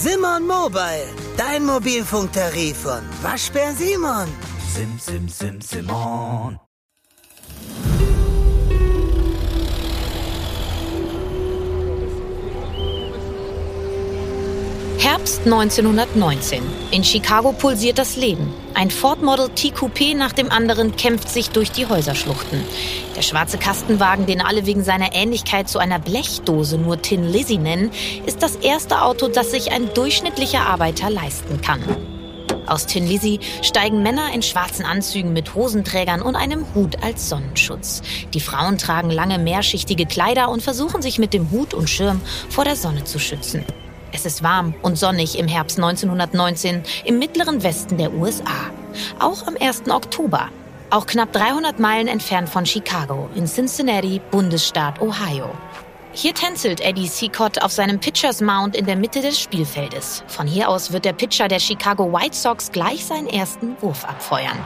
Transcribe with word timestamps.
Simon 0.00 0.46
Mobile, 0.46 1.08
dein 1.36 1.64
Mobilfunktarif 1.64 2.76
von 2.84 3.02
Waschbär 3.20 3.72
Simon. 3.74 4.28
Sim, 4.72 4.96
sim, 4.96 5.28
sim, 5.28 5.60
Simon. 5.60 6.67
Herbst 15.10 15.46
1919. 15.46 16.62
In 16.90 17.02
Chicago 17.02 17.52
pulsiert 17.52 17.96
das 17.96 18.16
Leben. 18.16 18.52
Ein 18.74 18.90
Ford 18.90 19.22
Model 19.22 19.48
T 19.48 19.70
Coupé 19.70 20.14
nach 20.14 20.34
dem 20.34 20.52
anderen 20.52 20.96
kämpft 20.96 21.30
sich 21.30 21.48
durch 21.48 21.72
die 21.72 21.86
Häuserschluchten. 21.86 22.62
Der 23.16 23.22
schwarze 23.22 23.56
Kastenwagen, 23.56 24.26
den 24.26 24.42
alle 24.42 24.66
wegen 24.66 24.84
seiner 24.84 25.14
Ähnlichkeit 25.14 25.66
zu 25.66 25.78
einer 25.78 25.98
Blechdose 25.98 26.76
nur 26.76 27.00
Tin 27.00 27.24
Lizzy 27.24 27.56
nennen, 27.56 27.90
ist 28.26 28.42
das 28.42 28.56
erste 28.56 29.00
Auto, 29.00 29.28
das 29.28 29.50
sich 29.50 29.72
ein 29.72 29.88
durchschnittlicher 29.94 30.66
Arbeiter 30.66 31.08
leisten 31.08 31.62
kann. 31.62 31.80
Aus 32.66 32.84
Tin 32.84 33.06
Lizzy 33.06 33.40
steigen 33.62 34.02
Männer 34.02 34.34
in 34.34 34.42
schwarzen 34.42 34.84
Anzügen 34.84 35.32
mit 35.32 35.54
Hosenträgern 35.54 36.20
und 36.20 36.36
einem 36.36 36.66
Hut 36.74 37.02
als 37.02 37.30
Sonnenschutz. 37.30 38.02
Die 38.34 38.40
Frauen 38.40 38.76
tragen 38.76 39.08
lange 39.08 39.38
mehrschichtige 39.38 40.04
Kleider 40.04 40.50
und 40.50 40.62
versuchen 40.62 41.00
sich 41.00 41.18
mit 41.18 41.32
dem 41.32 41.50
Hut 41.50 41.72
und 41.72 41.88
Schirm 41.88 42.20
vor 42.50 42.64
der 42.64 42.76
Sonne 42.76 43.04
zu 43.04 43.18
schützen. 43.18 43.64
Es 44.12 44.24
ist 44.24 44.42
warm 44.42 44.74
und 44.82 44.98
sonnig 44.98 45.38
im 45.38 45.48
Herbst 45.48 45.78
1919 45.78 46.82
im 47.04 47.18
mittleren 47.18 47.62
Westen 47.62 47.98
der 47.98 48.12
USA. 48.14 48.70
Auch 49.18 49.46
am 49.46 49.56
1. 49.60 49.90
Oktober. 49.90 50.48
Auch 50.90 51.06
knapp 51.06 51.32
300 51.32 51.78
Meilen 51.78 52.08
entfernt 52.08 52.48
von 52.48 52.64
Chicago 52.64 53.28
in 53.34 53.46
Cincinnati, 53.46 54.20
Bundesstaat 54.30 55.02
Ohio. 55.02 55.50
Hier 56.12 56.34
tänzelt 56.34 56.80
Eddie 56.80 57.06
Seacott 57.06 57.62
auf 57.62 57.70
seinem 57.70 58.00
Pitchers 58.00 58.40
Mount 58.40 58.74
in 58.74 58.86
der 58.86 58.96
Mitte 58.96 59.20
des 59.20 59.38
Spielfeldes. 59.38 60.24
Von 60.26 60.46
hier 60.46 60.70
aus 60.70 60.90
wird 60.90 61.04
der 61.04 61.12
Pitcher 61.12 61.46
der 61.46 61.60
Chicago 61.60 62.10
White 62.10 62.34
Sox 62.34 62.72
gleich 62.72 63.04
seinen 63.04 63.28
ersten 63.28 63.76
Wurf 63.82 64.04
abfeuern. 64.04 64.58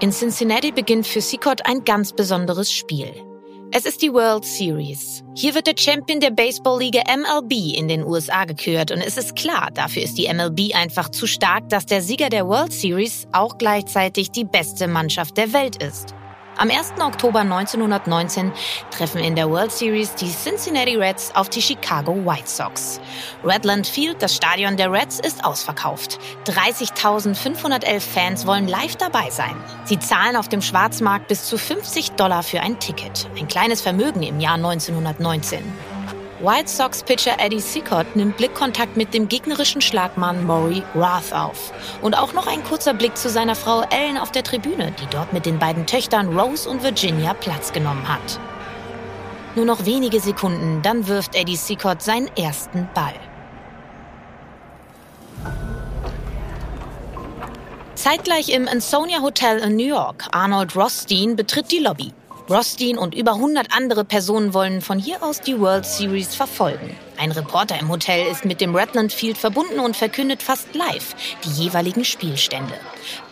In 0.00 0.10
Cincinnati 0.10 0.72
beginnt 0.72 1.06
für 1.06 1.20
Seacott 1.20 1.66
ein 1.66 1.84
ganz 1.84 2.12
besonderes 2.12 2.72
Spiel. 2.72 3.33
Es 3.76 3.86
ist 3.86 4.02
die 4.02 4.12
World 4.12 4.44
Series. 4.44 5.24
Hier 5.34 5.52
wird 5.56 5.66
der 5.66 5.74
Champion 5.76 6.20
der 6.20 6.30
Baseballliga 6.30 7.02
MLB 7.12 7.76
in 7.76 7.88
den 7.88 8.04
USA 8.04 8.44
gekürt 8.44 8.92
und 8.92 9.00
es 9.00 9.16
ist 9.16 9.34
klar, 9.34 9.72
dafür 9.74 10.04
ist 10.04 10.16
die 10.16 10.32
MLB 10.32 10.76
einfach 10.76 11.08
zu 11.08 11.26
stark, 11.26 11.68
dass 11.70 11.84
der 11.84 12.00
Sieger 12.00 12.28
der 12.28 12.46
World 12.46 12.72
Series 12.72 13.26
auch 13.32 13.58
gleichzeitig 13.58 14.30
die 14.30 14.44
beste 14.44 14.86
Mannschaft 14.86 15.36
der 15.38 15.52
Welt 15.52 15.82
ist. 15.82 16.14
Am 16.56 16.70
1. 16.70 16.94
Oktober 17.00 17.40
1919 17.40 18.52
treffen 18.96 19.18
in 19.18 19.34
der 19.34 19.50
World 19.50 19.72
Series 19.72 20.14
die 20.14 20.30
Cincinnati 20.30 20.94
Reds 20.94 21.34
auf 21.34 21.48
die 21.48 21.60
Chicago 21.60 22.14
White 22.24 22.48
Sox. 22.48 23.00
Redland 23.44 23.88
Field, 23.88 24.22
das 24.22 24.36
Stadion 24.36 24.76
der 24.76 24.92
Reds, 24.92 25.18
ist 25.18 25.44
ausverkauft. 25.44 26.20
30.511 26.46 28.00
Fans 28.00 28.46
wollen 28.46 28.68
live 28.68 28.94
dabei 28.96 29.30
sein. 29.30 29.56
Sie 29.84 29.98
zahlen 29.98 30.36
auf 30.36 30.48
dem 30.48 30.62
Schwarzmarkt 30.62 31.26
bis 31.26 31.44
zu 31.44 31.58
50 31.58 32.12
Dollar 32.12 32.44
für 32.44 32.60
ein 32.60 32.78
Ticket. 32.78 33.28
Ein 33.36 33.48
kleines 33.48 33.80
Vermögen 33.80 34.22
im 34.22 34.38
Jahr 34.38 34.54
1919. 34.54 35.93
White 36.40 36.68
Sox-Pitcher 36.68 37.36
Eddie 37.38 37.60
Seacott 37.60 38.16
nimmt 38.16 38.36
Blickkontakt 38.36 38.96
mit 38.96 39.14
dem 39.14 39.28
gegnerischen 39.28 39.80
Schlagmann 39.80 40.44
Maury 40.44 40.82
Roth 40.94 41.32
auf. 41.32 41.72
Und 42.02 42.18
auch 42.18 42.32
noch 42.32 42.48
ein 42.48 42.64
kurzer 42.64 42.92
Blick 42.92 43.16
zu 43.16 43.30
seiner 43.30 43.54
Frau 43.54 43.82
Ellen 43.82 44.18
auf 44.18 44.32
der 44.32 44.42
Tribüne, 44.42 44.92
die 45.00 45.06
dort 45.10 45.32
mit 45.32 45.46
den 45.46 45.60
beiden 45.60 45.86
Töchtern 45.86 46.36
Rose 46.36 46.68
und 46.68 46.82
Virginia 46.82 47.34
Platz 47.34 47.72
genommen 47.72 48.08
hat. 48.08 48.40
Nur 49.54 49.64
noch 49.64 49.86
wenige 49.86 50.18
Sekunden, 50.18 50.82
dann 50.82 51.06
wirft 51.06 51.36
Eddie 51.36 51.54
Seacott 51.54 52.02
seinen 52.02 52.28
ersten 52.36 52.88
Ball. 52.94 53.14
Zeitgleich 57.94 58.48
im 58.48 58.66
Ansonia 58.66 59.20
Hotel 59.20 59.60
in 59.60 59.76
New 59.76 59.86
York, 59.86 60.24
Arnold 60.32 60.74
Rothstein 60.74 61.36
betritt 61.36 61.70
die 61.70 61.78
Lobby. 61.78 62.12
Rothstein 62.48 62.98
und 62.98 63.14
über 63.14 63.32
100 63.32 63.68
andere 63.74 64.04
Personen 64.04 64.52
wollen 64.52 64.82
von 64.82 64.98
hier 64.98 65.22
aus 65.22 65.40
die 65.40 65.58
World 65.58 65.86
Series 65.86 66.34
verfolgen. 66.34 66.94
Ein 67.16 67.32
Reporter 67.32 67.78
im 67.80 67.88
Hotel 67.88 68.30
ist 68.30 68.44
mit 68.44 68.60
dem 68.60 68.76
Redland 68.76 69.14
Field 69.14 69.38
verbunden 69.38 69.80
und 69.80 69.96
verkündet 69.96 70.42
fast 70.42 70.74
live 70.74 71.14
die 71.44 71.62
jeweiligen 71.62 72.04
Spielstände. 72.04 72.74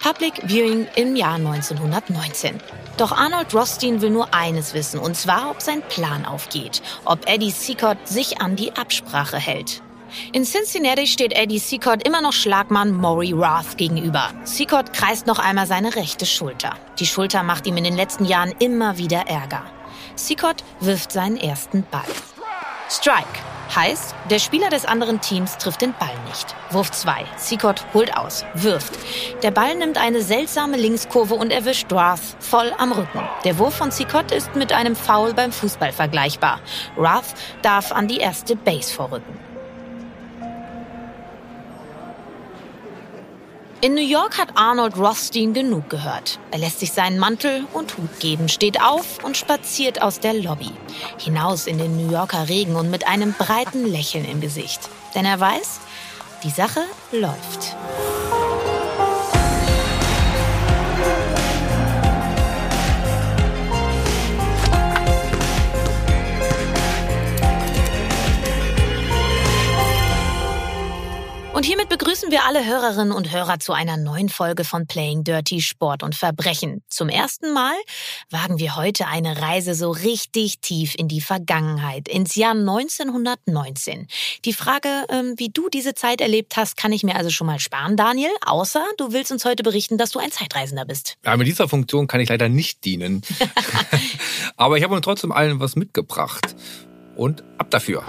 Public 0.01 0.41
Viewing 0.47 0.87
im 0.97 1.15
Jahr 1.15 1.35
1919. 1.35 2.59
Doch 2.97 3.13
Arnold 3.13 3.55
Rothstein 3.55 4.01
will 4.01 4.11
nur 4.11 4.33
eines 4.33 4.73
wissen, 4.73 4.99
und 4.99 5.15
zwar, 5.15 5.51
ob 5.51 5.61
sein 5.61 5.83
Plan 5.91 6.25
aufgeht, 6.25 6.81
ob 7.05 7.29
Eddie 7.29 7.51
Seacott 7.51 7.99
sich 8.09 8.41
an 8.41 8.57
die 8.57 8.73
Absprache 8.73 9.37
hält. 9.37 9.83
In 10.33 10.45
Cincinnati 10.45 11.07
steht 11.07 11.33
Eddie 11.33 11.59
Seacott 11.59 12.07
immer 12.07 12.21
noch 12.21 12.33
Schlagmann 12.33 12.93
Maury 12.93 13.33
Roth 13.33 13.77
gegenüber. 13.77 14.31
Seacott 14.45 14.93
kreist 14.93 15.27
noch 15.27 15.39
einmal 15.39 15.67
seine 15.67 15.95
rechte 15.95 16.27
Schulter. 16.27 16.75
Die 16.99 17.07
Schulter 17.07 17.43
macht 17.43 17.67
ihm 17.67 17.77
in 17.77 17.85
den 17.85 17.97
letzten 17.97 18.25
Jahren 18.25 18.55
immer 18.59 18.99
wieder 18.99 19.27
Ärger. 19.27 19.65
Seacott 20.15 20.65
wirft 20.81 21.13
seinen 21.13 21.37
ersten 21.37 21.85
Ball. 21.91 22.03
Strike 22.91 23.41
heißt, 23.75 24.15
der 24.29 24.39
Spieler 24.39 24.69
des 24.69 24.85
anderen 24.85 25.21
Teams 25.21 25.57
trifft 25.57 25.81
den 25.81 25.95
Ball 25.99 26.15
nicht. 26.29 26.55
Wurf 26.71 26.91
2. 26.91 27.25
Seacott 27.37 27.87
holt 27.95 28.15
aus, 28.17 28.45
wirft. 28.55 28.99
Der 29.43 29.51
Ball 29.51 29.75
nimmt 29.77 29.97
eine 29.97 30.21
seltsame 30.21 30.77
Linkskurve 30.77 31.35
und 31.35 31.53
erwischt 31.53 31.91
Roth 31.91 32.21
voll 32.39 32.73
am 32.77 32.93
Rücken. 32.93 33.23
Der 33.45 33.59
Wurf 33.59 33.77
von 33.77 33.91
Seacott 33.91 34.31
ist 34.31 34.55
mit 34.57 34.73
einem 34.73 34.95
Foul 34.95 35.33
beim 35.33 35.53
Fußball 35.53 35.93
vergleichbar. 35.93 36.61
Roth 36.99 37.35
darf 37.63 37.93
an 37.93 38.09
die 38.09 38.19
erste 38.19 38.57
Base 38.57 38.93
vorrücken. 38.93 39.52
In 43.85 43.95
New 43.95 44.01
York 44.01 44.39
hat 44.39 44.51
Arnold 44.55 44.97
Rothstein 44.97 45.55
genug 45.55 45.91
gehört. 45.91 46.39
Er 46.53 46.61
lässt 46.61 46.79
sich 46.79 46.93
seinen 46.93 47.19
Mantel 47.19 47.65
und 47.73 47.99
Hut 47.99 48.21
geben, 48.21 48.49
steht 48.49 48.81
auf 48.81 49.25
und 49.25 49.37
spaziert 49.37 50.01
aus 50.01 50.21
der 50.21 50.35
Lobby. 50.35 50.71
Hinaus 51.19 51.67
in 51.67 51.79
den 51.79 51.97
New 51.97 52.13
Yorker 52.13 52.49
Regen 52.49 52.77
und 52.77 52.93
mit 52.93 53.09
einem 53.09 53.33
breiten 53.33 53.85
Lächeln 53.85 54.25
im 54.25 54.41
Gesicht. 54.41 54.89
Denn 55.17 55.25
er 55.25 55.41
weiß, 55.41 55.81
die 56.45 56.51
Sache 56.51 56.83
läuft. 57.11 57.75
Und 71.55 71.67
hiermit 71.67 71.91
begrüßen 71.91 72.31
wir 72.31 72.45
alle 72.45 72.65
Hörerinnen 72.65 73.13
und 73.13 73.31
Hörer 73.31 73.59
zu 73.59 73.75
einer 73.75 73.99
neuen 73.99 74.31
Folge 74.31 74.65
von 74.65 74.87
Playing 74.87 75.23
Dirty 75.23 75.61
Sport 75.61 76.03
und 76.03 76.15
Verbrechen. 76.15 76.83
Zum 76.89 77.11
ersten 77.11 77.53
Mal 77.53 77.75
wagen 78.31 78.59
wir 78.59 78.75
heute 78.75 79.07
eine 79.07 79.43
Reise 79.43 79.75
so 79.75 79.91
richtig 79.91 80.61
tief 80.61 80.95
in 80.97 81.09
die 81.09 81.21
Vergangenheit, 81.21 82.09
ins 82.09 82.37
Jahr 82.37 82.53
1919. 82.53 84.07
Die 84.47 84.55
Frage, 84.55 84.89
ähm, 85.11 85.35
wie 85.37 85.51
du 85.51 85.69
diese 85.69 85.95
Zeit 85.95 86.23
erlebt 86.23 86.57
hast, 86.57 86.79
kann 86.79 86.91
ich 86.91 87.03
mir 87.03 87.17
also 87.17 87.29
schon 87.29 87.47
mal 87.47 87.61
sparen, 87.61 87.99
Daniel, 87.99 88.31
außer 88.47 88.83
du 88.97 89.13
willst 89.13 89.31
uns 89.31 89.45
heute 89.45 89.63
berichten, 89.63 89.99
dass 89.99 90.11
du 90.11 90.21
ein 90.21 90.33
Zeitreisender 90.33 90.87
bist. 90.87 91.19
Ja, 91.23 91.37
mit 91.37 91.47
dieser 91.47 91.69
Funktion 91.69 92.07
kann 92.07 92.21
ich 92.21 92.31
leider 92.31 92.49
nicht 92.49 92.83
dienen. 92.87 93.21
Aber 94.57 94.79
ich 94.79 94.85
habe 94.85 94.95
uns 94.95 95.05
trotzdem 95.05 95.33
allen 95.33 95.61
was 95.61 95.77
mitgebracht. 95.77 96.57
Und 97.15 97.45
ab 97.59 97.71
dafür. 97.71 98.05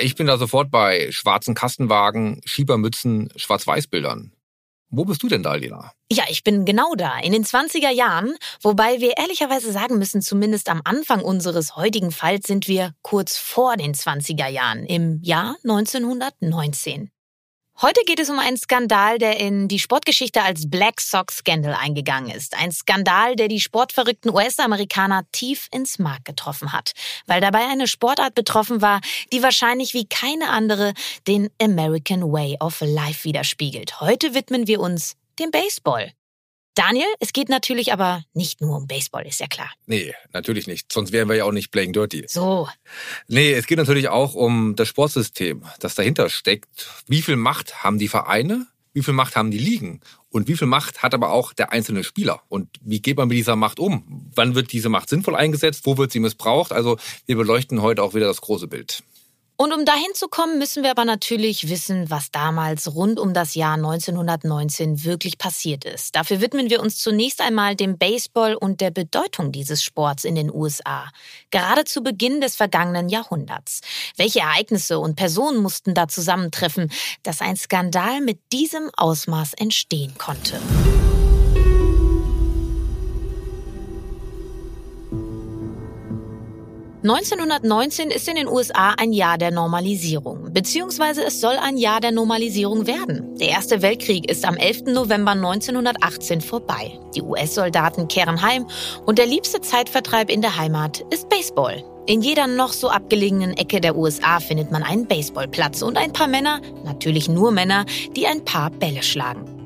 Ich 0.00 0.14
bin 0.14 0.26
da 0.26 0.38
sofort 0.38 0.70
bei 0.70 1.10
schwarzen 1.10 1.54
Kastenwagen, 1.54 2.40
Schiebermützen, 2.44 3.30
Schwarz-Weiß-Bildern. 3.36 4.32
Wo 4.90 5.04
bist 5.04 5.22
du 5.22 5.28
denn 5.28 5.42
da, 5.42 5.54
Lena? 5.54 5.92
Ja, 6.10 6.24
ich 6.28 6.42
bin 6.44 6.64
genau 6.64 6.94
da, 6.94 7.18
in 7.18 7.32
den 7.32 7.44
20er 7.44 7.90
Jahren, 7.90 8.34
wobei 8.62 9.00
wir 9.00 9.18
ehrlicherweise 9.18 9.70
sagen 9.70 9.98
müssen, 9.98 10.22
zumindest 10.22 10.70
am 10.70 10.80
Anfang 10.84 11.20
unseres 11.20 11.76
heutigen 11.76 12.10
Falls 12.10 12.46
sind 12.46 12.68
wir 12.68 12.94
kurz 13.02 13.36
vor 13.36 13.76
den 13.76 13.92
20er 13.92 14.48
Jahren, 14.48 14.86
im 14.86 15.20
Jahr 15.22 15.56
1919. 15.62 17.10
Heute 17.80 18.00
geht 18.04 18.18
es 18.18 18.28
um 18.28 18.40
einen 18.40 18.56
Skandal, 18.56 19.18
der 19.18 19.38
in 19.38 19.68
die 19.68 19.78
Sportgeschichte 19.78 20.42
als 20.42 20.68
Black 20.68 21.00
Sox 21.00 21.36
Scandal 21.36 21.74
eingegangen 21.74 22.28
ist. 22.28 22.58
Ein 22.58 22.72
Skandal, 22.72 23.36
der 23.36 23.46
die 23.46 23.60
sportverrückten 23.60 24.34
US-Amerikaner 24.34 25.22
tief 25.30 25.68
ins 25.70 26.00
Mark 26.00 26.24
getroffen 26.24 26.72
hat, 26.72 26.94
weil 27.26 27.40
dabei 27.40 27.68
eine 27.68 27.86
Sportart 27.86 28.34
betroffen 28.34 28.82
war, 28.82 29.00
die 29.32 29.44
wahrscheinlich 29.44 29.94
wie 29.94 30.06
keine 30.06 30.50
andere 30.50 30.92
den 31.28 31.50
American 31.62 32.32
Way 32.32 32.56
of 32.58 32.80
Life 32.80 33.22
widerspiegelt. 33.22 34.00
Heute 34.00 34.34
widmen 34.34 34.66
wir 34.66 34.80
uns 34.80 35.14
dem 35.38 35.52
Baseball. 35.52 36.12
Daniel, 36.78 37.08
es 37.18 37.32
geht 37.32 37.48
natürlich 37.48 37.92
aber 37.92 38.22
nicht 38.34 38.60
nur 38.60 38.76
um 38.76 38.86
Baseball, 38.86 39.26
ist 39.26 39.40
ja 39.40 39.48
klar. 39.48 39.68
Nee, 39.86 40.14
natürlich 40.32 40.68
nicht. 40.68 40.92
Sonst 40.92 41.10
wären 41.10 41.28
wir 41.28 41.34
ja 41.34 41.44
auch 41.44 41.50
nicht 41.50 41.72
Playing 41.72 41.92
Dirty. 41.92 42.24
So, 42.28 42.68
Nee, 43.26 43.52
es 43.52 43.66
geht 43.66 43.78
natürlich 43.78 44.08
auch 44.08 44.34
um 44.34 44.76
das 44.76 44.86
Sportsystem, 44.86 45.64
das 45.80 45.96
dahinter 45.96 46.30
steckt. 46.30 46.68
Wie 47.08 47.20
viel 47.20 47.34
Macht 47.34 47.82
haben 47.82 47.98
die 47.98 48.06
Vereine? 48.06 48.68
Wie 48.92 49.02
viel 49.02 49.12
Macht 49.12 49.34
haben 49.34 49.50
die 49.50 49.58
Ligen? 49.58 50.02
Und 50.30 50.46
wie 50.46 50.56
viel 50.56 50.68
Macht 50.68 51.02
hat 51.02 51.14
aber 51.14 51.32
auch 51.32 51.52
der 51.52 51.72
einzelne 51.72 52.04
Spieler? 52.04 52.42
Und 52.48 52.68
wie 52.80 53.02
geht 53.02 53.16
man 53.16 53.26
mit 53.26 53.36
dieser 53.36 53.56
Macht 53.56 53.80
um? 53.80 54.30
Wann 54.36 54.54
wird 54.54 54.70
diese 54.70 54.88
Macht 54.88 55.08
sinnvoll 55.08 55.34
eingesetzt? 55.34 55.84
Wo 55.84 55.98
wird 55.98 56.12
sie 56.12 56.20
missbraucht? 56.20 56.70
Also 56.70 56.96
wir 57.26 57.34
beleuchten 57.34 57.82
heute 57.82 58.04
auch 58.04 58.14
wieder 58.14 58.28
das 58.28 58.40
große 58.40 58.68
Bild. 58.68 59.02
Und 59.60 59.72
um 59.72 59.84
dahin 59.84 60.14
zu 60.14 60.28
kommen, 60.28 60.56
müssen 60.58 60.84
wir 60.84 60.92
aber 60.92 61.04
natürlich 61.04 61.68
wissen, 61.68 62.10
was 62.10 62.30
damals 62.30 62.94
rund 62.94 63.18
um 63.18 63.34
das 63.34 63.56
Jahr 63.56 63.74
1919 63.74 65.02
wirklich 65.02 65.36
passiert 65.36 65.84
ist. 65.84 66.14
Dafür 66.14 66.40
widmen 66.40 66.70
wir 66.70 66.80
uns 66.80 66.98
zunächst 66.98 67.40
einmal 67.40 67.74
dem 67.74 67.98
Baseball 67.98 68.54
und 68.54 68.80
der 68.80 68.92
Bedeutung 68.92 69.50
dieses 69.50 69.82
Sports 69.82 70.24
in 70.24 70.36
den 70.36 70.54
USA. 70.54 71.08
Gerade 71.50 71.84
zu 71.84 72.04
Beginn 72.04 72.40
des 72.40 72.54
vergangenen 72.54 73.08
Jahrhunderts. 73.08 73.80
Welche 74.16 74.38
Ereignisse 74.40 75.00
und 75.00 75.16
Personen 75.16 75.60
mussten 75.60 75.92
da 75.92 76.06
zusammentreffen, 76.06 76.92
dass 77.24 77.40
ein 77.40 77.56
Skandal 77.56 78.20
mit 78.20 78.38
diesem 78.52 78.92
Ausmaß 78.96 79.54
entstehen 79.54 80.14
konnte? 80.18 80.60
...1919 87.04 88.08
ist 88.08 88.26
in 88.26 88.34
den 88.34 88.48
USA 88.48 88.94
ein 88.98 89.12
Jahr 89.12 89.38
der 89.38 89.52
Normalisierung, 89.52 90.52
beziehungsweise 90.52 91.24
es 91.24 91.40
soll 91.40 91.54
ein 91.54 91.76
Jahr 91.76 92.00
der 92.00 92.10
Normalisierung 92.10 92.88
werden. 92.88 93.36
Der 93.36 93.50
Erste 93.50 93.82
Weltkrieg 93.82 94.28
ist 94.28 94.44
am 94.44 94.56
11. 94.56 94.86
November 94.86 95.30
1918 95.30 96.40
vorbei. 96.40 96.98
Die 97.14 97.22
US-Soldaten 97.22 98.08
kehren 98.08 98.42
heim 98.42 98.66
und 99.06 99.18
der 99.18 99.26
liebste 99.26 99.60
Zeitvertreib 99.60 100.28
in 100.28 100.42
der 100.42 100.56
Heimat 100.56 101.04
ist 101.10 101.28
Baseball. 101.28 101.84
In 102.06 102.22
jeder 102.22 102.46
noch 102.46 102.72
so 102.72 102.88
abgelegenen 102.88 103.56
Ecke 103.56 103.80
der 103.80 103.94
USA 103.96 104.40
findet 104.40 104.72
man 104.72 104.82
einen 104.82 105.06
Baseballplatz 105.06 105.82
und 105.82 105.98
ein 105.98 106.12
paar 106.12 106.26
Männer, 106.26 106.60
natürlich 106.84 107.28
nur 107.28 107.52
Männer, 107.52 107.84
die 108.16 108.26
ein 108.26 108.44
paar 108.44 108.70
Bälle 108.70 109.02
schlagen. 109.02 109.57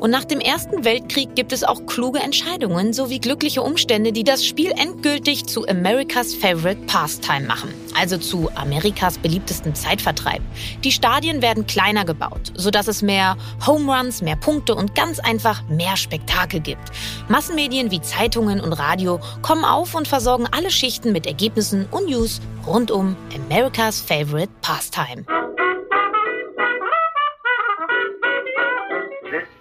Und 0.00 0.10
nach 0.10 0.24
dem 0.24 0.40
Ersten 0.40 0.84
Weltkrieg 0.84 1.34
gibt 1.34 1.52
es 1.52 1.64
auch 1.64 1.86
kluge 1.86 2.18
Entscheidungen 2.18 2.92
sowie 2.92 3.18
glückliche 3.18 3.62
Umstände, 3.62 4.12
die 4.12 4.24
das 4.24 4.44
Spiel 4.44 4.72
endgültig 4.72 5.46
zu 5.46 5.66
America's 5.66 6.34
Favorite 6.34 6.80
Pastime 6.86 7.46
machen, 7.46 7.72
also 7.98 8.18
zu 8.18 8.50
Amerikas 8.54 9.16
beliebtesten 9.18 9.74
Zeitvertreib. 9.74 10.42
Die 10.82 10.92
Stadien 10.92 11.42
werden 11.42 11.66
kleiner 11.66 12.04
gebaut, 12.04 12.52
sodass 12.54 12.88
es 12.88 13.02
mehr 13.02 13.36
Home 13.66 13.96
Runs, 13.96 14.20
mehr 14.20 14.36
Punkte 14.36 14.74
und 14.74 14.94
ganz 14.94 15.18
einfach 15.20 15.62
mehr 15.68 15.96
Spektakel 15.96 16.60
gibt. 16.60 16.90
Massenmedien 17.28 17.90
wie 17.90 18.00
Zeitungen 18.00 18.60
und 18.60 18.72
Radio 18.72 19.20
kommen 19.42 19.64
auf 19.64 19.94
und 19.94 20.08
versorgen 20.08 20.46
alle 20.50 20.70
Schichten 20.70 21.12
mit 21.12 21.26
Ergebnissen 21.26 21.86
und 21.90 22.10
News 22.10 22.40
rund 22.66 22.90
um 22.90 23.16
America's 23.34 24.00
Favorite 24.00 24.50
Pastime. 24.60 25.24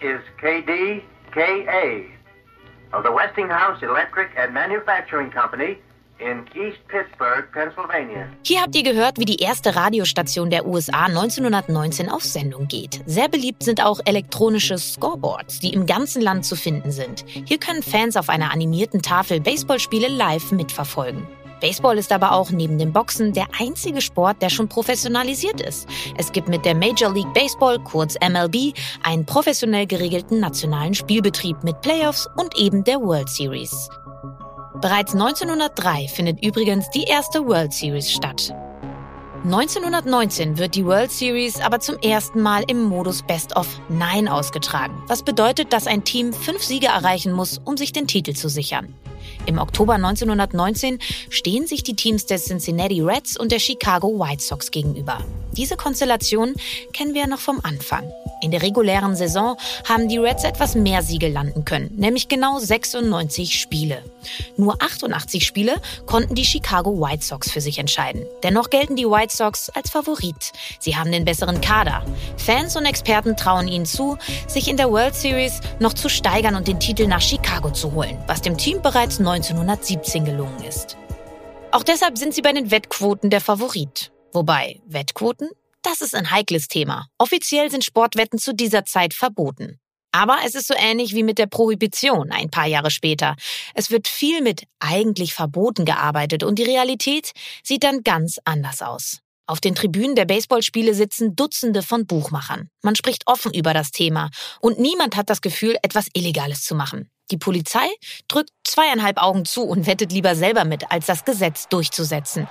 Is 0.03 0.21
KDKA 0.41 2.05
of 2.91 3.03
the 3.03 3.11
Westinghouse 3.11 3.81
Electric 3.81 4.29
and 4.37 4.53
Manufacturing 4.53 5.31
Company 5.31 5.79
in 6.19 6.45
East 6.55 6.79
Pittsburgh, 6.87 7.45
Pennsylvania. 7.51 8.27
Hier 8.43 8.61
habt 8.61 8.75
ihr 8.75 8.83
gehört, 8.83 9.17
wie 9.17 9.25
die 9.25 9.37
erste 9.37 9.75
Radiostation 9.75 10.49
der 10.49 10.65
USA 10.65 11.05
1919 11.05 12.09
auf 12.09 12.23
Sendung 12.23 12.67
geht. 12.67 13.01
Sehr 13.05 13.29
beliebt 13.29 13.63
sind 13.63 13.83
auch 13.83 13.99
elektronische 14.05 14.77
Scoreboards, 14.77 15.59
die 15.59 15.73
im 15.73 15.85
ganzen 15.85 16.21
Land 16.21 16.45
zu 16.45 16.55
finden 16.55 16.91
sind. 16.91 17.25
Hier 17.27 17.57
können 17.57 17.81
Fans 17.81 18.15
auf 18.15 18.29
einer 18.29 18.51
animierten 18.51 19.01
Tafel 19.01 19.39
Baseballspiele 19.41 20.07
live 20.07 20.51
mitverfolgen. 20.51 21.27
Baseball 21.63 21.97
ist 21.97 22.11
aber 22.11 22.33
auch 22.33 22.51
neben 22.51 22.77
dem 22.77 22.91
Boxen 22.91 23.31
der 23.31 23.45
einzige 23.57 24.01
Sport, 24.01 24.41
der 24.41 24.49
schon 24.49 24.67
professionalisiert 24.67 25.61
ist. 25.61 25.87
Es 26.17 26.33
gibt 26.33 26.49
mit 26.49 26.65
der 26.65 26.75
Major 26.75 27.13
League 27.13 27.33
Baseball, 27.33 27.79
kurz 27.79 28.15
MLB, 28.15 28.73
einen 29.01 29.25
professionell 29.25 29.87
geregelten 29.87 30.41
nationalen 30.41 30.93
Spielbetrieb 30.93 31.63
mit 31.63 31.79
Playoffs 31.79 32.27
und 32.35 32.57
eben 32.57 32.83
der 32.83 32.99
World 32.99 33.29
Series. 33.29 33.87
Bereits 34.81 35.13
1903 35.13 36.09
findet 36.09 36.43
übrigens 36.43 36.89
die 36.89 37.03
erste 37.03 37.47
World 37.47 37.71
Series 37.71 38.11
statt. 38.11 38.53
1919 39.45 40.57
wird 40.57 40.75
die 40.75 40.85
World 40.85 41.13
Series 41.13 41.61
aber 41.61 41.79
zum 41.79 41.97
ersten 41.99 42.41
Mal 42.41 42.65
im 42.67 42.83
Modus 42.83 43.21
Best 43.21 43.55
of 43.55 43.67
Nine 43.87 44.33
ausgetragen, 44.33 45.01
was 45.07 45.23
bedeutet, 45.23 45.71
dass 45.71 45.87
ein 45.87 46.03
Team 46.03 46.33
fünf 46.33 46.61
Siege 46.61 46.87
erreichen 46.87 47.31
muss, 47.31 47.61
um 47.63 47.77
sich 47.77 47.93
den 47.93 48.07
Titel 48.07 48.33
zu 48.33 48.49
sichern. 48.49 48.93
Im 49.45 49.57
Oktober 49.57 49.93
1919 49.93 50.99
stehen 51.29 51.67
sich 51.67 51.83
die 51.83 51.95
Teams 51.95 52.25
der 52.25 52.39
Cincinnati 52.39 53.01
Reds 53.01 53.37
und 53.37 53.51
der 53.51 53.59
Chicago 53.59 54.19
White 54.19 54.43
Sox 54.43 54.71
gegenüber. 54.71 55.19
Diese 55.55 55.77
Konstellation 55.77 56.55
kennen 56.93 57.13
wir 57.13 57.21
ja 57.21 57.27
noch 57.27 57.39
vom 57.39 57.59
Anfang. 57.63 58.11
In 58.41 58.51
der 58.51 58.61
regulären 58.61 59.15
Saison 59.15 59.55
haben 59.87 60.09
die 60.09 60.17
Reds 60.17 60.43
etwas 60.43 60.75
mehr 60.75 61.01
Siege 61.01 61.29
landen 61.29 61.63
können, 61.63 61.91
nämlich 61.95 62.27
genau 62.27 62.59
96 62.59 63.57
Spiele. 63.57 64.03
Nur 64.57 64.81
88 64.81 65.45
Spiele 65.45 65.75
konnten 66.07 66.35
die 66.35 66.43
Chicago 66.43 66.99
White 66.99 67.23
Sox 67.23 67.49
für 67.51 67.61
sich 67.61 67.77
entscheiden. 67.79 68.25
Dennoch 68.43 68.69
gelten 68.69 68.95
die 68.95 69.05
White 69.05 69.33
Sox 69.33 69.69
als 69.69 69.91
Favorit. 69.91 70.51
Sie 70.79 70.97
haben 70.97 71.11
den 71.11 71.23
besseren 71.23 71.61
Kader. 71.61 72.03
Fans 72.35 72.75
und 72.75 72.85
Experten 72.85 73.37
trauen 73.37 73.69
ihnen 73.69 73.85
zu, 73.85 74.17
sich 74.47 74.67
in 74.67 74.75
der 74.75 74.91
World 74.91 75.15
Series 75.15 75.61
noch 75.79 75.93
zu 75.93 76.09
steigern 76.09 76.55
und 76.55 76.67
den 76.67 76.79
Titel 76.79 77.07
nach 77.07 77.21
Chicago 77.21 77.71
zu 77.71 77.93
holen, 77.93 78.17
was 78.27 78.41
dem 78.41 78.57
Team 78.57 78.81
bereits 78.81 79.19
1917 79.19 80.25
gelungen 80.25 80.63
ist. 80.67 80.97
Auch 81.71 81.83
deshalb 81.83 82.17
sind 82.17 82.35
sie 82.35 82.41
bei 82.41 82.51
den 82.51 82.71
Wettquoten 82.71 83.29
der 83.29 83.41
Favorit. 83.41 84.12
Wobei, 84.33 84.81
Wettquoten? 84.87 85.49
Das 85.83 86.01
ist 86.01 86.15
ein 86.15 86.31
heikles 86.31 86.67
Thema. 86.67 87.07
Offiziell 87.19 87.69
sind 87.69 87.83
Sportwetten 87.83 88.39
zu 88.39 88.53
dieser 88.55 88.83
Zeit 88.83 89.13
verboten. 89.13 89.79
Aber 90.11 90.37
es 90.45 90.55
ist 90.55 90.67
so 90.67 90.73
ähnlich 90.75 91.13
wie 91.13 91.23
mit 91.23 91.37
der 91.37 91.45
Prohibition 91.45 92.31
ein 92.31 92.49
paar 92.49 92.65
Jahre 92.65 92.89
später. 92.89 93.35
Es 93.75 93.91
wird 93.91 94.07
viel 94.07 94.41
mit 94.41 94.63
eigentlich 94.79 95.35
verboten 95.35 95.85
gearbeitet 95.85 96.43
und 96.43 96.57
die 96.57 96.63
Realität 96.63 97.31
sieht 97.63 97.83
dann 97.83 98.01
ganz 98.03 98.39
anders 98.43 98.81
aus. 98.81 99.19
Auf 99.45 99.59
den 99.59 99.75
Tribünen 99.75 100.15
der 100.15 100.25
Baseballspiele 100.25 100.95
sitzen 100.95 101.35
Dutzende 101.35 101.83
von 101.83 102.07
Buchmachern. 102.07 102.69
Man 102.81 102.95
spricht 102.95 103.27
offen 103.27 103.53
über 103.53 103.73
das 103.73 103.91
Thema 103.91 104.29
und 104.61 104.79
niemand 104.79 105.15
hat 105.15 105.29
das 105.29 105.41
Gefühl, 105.41 105.77
etwas 105.83 106.07
Illegales 106.13 106.63
zu 106.63 106.73
machen. 106.73 107.09
Die 107.29 107.37
Polizei 107.37 107.87
drückt 108.27 108.51
zweieinhalb 108.63 109.21
Augen 109.21 109.45
zu 109.45 109.63
und 109.63 109.85
wettet 109.85 110.11
lieber 110.11 110.35
selber 110.35 110.63
mit, 110.65 110.91
als 110.91 111.05
das 111.05 111.23
Gesetz 111.23 111.67
durchzusetzen. 111.67 112.47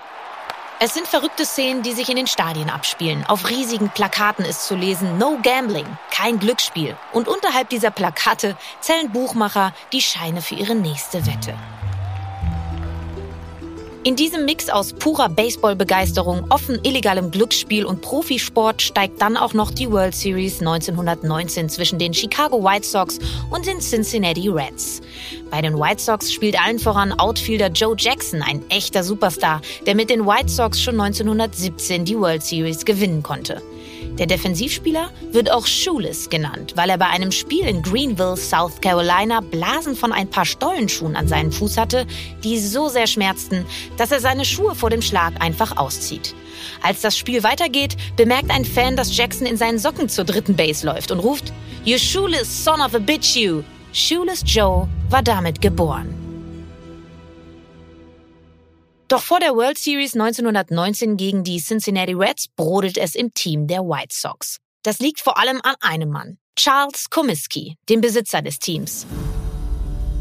Es 0.84 0.94
sind 0.94 1.06
verrückte 1.06 1.46
Szenen, 1.46 1.84
die 1.84 1.92
sich 1.92 2.08
in 2.08 2.16
den 2.16 2.26
Stadien 2.26 2.68
abspielen. 2.68 3.24
Auf 3.28 3.48
riesigen 3.48 3.88
Plakaten 3.90 4.44
ist 4.44 4.66
zu 4.66 4.74
lesen 4.74 5.16
No 5.16 5.38
Gambling, 5.40 5.86
kein 6.10 6.40
Glücksspiel. 6.40 6.96
Und 7.12 7.28
unterhalb 7.28 7.68
dieser 7.68 7.92
Plakate 7.92 8.56
zählen 8.80 9.08
Buchmacher 9.12 9.72
die 9.92 10.00
Scheine 10.00 10.42
für 10.42 10.56
ihre 10.56 10.74
nächste 10.74 11.24
Wette. 11.24 11.54
In 14.04 14.16
diesem 14.16 14.46
Mix 14.46 14.68
aus 14.68 14.92
purer 14.94 15.28
Baseballbegeisterung, 15.28 16.46
offen 16.50 16.80
illegalem 16.82 17.30
Glücksspiel 17.30 17.84
und 17.84 18.00
Profisport 18.00 18.82
steigt 18.82 19.22
dann 19.22 19.36
auch 19.36 19.54
noch 19.54 19.70
die 19.70 19.88
World 19.88 20.12
Series 20.12 20.58
1919 20.58 21.68
zwischen 21.68 22.00
den 22.00 22.12
Chicago 22.12 22.64
White 22.64 22.84
Sox 22.84 23.20
und 23.50 23.64
den 23.64 23.78
Cincinnati 23.78 24.48
Reds. 24.48 25.02
Bei 25.52 25.62
den 25.62 25.78
White 25.78 26.02
Sox 26.02 26.32
spielt 26.32 26.60
allen 26.60 26.80
voran 26.80 27.12
Outfielder 27.12 27.68
Joe 27.68 27.94
Jackson, 27.96 28.42
ein 28.42 28.68
echter 28.70 29.04
Superstar, 29.04 29.62
der 29.86 29.94
mit 29.94 30.10
den 30.10 30.26
White 30.26 30.48
Sox 30.48 30.82
schon 30.82 31.00
1917 31.00 32.04
die 32.04 32.18
World 32.18 32.42
Series 32.42 32.84
gewinnen 32.84 33.22
konnte. 33.22 33.62
Der 34.18 34.26
Defensivspieler 34.26 35.10
wird 35.32 35.50
auch 35.50 35.66
Shoeless 35.66 36.28
genannt, 36.28 36.74
weil 36.76 36.90
er 36.90 36.98
bei 36.98 37.06
einem 37.06 37.32
Spiel 37.32 37.64
in 37.64 37.82
Greenville, 37.82 38.36
South 38.36 38.80
Carolina, 38.80 39.40
Blasen 39.40 39.96
von 39.96 40.12
ein 40.12 40.28
paar 40.28 40.44
Stollenschuhen 40.44 41.16
an 41.16 41.28
seinen 41.28 41.50
Fuß 41.50 41.78
hatte, 41.78 42.06
die 42.44 42.58
so 42.58 42.88
sehr 42.88 43.06
schmerzten, 43.06 43.64
dass 43.96 44.12
er 44.12 44.20
seine 44.20 44.44
Schuhe 44.44 44.74
vor 44.74 44.90
dem 44.90 45.02
Schlag 45.02 45.32
einfach 45.40 45.76
auszieht. 45.78 46.34
Als 46.82 47.00
das 47.00 47.16
Spiel 47.16 47.42
weitergeht, 47.42 47.96
bemerkt 48.16 48.50
ein 48.50 48.64
Fan, 48.64 48.96
dass 48.96 49.16
Jackson 49.16 49.46
in 49.46 49.56
seinen 49.56 49.78
Socken 49.78 50.08
zur 50.08 50.24
dritten 50.24 50.56
Base 50.56 50.86
läuft 50.86 51.10
und 51.10 51.20
ruft, 51.20 51.52
You 51.84 51.98
shoeless 51.98 52.64
son 52.64 52.80
of 52.80 52.94
a 52.94 52.98
bitch 52.98 53.34
you! 53.34 53.62
Shoeless 53.92 54.42
Joe 54.46 54.88
war 55.10 55.22
damit 55.22 55.60
geboren. 55.60 56.21
Doch 59.12 59.20
vor 59.20 59.40
der 59.40 59.54
World 59.54 59.76
Series 59.76 60.14
1919 60.14 61.18
gegen 61.18 61.44
die 61.44 61.60
Cincinnati 61.60 62.14
Reds 62.14 62.46
brodelt 62.56 62.96
es 62.96 63.14
im 63.14 63.34
Team 63.34 63.66
der 63.66 63.80
White 63.80 64.16
Sox. 64.16 64.56
Das 64.82 65.00
liegt 65.00 65.20
vor 65.20 65.36
allem 65.36 65.60
an 65.64 65.74
einem 65.82 66.08
Mann, 66.08 66.38
Charles 66.56 67.10
Comiskey, 67.10 67.76
dem 67.90 68.00
Besitzer 68.00 68.40
des 68.40 68.58
Teams. 68.58 69.06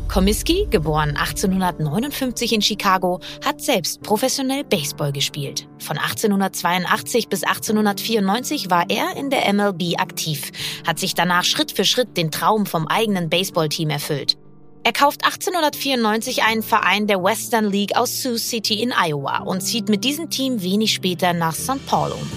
Comiskey, 0.10 0.68
geboren 0.70 1.16
1859 1.16 2.52
in 2.52 2.62
Chicago, 2.62 3.22
hat 3.46 3.62
selbst 3.62 4.02
professionell 4.02 4.66
Baseball 4.66 5.14
gespielt. 5.14 5.70
Von 5.80 5.98
1882 5.98 7.30
bis 7.30 7.44
1894 7.46 8.70
war 8.70 8.90
er 8.90 9.16
in 9.16 9.30
der 9.30 9.54
MLB 9.54 10.02
aktiv, 10.02 10.52
hat 10.86 11.00
sich 11.00 11.16
danach 11.16 11.46
Schritt 11.46 11.72
für 11.72 11.86
Schritt 11.86 12.18
den 12.18 12.30
Traum 12.30 12.66
vom 12.66 12.90
eigenen 12.90 13.30
Baseballteam 13.30 13.90
erfüllt. 13.90 14.36
Er 14.84 14.94
kauft 14.94 15.24
1894 15.24 16.42
einen 16.44 16.64
Verein 16.64 17.06
der 17.06 17.24
Western 17.24 17.66
League 17.66 17.96
aus 17.96 18.22
Sioux 18.22 18.38
City 18.38 18.82
in 18.82 18.92
Iowa 18.92 19.40
und 19.40 19.62
zieht 19.62 19.90
mit 19.90 20.04
diesem 20.04 20.32
Team 20.32 20.64
wenig 20.64 20.94
später 20.94 21.34
nach 21.34 21.54
St. 21.54 21.86
Paul 21.86 22.12
um. 22.12 22.32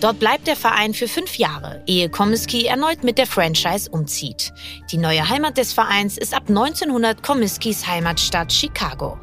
Dort 0.00 0.20
bleibt 0.20 0.46
der 0.46 0.56
Verein 0.56 0.94
für 0.94 1.08
fünf 1.08 1.38
Jahre, 1.38 1.82
ehe 1.86 2.08
Comiskey 2.08 2.66
erneut 2.66 3.02
mit 3.02 3.18
der 3.18 3.26
Franchise 3.26 3.90
umzieht. 3.90 4.52
Die 4.92 4.96
neue 4.96 5.28
Heimat 5.28 5.58
des 5.58 5.72
Vereins 5.72 6.18
ist 6.18 6.34
ab 6.34 6.44
1900 6.48 7.20
Comiskys 7.22 7.86
Heimatstadt 7.86 8.52
Chicago. 8.52 9.18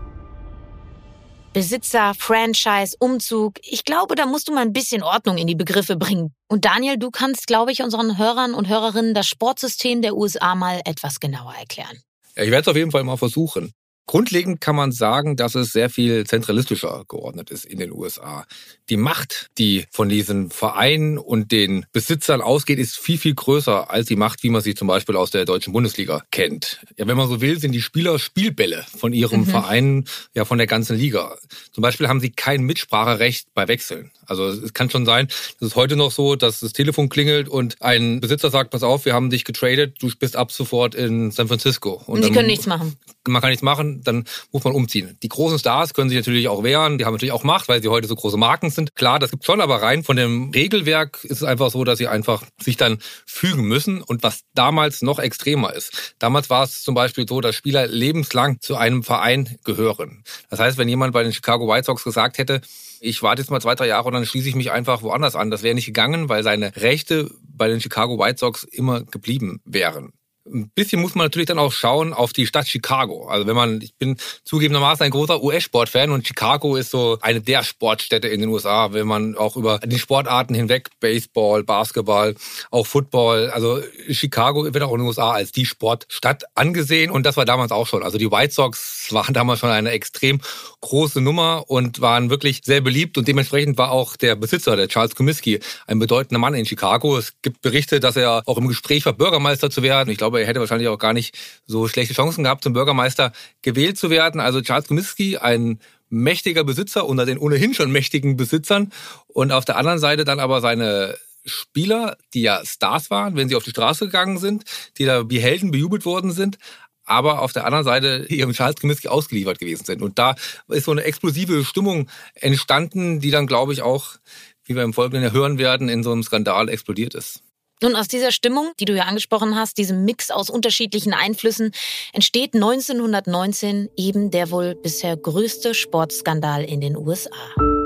Besitzer, 1.54 2.14
Franchise, 2.14 2.96
Umzug. 3.00 3.56
Ich 3.64 3.84
glaube, 3.84 4.16
da 4.16 4.26
musst 4.26 4.48
du 4.48 4.54
mal 4.54 4.62
ein 4.62 4.74
bisschen 4.74 5.02
Ordnung 5.02 5.38
in 5.38 5.48
die 5.48 5.56
Begriffe 5.56 5.96
bringen. 5.96 6.34
Und 6.48 6.66
Daniel, 6.66 6.98
du 6.98 7.10
kannst, 7.10 7.48
glaube 7.48 7.72
ich, 7.72 7.82
unseren 7.82 8.18
Hörern 8.18 8.54
und 8.54 8.68
Hörerinnen 8.68 9.14
das 9.14 9.28
Sportsystem 9.28 10.02
der 10.02 10.16
USA 10.16 10.56
mal 10.56 10.82
etwas 10.86 11.20
genauer 11.20 11.54
erklären. 11.60 12.02
Ja, 12.36 12.44
ich 12.44 12.52
werde 12.52 12.62
es 12.62 12.68
auf 12.68 12.76
jeden 12.76 12.92
Fall 12.92 13.04
mal 13.04 13.18
versuchen. 13.18 13.74
Grundlegend 14.10 14.60
kann 14.60 14.76
man 14.76 14.92
sagen, 14.92 15.36
dass 15.36 15.54
es 15.54 15.72
sehr 15.72 15.88
viel 15.88 16.26
zentralistischer 16.26 17.04
geordnet 17.08 17.52
ist 17.52 17.64
in 17.64 17.78
den 17.78 17.92
USA. 17.92 18.48
Die 18.90 18.98
Macht, 18.98 19.52
die 19.60 19.86
von 19.92 20.10
diesen 20.10 20.50
Vereinen 20.50 21.20
und 21.20 21.52
den 21.52 21.86
Besitzern 21.92 22.42
ausgeht, 22.42 22.80
ist 22.80 22.98
viel, 22.98 23.20
viel 23.20 23.36
größer 23.36 23.92
als 23.92 24.08
die 24.08 24.16
Macht, 24.16 24.42
wie 24.42 24.50
man 24.50 24.64
sie 24.64 24.74
zum 24.74 24.88
Beispiel 24.88 25.16
aus 25.16 25.30
der 25.30 25.46
deutschen 25.46 25.74
Bundesliga 25.74 26.24
kennt. 26.32 26.84
Ja, 26.98 27.06
wenn 27.06 27.18
man 27.18 27.30
so 27.30 27.40
will, 27.40 27.60
sind 27.60 27.72
die 27.72 27.84
Spieler 27.84 28.18
Spielbälle 28.18 28.84
von 28.98 29.14
ihrem 29.14 29.42
mhm. 29.42 29.46
Verein, 29.46 30.06
ja, 30.34 30.44
von 30.44 30.58
der 30.58 30.66
ganzen 30.66 30.98
Liga. 30.98 31.38
Zum 31.72 31.84
Beispiel 31.84 32.08
haben 32.08 32.20
sie 32.20 32.32
kein 32.32 32.64
Mitspracherecht 32.64 33.54
bei 33.54 33.68
Wechseln. 33.68 34.10
Also 34.26 34.48
es 34.48 34.74
kann 34.74 34.90
schon 34.90 35.06
sein, 35.06 35.28
das 35.60 35.70
ist 35.70 35.76
heute 35.76 35.96
noch 35.96 36.12
so, 36.12 36.36
dass 36.36 36.62
das 36.62 36.74
Telefon 36.74 37.10
klingelt 37.10 37.48
und 37.48 37.80
ein 37.80 38.22
Besitzer 38.22 38.50
sagt, 38.50 38.72
pass 38.72 38.82
auf, 38.82 39.06
wir 39.06 39.14
haben 39.14 39.30
dich 39.30 39.46
getradet, 39.46 39.98
du 40.02 40.10
bist 40.18 40.36
ab 40.36 40.52
sofort 40.52 40.96
in 40.96 41.30
San 41.30 41.48
Francisco. 41.48 42.02
Und, 42.08 42.16
und 42.16 42.24
sie 42.24 42.32
können 42.32 42.48
nichts 42.48 42.66
machen. 42.66 42.96
Man 43.30 43.42
kann 43.42 43.50
nichts 43.50 43.64
machen, 43.64 44.02
dann 44.04 44.26
muss 44.52 44.64
man 44.64 44.74
umziehen. 44.74 45.18
Die 45.24 45.30
großen 45.30 45.60
Stars 45.60 45.94
können 45.94 46.10
sich 46.10 46.18
natürlich 46.18 46.48
auch 46.48 46.64
wehren, 46.64 46.98
die 46.98 47.06
haben 47.06 47.14
natürlich 47.14 47.32
auch 47.32 47.44
Macht, 47.44 47.70
weil 47.70 47.82
sie 47.82 47.90
heute 47.90 48.08
so 48.08 48.16
große 48.16 48.38
Marken 48.38 48.70
sind. 48.70 48.96
Klar, 48.96 49.20
das 49.20 49.32
gibt 49.32 49.46
schon, 49.46 49.62
aber 49.62 49.82
rein 49.82 50.04
von 50.04 50.16
dem 50.16 50.52
Regelwerk 50.52 51.24
ist 51.24 51.38
es 51.38 51.44
einfach 51.44 51.72
so, 51.72 51.84
dass 51.84 51.98
sie 51.98 52.08
einfach 52.08 52.44
sich 52.62 52.78
dann 52.78 53.00
fügen 53.26 53.64
müssen 53.64 54.02
und 54.02 54.24
was 54.24 54.42
damals 54.54 55.02
noch 55.02 55.20
extremer 55.20 55.74
ist. 55.74 56.16
Damals 56.20 56.50
war 56.50 56.64
es 56.64 56.84
zum 56.84 56.96
Beispiel 56.96 57.28
so, 57.28 57.42
dass 57.42 57.56
Spieler 57.56 57.88
lebenslang 57.88 58.60
zu 58.62 58.76
einem 58.76 59.04
Verein 59.04 59.58
gehören. 59.64 60.24
Das 60.50 60.60
heißt, 60.60 60.78
wenn 60.78 60.90
jemand 60.90 61.14
bei 61.14 61.24
den 61.24 61.34
Chicago 61.34 61.68
White 61.68 61.86
Sox 61.86 62.04
gesagt 62.04 62.38
hätte, 62.38 62.62
ich 63.02 63.24
warte 63.24 63.42
jetzt 63.42 63.50
mal 63.50 63.62
zwei, 63.62 63.76
drei 63.76 63.88
Jahre 63.88 64.08
und 64.08 64.14
dann 64.14 64.26
schließe 64.26 64.50
ich 64.50 64.56
mich 64.56 64.72
einfach 64.72 65.02
woanders 65.02 65.36
an. 65.36 65.52
Das 65.52 65.64
wäre 65.64 65.76
nicht 65.76 65.86
gegangen, 65.86 66.30
weil 66.30 66.44
seine 66.44 66.76
Rechte 66.76 67.32
bei 67.42 67.68
den 67.68 67.82
Chicago 67.82 68.20
White 68.20 68.40
Sox 68.40 68.64
immer 68.64 69.04
geblieben 69.04 69.62
wären. 69.66 70.14
Ein 70.52 70.70
bisschen 70.70 71.02
muss 71.02 71.16
man 71.16 71.26
natürlich 71.26 71.48
dann 71.48 71.60
auch 71.60 71.72
schauen 71.72 72.14
auf 72.14 72.34
die 72.34 72.48
Stadt 72.48 72.68
Chicago. 72.68 73.28
Also 73.28 73.46
wenn 73.46 73.56
man, 73.56 73.82
ich 73.82 73.96
bin 73.96 74.18
zugegebenermaßen 74.44 75.06
ein 75.06 75.12
großer 75.12 75.44
US-Sportfan 75.44 76.12
und 76.12 76.28
Chicago 76.28 76.76
ist 76.76 76.92
so 76.92 77.18
eine 77.22 77.42
der 77.42 77.64
Sportstädte 77.64 78.28
in 78.28 78.42
den 78.42 78.50
USA, 78.50 78.94
wenn 78.94 79.08
man 79.08 79.36
auch 79.36 79.58
über 79.58 79.80
die 79.80 80.00
Sportarten 80.00 80.56
hinweg, 80.56 80.90
Baseball, 81.00 81.64
Basketball, 81.64 82.36
auch 82.72 82.88
Football, 82.88 83.50
also 83.52 83.82
Chicago 84.10 84.66
wird 84.66 84.84
auch 84.84 84.92
in 84.94 85.00
den 85.00 85.08
USA 85.08 85.32
als 85.32 85.52
die 85.52 85.66
Sportstadt 85.66 86.44
angesehen 86.56 87.12
und 87.12 87.26
das 87.26 87.38
war 87.38 87.46
damals 87.46 87.72
auch 87.72 87.88
schon. 87.88 88.04
Also 88.04 88.18
die 88.18 88.32
White 88.32 88.54
Sox 88.54 89.08
waren 89.12 89.34
damals 89.34 89.60
schon 89.60 89.70
eine 89.70 89.92
extrem 89.92 90.42
große 90.82 91.22
Nummer 91.22 91.66
und 91.68 92.02
waren 92.02 92.30
wirklich 92.30 92.62
sehr 92.64 92.82
beliebt 92.82 93.18
und 93.18 93.28
dementsprechend 93.28 93.78
war 93.78 93.92
auch 93.92 94.16
der 94.16 94.36
Besitzer, 94.36 94.76
der 94.76 94.88
Charles 94.88 95.16
Comiskey, 95.16 95.60
ein 95.88 96.00
bedeutender 96.00 96.40
Mann 96.40 96.54
in 96.54 96.66
Chicago. 96.66 97.18
Es 97.18 97.34
gibt 97.42 97.62
Berichte, 97.62 98.00
dass 98.00 98.16
er 98.16 98.44
auch 98.46 98.58
im 98.58 98.68
Gespräch 98.68 99.06
war, 99.06 99.14
Bürgermeister 99.14 99.70
zu 99.70 99.84
werden. 99.84 100.10
Ich 100.10 100.18
glaube, 100.18 100.39
er 100.40 100.48
hätte 100.48 100.60
wahrscheinlich 100.60 100.88
auch 100.88 100.98
gar 100.98 101.14
nicht 101.14 101.38
so 101.66 101.88
schlechte 101.88 102.14
Chancen 102.14 102.44
gehabt, 102.44 102.64
zum 102.64 102.74
Bürgermeister 102.74 103.32
gewählt 103.62 103.98
zu 103.98 104.10
werden. 104.10 104.42
Also 104.42 104.62
Charles 104.62 104.88
Comiskey, 104.88 105.38
ein 105.38 105.80
mächtiger 106.10 106.64
Besitzer 106.64 107.06
unter 107.06 107.26
den 107.26 107.38
ohnehin 107.38 107.74
schon 107.74 107.92
mächtigen 107.92 108.38
Besitzern 108.38 108.92
und 109.28 109.52
auf 109.52 109.66
der 109.66 109.78
anderen 109.78 110.00
Seite 110.00 110.26
dann 110.26 110.40
aber 110.40 110.62
seine 110.62 111.16
Spieler, 111.46 112.18
die 112.34 112.42
ja 112.42 112.62
Stars 112.66 113.10
waren, 113.10 113.36
wenn 113.36 113.50
sie 113.50 113.56
auf 113.56 113.64
die 113.64 113.70
Straße 113.70 114.06
gegangen 114.06 114.38
sind, 114.38 114.64
die 114.98 115.06
da 115.06 115.30
wie 115.30 115.40
Helden 115.40 115.72
bejubelt 115.72 116.06
worden 116.06 116.32
sind, 116.32 116.58
aber 117.06 117.42
auf 117.42 117.54
der 117.54 117.66
anderen 117.66 117.86
Seite 117.86 118.26
ihrem 118.30 118.54
Charles 118.54 118.80
Comiskey 118.80 119.08
ausgeliefert 119.08 119.60
gewesen 119.60 119.86
sind. 119.86 120.02
Und 120.02 120.20
da 120.20 120.36
ist 120.68 120.86
so 120.86 120.92
eine 120.92 121.04
explosive 121.04 121.66
Stimmung 121.66 122.10
entstanden, 122.36 123.20
die 123.20 123.32
dann, 123.32 123.48
glaube 123.48 123.74
ich, 123.74 123.82
auch, 123.82 124.18
wie 124.66 124.76
wir 124.76 124.84
im 124.84 124.94
Folgenden 124.94 125.32
hören 125.32 125.58
werden, 125.58 125.90
in 125.90 126.04
so 126.04 126.12
einem 126.12 126.24
Skandal 126.24 126.70
explodiert 126.70 127.16
ist. 127.16 127.42
Nun, 127.82 127.96
aus 127.96 128.10
dieser 128.10 128.32
Stimmung, 128.32 128.74
die 128.80 128.86
du 128.86 128.94
ja 128.94 129.04
angesprochen 129.04 129.56
hast, 129.56 129.78
diesem 129.78 130.04
Mix 130.04 130.32
aus 130.32 130.50
unterschiedlichen 130.50 131.14
Einflüssen, 131.14 131.72
entsteht 132.12 132.54
1919 132.54 133.90
eben 133.96 134.32
der 134.32 134.52
wohl 134.52 134.76
bisher 134.76 135.16
größte 135.16 135.74
Sportskandal 135.74 136.66
in 136.66 136.82
den 136.82 136.98
USA. 136.98 137.79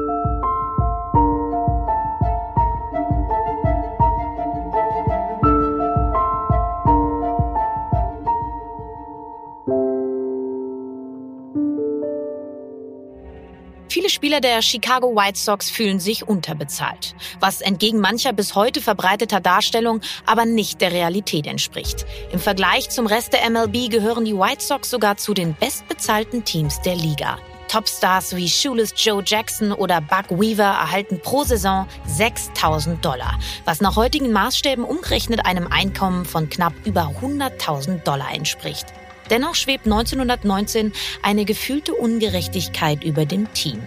Spieler 14.24 14.40
der 14.40 14.62
Chicago 14.62 15.14
White 15.18 15.38
Sox 15.38 15.70
fühlen 15.70 16.00
sich 16.00 16.26
unterbezahlt, 16.26 17.14
was 17.42 17.60
entgegen 17.60 18.00
mancher 18.00 18.32
bis 18.32 18.56
heute 18.56 18.80
verbreiteter 18.80 19.42
Darstellung 19.42 20.00
aber 20.26 20.46
nicht 20.46 20.80
der 20.80 20.94
Realität 20.94 21.46
entspricht. 21.46 22.06
Im 22.32 22.40
Vergleich 22.40 22.90
zum 22.90 23.06
Rest 23.06 23.34
der 23.34 23.50
MLB 23.50 23.90
gehören 23.92 24.24
die 24.24 24.34
White 24.34 24.64
Sox 24.64 24.90
sogar 24.90 25.18
zu 25.18 25.34
den 25.34 25.56
bestbezahlten 25.56 26.46
Teams 26.46 26.80
der 26.80 26.96
Liga. 26.96 27.38
Topstars 27.68 28.34
wie 28.34 28.48
Shoeless 28.48 28.94
Joe 28.96 29.22
Jackson 29.26 29.74
oder 29.74 30.00
Buck 30.00 30.30
Weaver 30.30 30.64
erhalten 30.64 31.20
pro 31.22 31.44
Saison 31.44 31.86
6000 32.06 33.04
Dollar, 33.04 33.38
was 33.66 33.82
nach 33.82 33.98
heutigen 33.98 34.32
Maßstäben 34.32 34.86
umgerechnet 34.86 35.46
einem 35.46 35.68
Einkommen 35.68 36.24
von 36.24 36.48
knapp 36.48 36.74
über 36.86 37.12
100.000 37.22 38.04
Dollar 38.04 38.34
entspricht. 38.34 38.86
Dennoch 39.30 39.56
schwebt 39.56 39.84
1919 39.84 40.94
eine 41.22 41.44
gefühlte 41.44 41.94
Ungerechtigkeit 41.94 43.04
über 43.04 43.26
dem 43.26 43.52
Team. 43.52 43.82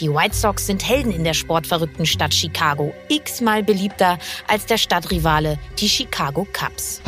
Die 0.00 0.08
White 0.08 0.36
Sox 0.36 0.66
sind 0.66 0.88
Helden 0.88 1.10
in 1.10 1.24
der 1.24 1.34
sportverrückten 1.34 2.06
Stadt 2.06 2.32
Chicago, 2.32 2.94
x-mal 3.08 3.64
beliebter 3.64 4.16
als 4.46 4.64
der 4.64 4.78
Stadtrivale, 4.78 5.58
die 5.80 5.88
Chicago 5.88 6.46
Cubs. 6.52 7.02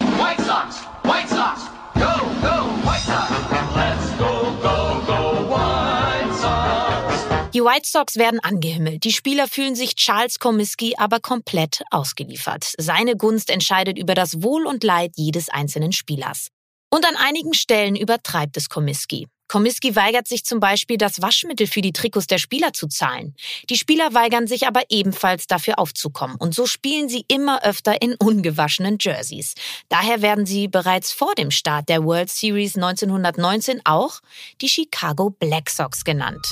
White 0.00 0.42
Sox, 0.42 0.80
White 1.02 1.28
Sox, 1.28 1.60
go, 1.92 2.24
go, 2.40 2.70
White 2.88 3.04
Sox. 3.04 3.30
Let's 3.76 4.18
go, 4.18 4.56
go, 4.62 5.02
go, 5.06 5.50
White 5.50 6.34
Sox. 6.40 7.50
Die 7.52 7.60
White 7.62 7.86
Sox 7.86 8.16
werden 8.16 8.40
angehimmelt. 8.40 9.04
Die 9.04 9.12
Spieler 9.12 9.46
fühlen 9.46 9.74
sich 9.74 9.94
Charles 9.94 10.38
Comiskey 10.38 10.94
aber 10.96 11.20
komplett 11.20 11.82
ausgeliefert. 11.90 12.72
Seine 12.78 13.14
Gunst 13.14 13.50
entscheidet 13.50 13.98
über 13.98 14.14
das 14.14 14.42
Wohl 14.42 14.64
und 14.64 14.82
Leid 14.84 15.12
jedes 15.16 15.50
einzelnen 15.50 15.92
Spielers. 15.92 16.48
Und 16.90 17.04
an 17.04 17.16
einigen 17.16 17.52
Stellen 17.52 17.94
übertreibt 17.94 18.56
es 18.56 18.70
Comiskey. 18.70 19.26
Comiskey 19.48 19.94
weigert 19.94 20.26
sich 20.26 20.44
zum 20.44 20.60
Beispiel, 20.60 20.96
das 20.96 21.20
Waschmittel 21.20 21.66
für 21.66 21.80
die 21.80 21.92
Trikots 21.92 22.26
der 22.26 22.38
Spieler 22.38 22.72
zu 22.72 22.88
zahlen. 22.88 23.34
Die 23.68 23.76
Spieler 23.76 24.14
weigern 24.14 24.46
sich 24.46 24.66
aber 24.66 24.82
ebenfalls 24.88 25.46
dafür 25.46 25.78
aufzukommen. 25.78 26.36
Und 26.36 26.54
so 26.54 26.66
spielen 26.66 27.08
sie 27.08 27.24
immer 27.28 27.62
öfter 27.62 28.00
in 28.00 28.14
ungewaschenen 28.14 28.98
Jerseys. 29.00 29.54
Daher 29.88 30.22
werden 30.22 30.46
sie 30.46 30.68
bereits 30.68 31.12
vor 31.12 31.34
dem 31.34 31.50
Start 31.50 31.88
der 31.88 32.04
World 32.04 32.30
Series 32.30 32.76
1919 32.76 33.80
auch 33.84 34.20
die 34.60 34.68
Chicago 34.68 35.30
Black 35.30 35.70
Sox 35.70 36.04
genannt. 36.04 36.44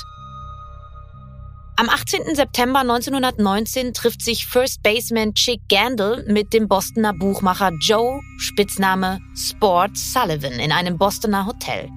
Am 1.77 1.89
18. 1.89 2.35
September 2.35 2.81
1919 2.81 3.95
trifft 3.95 4.23
sich 4.23 4.47
First 4.47 4.83
Baseman 4.83 5.35
Chick 5.35 5.61
Gandil 5.71 6.25
mit 6.29 6.53
dem 6.53 6.69
Bostoner 6.69 7.15
Buchmacher 7.15 7.73
Joe, 7.81 8.21
Spitzname 8.37 9.19
Sport 9.35 9.97
Sullivan, 9.97 10.53
in 10.53 10.71
einem 10.71 10.99
Bostoner 10.99 11.47
Hotel. 11.47 11.89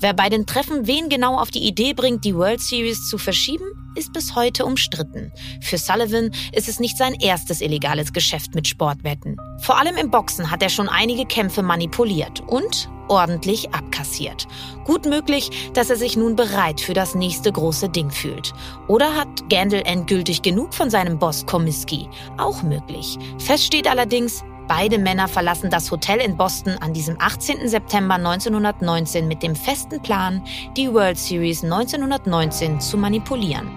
Wer 0.00 0.14
bei 0.14 0.28
den 0.28 0.46
Treffen 0.46 0.86
wen 0.86 1.08
genau 1.08 1.36
auf 1.38 1.50
die 1.50 1.66
Idee 1.66 1.92
bringt, 1.92 2.24
die 2.24 2.36
World 2.36 2.60
Series 2.60 3.08
zu 3.08 3.18
verschieben, 3.18 3.64
ist 3.96 4.12
bis 4.12 4.36
heute 4.36 4.64
umstritten. 4.64 5.32
Für 5.60 5.76
Sullivan 5.76 6.30
ist 6.52 6.68
es 6.68 6.78
nicht 6.78 6.96
sein 6.96 7.14
erstes 7.14 7.60
illegales 7.60 8.12
Geschäft 8.12 8.54
mit 8.54 8.68
Sportwetten. 8.68 9.36
Vor 9.58 9.76
allem 9.76 9.96
im 9.96 10.10
Boxen 10.10 10.52
hat 10.52 10.62
er 10.62 10.68
schon 10.68 10.88
einige 10.88 11.26
Kämpfe 11.26 11.62
manipuliert 11.62 12.40
und 12.46 12.88
ordentlich 13.08 13.74
abkassiert. 13.74 14.46
Gut 14.84 15.04
möglich, 15.04 15.50
dass 15.74 15.90
er 15.90 15.96
sich 15.96 16.16
nun 16.16 16.36
bereit 16.36 16.80
für 16.80 16.94
das 16.94 17.16
nächste 17.16 17.50
große 17.50 17.88
Ding 17.88 18.10
fühlt. 18.10 18.52
Oder 18.86 19.16
hat 19.16 19.50
Gandil 19.50 19.82
endgültig 19.84 20.42
genug 20.42 20.74
von 20.74 20.90
seinem 20.90 21.18
Boss 21.18 21.44
Komiski? 21.44 22.08
Auch 22.36 22.62
möglich. 22.62 23.18
Fest 23.38 23.64
steht 23.64 23.88
allerdings, 23.88 24.44
Beide 24.68 24.98
Männer 24.98 25.28
verlassen 25.28 25.70
das 25.70 25.90
Hotel 25.90 26.20
in 26.20 26.36
Boston 26.36 26.76
an 26.80 26.92
diesem 26.92 27.18
18. 27.18 27.66
September 27.70 28.16
1919 28.16 29.26
mit 29.26 29.42
dem 29.42 29.56
festen 29.56 30.02
Plan, 30.02 30.44
die 30.76 30.92
World 30.92 31.16
Series 31.16 31.64
1919 31.64 32.78
zu 32.78 32.98
manipulieren. 32.98 33.70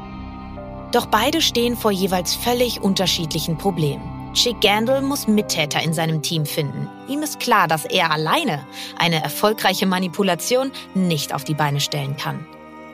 Doch 0.92 1.06
beide 1.06 1.42
stehen 1.42 1.78
vor 1.78 1.92
jeweils 1.92 2.36
völlig 2.36 2.82
unterschiedlichen 2.82 3.58
Problemen. 3.58 4.04
Chick 4.34 4.60
Gandil 4.60 5.02
muss 5.02 5.30
Mittäter 5.30 5.82
in 5.82 5.94
seinem 5.94 6.22
Team 6.22 6.46
finden. 6.46 6.90
Ihm 7.08 7.22
ist 7.22 7.40
klar, 7.40 7.70
dass 7.70 7.86
er 7.86 8.12
alleine 8.12 8.66
eine 8.98 9.24
erfolgreiche 9.24 9.86
Manipulation 9.86 10.72
nicht 10.94 11.34
auf 11.34 11.46
die 11.46 11.54
Beine 11.54 11.80
stellen 11.80 12.18
kann. 12.18 12.46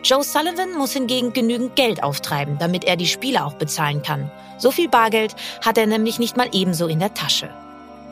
Joe 0.03 0.23
Sullivan 0.23 0.77
muss 0.77 0.93
hingegen 0.93 1.33
genügend 1.33 1.75
Geld 1.75 2.03
auftreiben, 2.03 2.59
damit 2.59 2.83
er 2.83 2.95
die 2.95 3.07
Spieler 3.07 3.47
auch 3.47 3.55
bezahlen 3.55 4.03
kann. 4.03 4.31
So 4.59 4.69
viel 4.69 4.87
Bargeld 4.87 5.35
hat 5.65 5.79
er 5.79 5.87
nämlich 5.87 6.19
nicht 6.19 6.37
mal 6.37 6.49
ebenso 6.51 6.85
in 6.85 6.99
der 6.99 7.15
Tasche. 7.15 7.49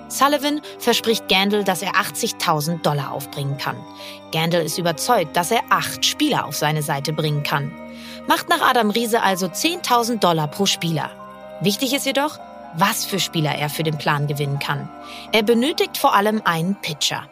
Sullivan 0.07 0.61
verspricht 0.79 1.27
Gandil, 1.27 1.63
dass 1.63 1.81
er 1.81 1.93
80.000 1.93 2.81
Dollar 2.81 3.11
aufbringen 3.11 3.57
kann. 3.57 3.77
Gandil 4.31 4.61
ist 4.61 4.77
überzeugt, 4.77 5.35
dass 5.35 5.51
er 5.51 5.63
acht 5.69 6.05
Spieler 6.05 6.45
auf 6.45 6.55
seine 6.55 6.83
Seite 6.83 7.11
bringen 7.13 7.43
kann. 7.43 7.71
Macht 8.27 8.49
nach 8.49 8.61
Adam 8.61 8.89
Riese 8.89 9.21
also 9.21 9.47
10.000 9.47 10.19
Dollar 10.19 10.47
pro 10.47 10.65
Spieler. 10.65 11.11
Wichtig 11.61 11.93
ist 11.93 12.05
jedoch, 12.05 12.39
was 12.75 13.05
für 13.05 13.19
Spieler 13.19 13.55
er 13.55 13.69
für 13.69 13.83
den 13.83 13.97
Plan 13.97 14.27
gewinnen 14.27 14.59
kann. 14.59 14.89
Er 15.31 15.43
benötigt 15.43 15.97
vor 15.97 16.13
allem 16.13 16.41
einen 16.43 16.75
Pitcher. 16.81 17.29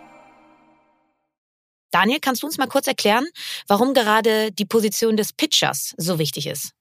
Daniel, 1.91 2.19
kannst 2.19 2.41
du 2.41 2.47
uns 2.47 2.57
mal 2.57 2.67
kurz 2.67 2.87
erklären, 2.87 3.25
warum 3.67 3.93
gerade 3.93 4.51
die 4.51 4.65
Position 4.65 5.15
des 5.15 5.31
Pitchers 5.31 5.93
so 5.97 6.17
wichtig 6.17 6.47
ist? 6.47 6.71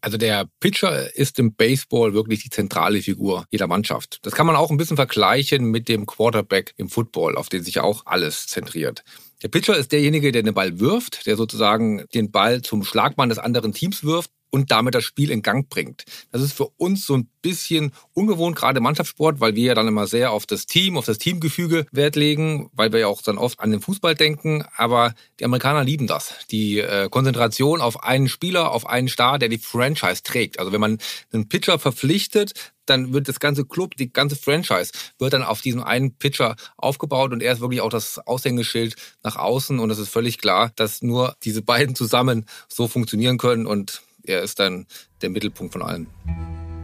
Also 0.00 0.16
der 0.16 0.48
Pitcher 0.60 1.14
ist 1.16 1.38
im 1.38 1.54
Baseball 1.54 2.14
wirklich 2.14 2.42
die 2.42 2.50
zentrale 2.50 3.02
Figur 3.02 3.46
jeder 3.50 3.66
Mannschaft. 3.66 4.20
Das 4.22 4.34
kann 4.34 4.46
man 4.46 4.54
auch 4.54 4.70
ein 4.70 4.76
bisschen 4.76 4.96
vergleichen 4.96 5.64
mit 5.64 5.88
dem 5.88 6.06
Quarterback 6.06 6.72
im 6.76 6.88
Football, 6.88 7.36
auf 7.36 7.48
den 7.48 7.64
sich 7.64 7.80
auch 7.80 8.06
alles 8.06 8.46
zentriert. 8.46 9.02
Der 9.42 9.48
Pitcher 9.48 9.76
ist 9.76 9.92
derjenige, 9.92 10.32
der 10.32 10.42
den 10.42 10.54
Ball 10.54 10.78
wirft, 10.78 11.26
der 11.26 11.36
sozusagen 11.36 12.04
den 12.14 12.30
Ball 12.30 12.62
zum 12.62 12.84
Schlagmann 12.84 13.28
des 13.28 13.38
anderen 13.38 13.72
Teams 13.72 14.04
wirft 14.04 14.30
und 14.50 14.70
damit 14.70 14.94
das 14.94 15.04
Spiel 15.04 15.30
in 15.30 15.42
Gang 15.42 15.68
bringt. 15.68 16.04
Das 16.32 16.42
ist 16.42 16.52
für 16.52 16.68
uns 16.76 17.06
so 17.06 17.16
ein 17.16 17.28
bisschen 17.42 17.92
ungewohnt, 18.12 18.56
gerade 18.56 18.80
Mannschaftssport, 18.80 19.40
weil 19.40 19.54
wir 19.54 19.64
ja 19.64 19.74
dann 19.74 19.88
immer 19.88 20.06
sehr 20.06 20.32
auf 20.32 20.46
das 20.46 20.66
Team, 20.66 20.96
auf 20.96 21.06
das 21.06 21.18
Teamgefüge 21.18 21.86
Wert 21.92 22.16
legen, 22.16 22.70
weil 22.72 22.92
wir 22.92 23.00
ja 23.00 23.06
auch 23.06 23.22
dann 23.22 23.38
oft 23.38 23.60
an 23.60 23.70
den 23.70 23.80
Fußball 23.80 24.14
denken. 24.14 24.64
Aber 24.76 25.14
die 25.38 25.44
Amerikaner 25.44 25.84
lieben 25.84 26.06
das. 26.06 26.34
Die 26.50 26.78
äh, 26.78 27.08
Konzentration 27.08 27.80
auf 27.80 28.02
einen 28.02 28.28
Spieler, 28.28 28.72
auf 28.72 28.86
einen 28.86 29.08
Star, 29.08 29.38
der 29.38 29.48
die 29.48 29.58
Franchise 29.58 30.22
trägt. 30.22 30.58
Also 30.58 30.72
wenn 30.72 30.80
man 30.80 30.98
einen 31.32 31.48
Pitcher 31.48 31.78
verpflichtet, 31.78 32.72
dann 32.86 33.12
wird 33.12 33.28
das 33.28 33.40
ganze 33.40 33.64
Club, 33.64 33.96
die 33.96 34.12
ganze 34.12 34.36
Franchise 34.36 34.92
wird 35.18 35.32
dann 35.32 35.42
auf 35.42 35.60
diesem 35.60 35.82
einen 35.82 36.14
Pitcher 36.16 36.56
aufgebaut 36.76 37.32
und 37.32 37.42
er 37.42 37.52
ist 37.52 37.60
wirklich 37.60 37.80
auch 37.80 37.90
das 37.90 38.18
Aushängeschild 38.26 38.96
nach 39.22 39.36
außen 39.36 39.78
und 39.78 39.90
es 39.90 39.98
ist 39.98 40.08
völlig 40.08 40.38
klar, 40.38 40.72
dass 40.76 41.02
nur 41.02 41.36
diese 41.42 41.62
beiden 41.62 41.94
zusammen 41.94 42.46
so 42.68 42.88
funktionieren 42.88 43.38
können 43.38 43.66
und 43.66 44.02
er 44.28 44.42
ist 44.42 44.58
dann 44.58 44.86
der 45.22 45.30
Mittelpunkt 45.30 45.72
von 45.72 45.82
allem. 45.82 46.06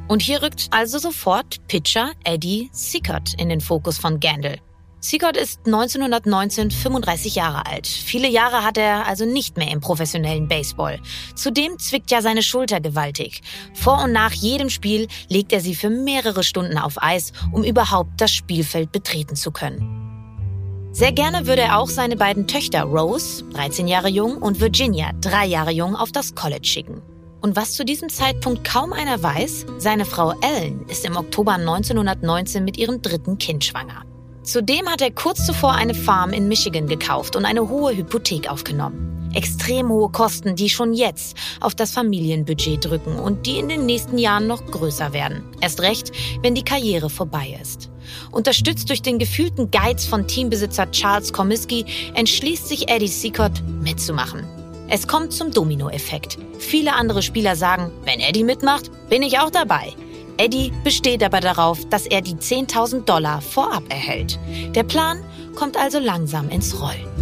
Und 0.09 0.21
hier 0.21 0.43
rückt 0.43 0.69
also 0.71 0.99
sofort 0.99 1.67
Pitcher 1.67 2.13
Eddie 2.25 2.69
Sickert 2.73 3.35
in 3.39 3.49
den 3.49 3.61
Fokus 3.61 3.99
von 3.99 4.21
Gandil. 4.21 4.59
Sickert 5.01 5.37
ist 5.37 5.61
1919 5.67 6.71
35 6.71 7.35
Jahre 7.35 7.67
alt. 7.67 7.87
Viele 7.87 8.27
Jahre 8.27 8.65
hat 8.65 8.79
er 8.79 9.07
also 9.07 9.27
nicht 9.27 9.59
mehr 9.59 9.71
im 9.71 9.81
professionellen 9.81 10.49
Baseball. 10.49 10.99
Zudem 11.35 11.79
zwickt 11.79 12.11
ja 12.11 12.23
seine 12.23 12.43
Schulter 12.43 12.81
gewaltig. 12.81 13.43
Vor 13.75 14.03
und 14.03 14.13
nach 14.13 14.33
jedem 14.33 14.71
Spiel 14.71 15.09
legt 15.29 15.53
er 15.53 15.61
sie 15.61 15.75
für 15.75 15.91
mehrere 15.91 16.43
Stunden 16.43 16.79
auf 16.79 17.03
Eis, 17.03 17.33
um 17.53 17.65
überhaupt 17.65 18.13
das 18.19 18.33
Spielfeld 18.33 18.93
betreten 18.93 19.37
zu 19.37 19.51
können. 19.51 20.89
Sehr 20.93 21.13
gerne 21.13 21.47
würde 21.47 21.63
er 21.63 21.79
auch 21.79 21.89
seine 21.89 22.17
beiden 22.17 22.47
Töchter 22.47 22.85
Rose, 22.85 23.45
13 23.53 23.89
Jahre 23.89 24.09
jung, 24.09 24.39
und 24.39 24.61
Virginia, 24.61 25.13
3 25.21 25.45
Jahre 25.45 25.73
jung, 25.73 25.97
auf 25.97 26.13
das 26.13 26.35
College 26.35 26.67
schicken. 26.67 27.03
Und 27.45 27.57
was 27.57 27.75
zu 27.75 27.85
diesem 27.85 28.09
Zeitpunkt 28.09 28.65
kaum 28.65 28.95
einer 28.95 29.23
weiß, 29.23 29.67
seine 29.77 30.07
Frau 30.07 30.33
Ellen 30.41 30.81
ist 30.89 31.05
im 31.05 31.15
Oktober 31.15 31.53
1919 31.53 32.65
mit 32.65 32.79
ihrem 32.79 33.03
dritten 33.03 33.37
Kind 33.37 33.63
schwanger. 33.67 34.03
Zudem 34.43 34.89
hat 34.89 35.03
er 35.03 35.11
kurz 35.11 35.45
zuvor 35.45 35.73
eine 35.75 35.93
Farm 35.93 36.33
in 36.33 36.49
Michigan 36.49 36.87
gekauft 36.87 37.37
und 37.37 37.45
eine 37.45 37.69
hohe 37.69 37.95
Hypothek 37.95 38.51
aufgenommen. 38.51 39.31
Extrem 39.35 39.91
hohe 39.91 40.09
Kosten, 40.09 40.57
die 40.57 40.71
schon 40.71 40.95
jetzt 40.95 41.37
auf 41.61 41.75
das 41.75 41.91
Familienbudget 41.91 42.83
drücken 42.83 43.19
und 43.19 43.45
die 43.45 43.59
in 43.59 43.69
den 43.69 43.85
nächsten 43.85 44.17
Jahren 44.17 44.47
noch 44.47 44.65
größer 44.65 45.13
werden. 45.13 45.45
Erst 45.61 45.83
recht, 45.83 46.13
wenn 46.41 46.55
die 46.55 46.65
Karriere 46.65 47.11
vorbei 47.11 47.59
ist. 47.61 47.91
Unterstützt 48.31 48.89
durch 48.89 49.03
den 49.03 49.19
gefühlten 49.19 49.71
Geiz 49.71 50.07
von 50.07 50.27
Teambesitzer 50.27 50.91
Charles 50.93 51.31
Comiskey 51.31 51.85
entschließt 52.15 52.69
sich 52.69 52.89
Eddie 52.89 53.07
Seacott 53.07 53.63
mitzumachen. 53.83 54.64
Es 54.89 55.09
kommt 55.09 55.33
zum 55.33 55.51
Dominoeffekt. 55.51 56.39
Viele 56.59 56.95
andere 56.95 57.23
Spieler 57.23 57.57
sagen, 57.57 57.91
wenn 58.05 58.21
Eddie 58.21 58.45
mitmacht, 58.45 58.91
bin 59.09 59.23
ich 59.23 59.39
auch 59.39 59.51
dabei. 59.51 59.95
Eddie 60.37 60.73
besteht 60.83 61.23
aber 61.23 61.41
darauf, 61.41 61.89
dass 61.89 62.07
er 62.07 62.21
die 62.21 62.35
10.000 62.35 63.05
Dollar 63.05 63.41
vorab 63.41 63.85
erhält. 63.89 64.39
Der 64.75 64.83
Plan 64.83 65.25
kommt 65.55 65.77
also 65.77 65.99
langsam 65.99 66.49
ins 66.51 66.81
Rollen. 66.81 67.14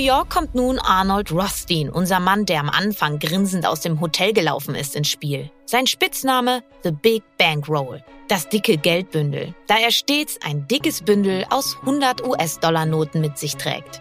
York 0.00 0.30
kommt 0.30 0.54
nun 0.54 0.78
Arnold 0.78 1.32
Rothstein, 1.32 1.90
unser 1.90 2.20
Mann, 2.20 2.46
der 2.46 2.60
am 2.60 2.68
Anfang 2.68 3.18
grinsend 3.18 3.66
aus 3.66 3.80
dem 3.80 4.00
Hotel 4.00 4.32
gelaufen 4.32 4.74
ist, 4.74 4.96
ins 4.96 5.08
Spiel. 5.08 5.50
Sein 5.66 5.86
Spitzname 5.86 6.62
The 6.82 6.90
Big 6.90 7.22
Bankroll, 7.38 8.02
das 8.28 8.48
dicke 8.48 8.76
Geldbündel, 8.76 9.54
da 9.66 9.76
er 9.78 9.90
stets 9.90 10.38
ein 10.42 10.66
dickes 10.68 11.02
Bündel 11.02 11.44
aus 11.50 11.76
100 11.80 12.26
US-Dollar-Noten 12.26 13.20
mit 13.20 13.38
sich 13.38 13.56
trägt. 13.56 14.00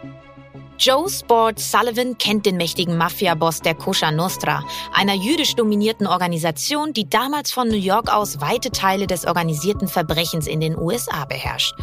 Joe 0.78 1.10
Sport 1.10 1.60
Sullivan 1.60 2.18
kennt 2.18 2.46
den 2.46 2.56
mächtigen 2.56 2.98
Mafia-Boss 2.98 3.60
der 3.60 3.76
Kosher 3.76 4.12
Nostra, 4.12 4.64
einer 4.94 5.14
jüdisch 5.14 5.56
dominierten 5.56 6.08
Organisation, 6.08 6.94
die 6.94 7.10
damals 7.10 7.52
von 7.52 7.68
New 7.68 7.76
York 7.76 8.14
aus 8.14 8.40
weite 8.40 8.72
Teile 8.72 9.06
des 9.06 9.26
organisierten 9.26 9.90
Verbrechens 9.90 10.48
in 10.48 10.62
den 10.62 10.78
USA 10.78 11.26
beherrscht. 11.26 11.76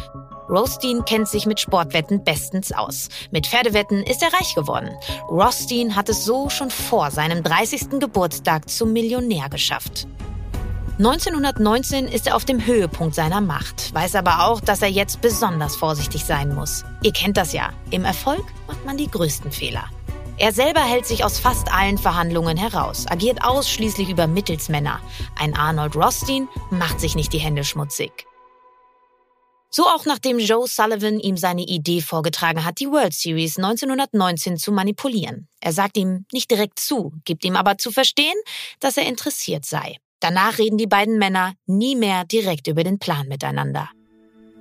Rothstein 0.49 1.03
kennt 1.05 1.27
sich 1.27 1.45
mit 1.45 1.59
Sportwetten 1.59 2.23
bestens 2.23 2.71
aus. 2.71 3.09
Mit 3.31 3.47
Pferdewetten 3.47 4.03
ist 4.03 4.23
er 4.23 4.33
reich 4.33 4.55
geworden. 4.55 4.89
Rothstein 5.29 5.95
hat 5.95 6.09
es 6.09 6.25
so 6.25 6.49
schon 6.49 6.69
vor 6.69 7.11
seinem 7.11 7.43
30. 7.43 7.99
Geburtstag 7.99 8.69
zum 8.69 8.93
Millionär 8.93 9.49
geschafft. 9.49 10.07
1919 10.99 12.07
ist 12.07 12.25
er 12.25 12.35
auf 12.35 12.45
dem 12.45 12.65
Höhepunkt 12.65 13.13
seiner 13.13 13.39
Macht, 13.39 13.93
weiß 13.93 14.15
aber 14.15 14.47
auch, 14.47 14.61
dass 14.61 14.81
er 14.81 14.87
jetzt 14.87 15.21
besonders 15.21 15.75
vorsichtig 15.75 16.25
sein 16.25 16.55
muss. 16.55 16.83
Ihr 17.03 17.13
kennt 17.13 17.37
das 17.37 17.53
ja. 17.53 17.69
Im 17.91 18.03
Erfolg 18.03 18.43
macht 18.65 18.83
man 18.83 18.97
die 18.97 19.11
größten 19.11 19.51
Fehler. 19.51 19.85
Er 20.39 20.53
selber 20.53 20.81
hält 20.81 21.05
sich 21.05 21.23
aus 21.23 21.39
fast 21.39 21.71
allen 21.73 21.97
Verhandlungen 21.97 22.57
heraus, 22.57 23.05
agiert 23.07 23.43
ausschließlich 23.43 24.09
über 24.09 24.27
Mittelsmänner. 24.27 24.99
Ein 25.37 25.55
Arnold 25.55 25.95
Rothstein 25.95 26.47
macht 26.69 26.99
sich 26.99 27.15
nicht 27.15 27.33
die 27.33 27.39
Hände 27.39 27.63
schmutzig. 27.63 28.27
So 29.69 29.85
auch 29.85 30.05
nachdem 30.05 30.39
Joe 30.39 30.67
Sullivan 30.67 31.19
ihm 31.19 31.37
seine 31.37 31.63
Idee 31.63 32.01
vorgetragen 32.01 32.63
hat, 32.63 32.79
die 32.79 32.89
World 32.89 33.13
Series 33.13 33.57
1919 33.57 34.57
zu 34.57 34.71
manipulieren. 34.71 35.47
Er 35.59 35.73
sagt 35.73 35.97
ihm 35.97 36.25
nicht 36.31 36.49
direkt 36.49 36.79
zu, 36.79 37.13
gibt 37.25 37.43
ihm 37.43 37.55
aber 37.55 37.77
zu 37.77 37.91
verstehen, 37.91 38.35
dass 38.79 38.97
er 38.97 39.05
interessiert 39.07 39.65
sei. 39.65 39.97
Danach 40.19 40.57
reden 40.57 40.77
die 40.77 40.87
beiden 40.87 41.19
Männer 41.19 41.53
nie 41.65 41.95
mehr 41.95 42.25
direkt 42.25 42.67
über 42.67 42.83
den 42.83 42.97
Plan 42.97 43.27
miteinander. 43.27 43.89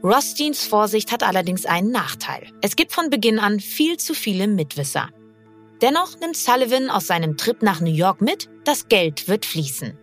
Rothsteins 0.03 0.65
Vorsicht 0.67 1.11
hat 1.13 1.23
allerdings 1.23 1.65
einen 1.65 1.91
Nachteil. 1.91 2.49
Es 2.61 2.77
gibt 2.77 2.93
von 2.93 3.09
Beginn 3.09 3.39
an 3.39 3.61
viel 3.61 3.97
zu 3.97 4.13
viele 4.13 4.47
Mitwisser. 4.47 5.09
Dennoch 5.81 6.19
nimmt 6.21 6.37
Sullivan 6.37 6.91
aus 6.91 7.07
seinem 7.07 7.37
Trip 7.37 7.63
nach 7.63 7.81
New 7.81 7.93
York 7.93 8.21
mit, 8.21 8.49
das 8.65 8.89
Geld 8.89 9.29
wird 9.29 9.47
fließen. 9.47 9.99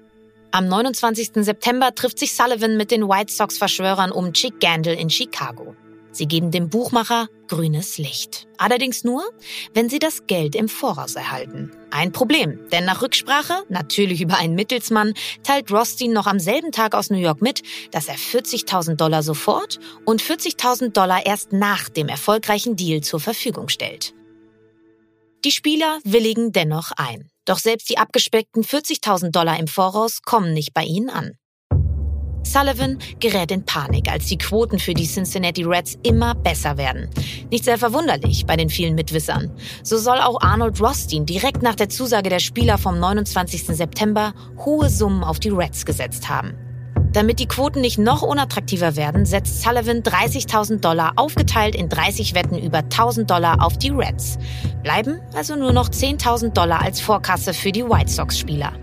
Am 0.56 0.68
29. 0.68 1.32
September 1.44 1.96
trifft 1.96 2.20
sich 2.20 2.36
Sullivan 2.36 2.78
mit 2.78 2.92
den 2.92 3.10
White 3.10 3.34
Sox-Verschwörern 3.34 4.12
um 4.12 4.34
Chick 4.34 4.60
Gandil 4.60 4.94
in 4.94 5.10
Chicago. 5.10 5.76
Sie 6.12 6.28
geben 6.28 6.52
dem 6.52 6.70
Buchmacher 6.70 7.28
grünes 7.48 7.98
Licht. 7.98 8.48
Allerdings 8.60 9.04
nur, 9.04 9.24
wenn 9.74 9.90
sie 9.90 9.98
das 9.98 10.28
Geld 10.28 10.54
im 10.54 10.70
Voraus 10.70 11.16
erhalten. 11.16 11.72
Ein 11.90 12.12
Problem, 12.12 12.60
denn 12.72 12.86
nach 12.86 13.02
Rücksprache, 13.02 13.64
natürlich 13.70 14.22
über 14.22 14.38
einen 14.38 14.54
Mittelsmann, 14.54 15.16
teilt 15.42 15.72
Rothstein 15.72 16.14
noch 16.14 16.28
am 16.28 16.38
selben 16.38 16.72
Tag 16.72 16.94
aus 16.94 17.10
New 17.10 17.18
York 17.18 17.42
mit, 17.42 17.64
dass 17.90 18.08
er 18.08 18.18
40.000 18.18 18.94
Dollar 18.94 19.24
sofort 19.24 19.80
und 20.06 20.22
40.000 20.22 20.90
Dollar 20.90 21.26
erst 21.26 21.52
nach 21.52 21.90
dem 21.90 22.10
erfolgreichen 22.10 22.76
Deal 22.76 23.02
zur 23.02 23.20
Verfügung 23.20 23.70
stellt. 23.70 24.14
Die 25.46 25.52
Spieler 25.52 25.98
willigen 26.04 26.52
dennoch 26.52 26.92
ein. 26.96 27.33
Doch 27.46 27.58
selbst 27.58 27.90
die 27.90 27.98
abgespeckten 27.98 28.64
40.000 28.64 29.32
Dollar 29.32 29.60
im 29.60 29.68
Voraus 29.68 30.22
kommen 30.22 30.54
nicht 30.54 30.74
bei 30.74 30.84
ihnen 30.84 31.10
an. 31.10 31.34
Sullivan 32.46 33.00
gerät 33.20 33.52
in 33.52 33.66
Panik, 33.66 34.12
als 34.12 34.28
die 34.28 34.38
Quoten 34.38 34.78
für 34.78 34.94
die 34.94 35.08
Cincinnati 35.08 35.64
Reds 35.64 35.98
immer 36.04 36.36
besser 36.36 36.78
werden. 36.78 37.10
Nicht 37.50 37.64
sehr 37.64 37.78
verwunderlich 37.78 38.46
bei 38.46 38.56
den 38.56 38.70
vielen 38.70 38.96
Mitwissern. 38.96 39.52
So 39.82 39.98
soll 39.98 40.20
auch 40.20 40.42
Arnold 40.42 40.80
Rothstein 40.80 41.26
direkt 41.26 41.64
nach 41.64 41.76
der 41.76 41.90
Zusage 41.90 42.30
der 42.30 42.40
Spieler 42.40 42.78
vom 42.78 43.00
29. 43.00 43.68
September 43.68 44.34
hohe 44.66 44.90
Summen 44.90 45.24
auf 45.24 45.40
die 45.40 45.50
Reds 45.50 45.86
gesetzt 45.86 46.30
haben. 46.30 46.63
Damit 47.14 47.40
die 47.40 47.48
Quoten 47.48 47.80
nicht 47.80 48.00
noch 48.00 48.24
unattraktiver 48.24 48.96
werden, 48.96 49.28
setzt 49.28 49.62
Sullivan 49.62 50.02
30.000 50.02 50.80
Dollar 50.80 51.14
aufgeteilt 51.16 51.76
in 51.76 51.88
30 51.88 52.34
Wetten 52.34 52.58
über 52.58 52.80
1.000 52.80 53.26
Dollar 53.26 53.64
auf 53.64 53.78
die 53.78 53.90
Reds. 53.90 54.40
Bleiben 54.82 55.22
also 55.36 55.56
nur 55.56 55.74
noch 55.74 55.90
10.000 55.90 56.54
Dollar 56.54 56.82
als 56.82 57.00
Vorkasse 57.02 57.54
für 57.54 57.72
die 57.72 57.84
White 57.84 58.12
Sox-Spieler. 58.12 58.74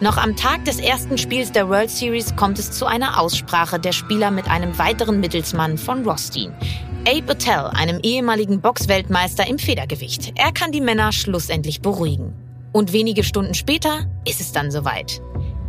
Noch 0.00 0.16
am 0.16 0.34
Tag 0.34 0.64
des 0.64 0.80
ersten 0.80 1.16
Spiels 1.16 1.52
der 1.52 1.68
World 1.68 1.88
Series 1.88 2.34
kommt 2.34 2.58
es 2.58 2.72
zu 2.72 2.84
einer 2.84 3.20
Aussprache 3.20 3.78
der 3.78 3.92
Spieler 3.92 4.32
mit 4.32 4.48
einem 4.48 4.76
weiteren 4.76 5.20
Mittelsmann 5.20 5.78
von 5.78 6.04
Rothstein. 6.04 6.52
Abe 7.06 7.30
Attell, 7.30 7.70
einem 7.74 8.00
ehemaligen 8.02 8.60
Boxweltmeister 8.60 9.46
im 9.46 9.58
Federgewicht. 9.58 10.32
Er 10.34 10.50
kann 10.52 10.72
die 10.72 10.80
Männer 10.80 11.12
schlussendlich 11.12 11.80
beruhigen. 11.80 12.34
Und 12.72 12.92
wenige 12.92 13.22
Stunden 13.22 13.54
später 13.54 14.10
ist 14.26 14.40
es 14.40 14.50
dann 14.50 14.72
soweit. 14.72 15.22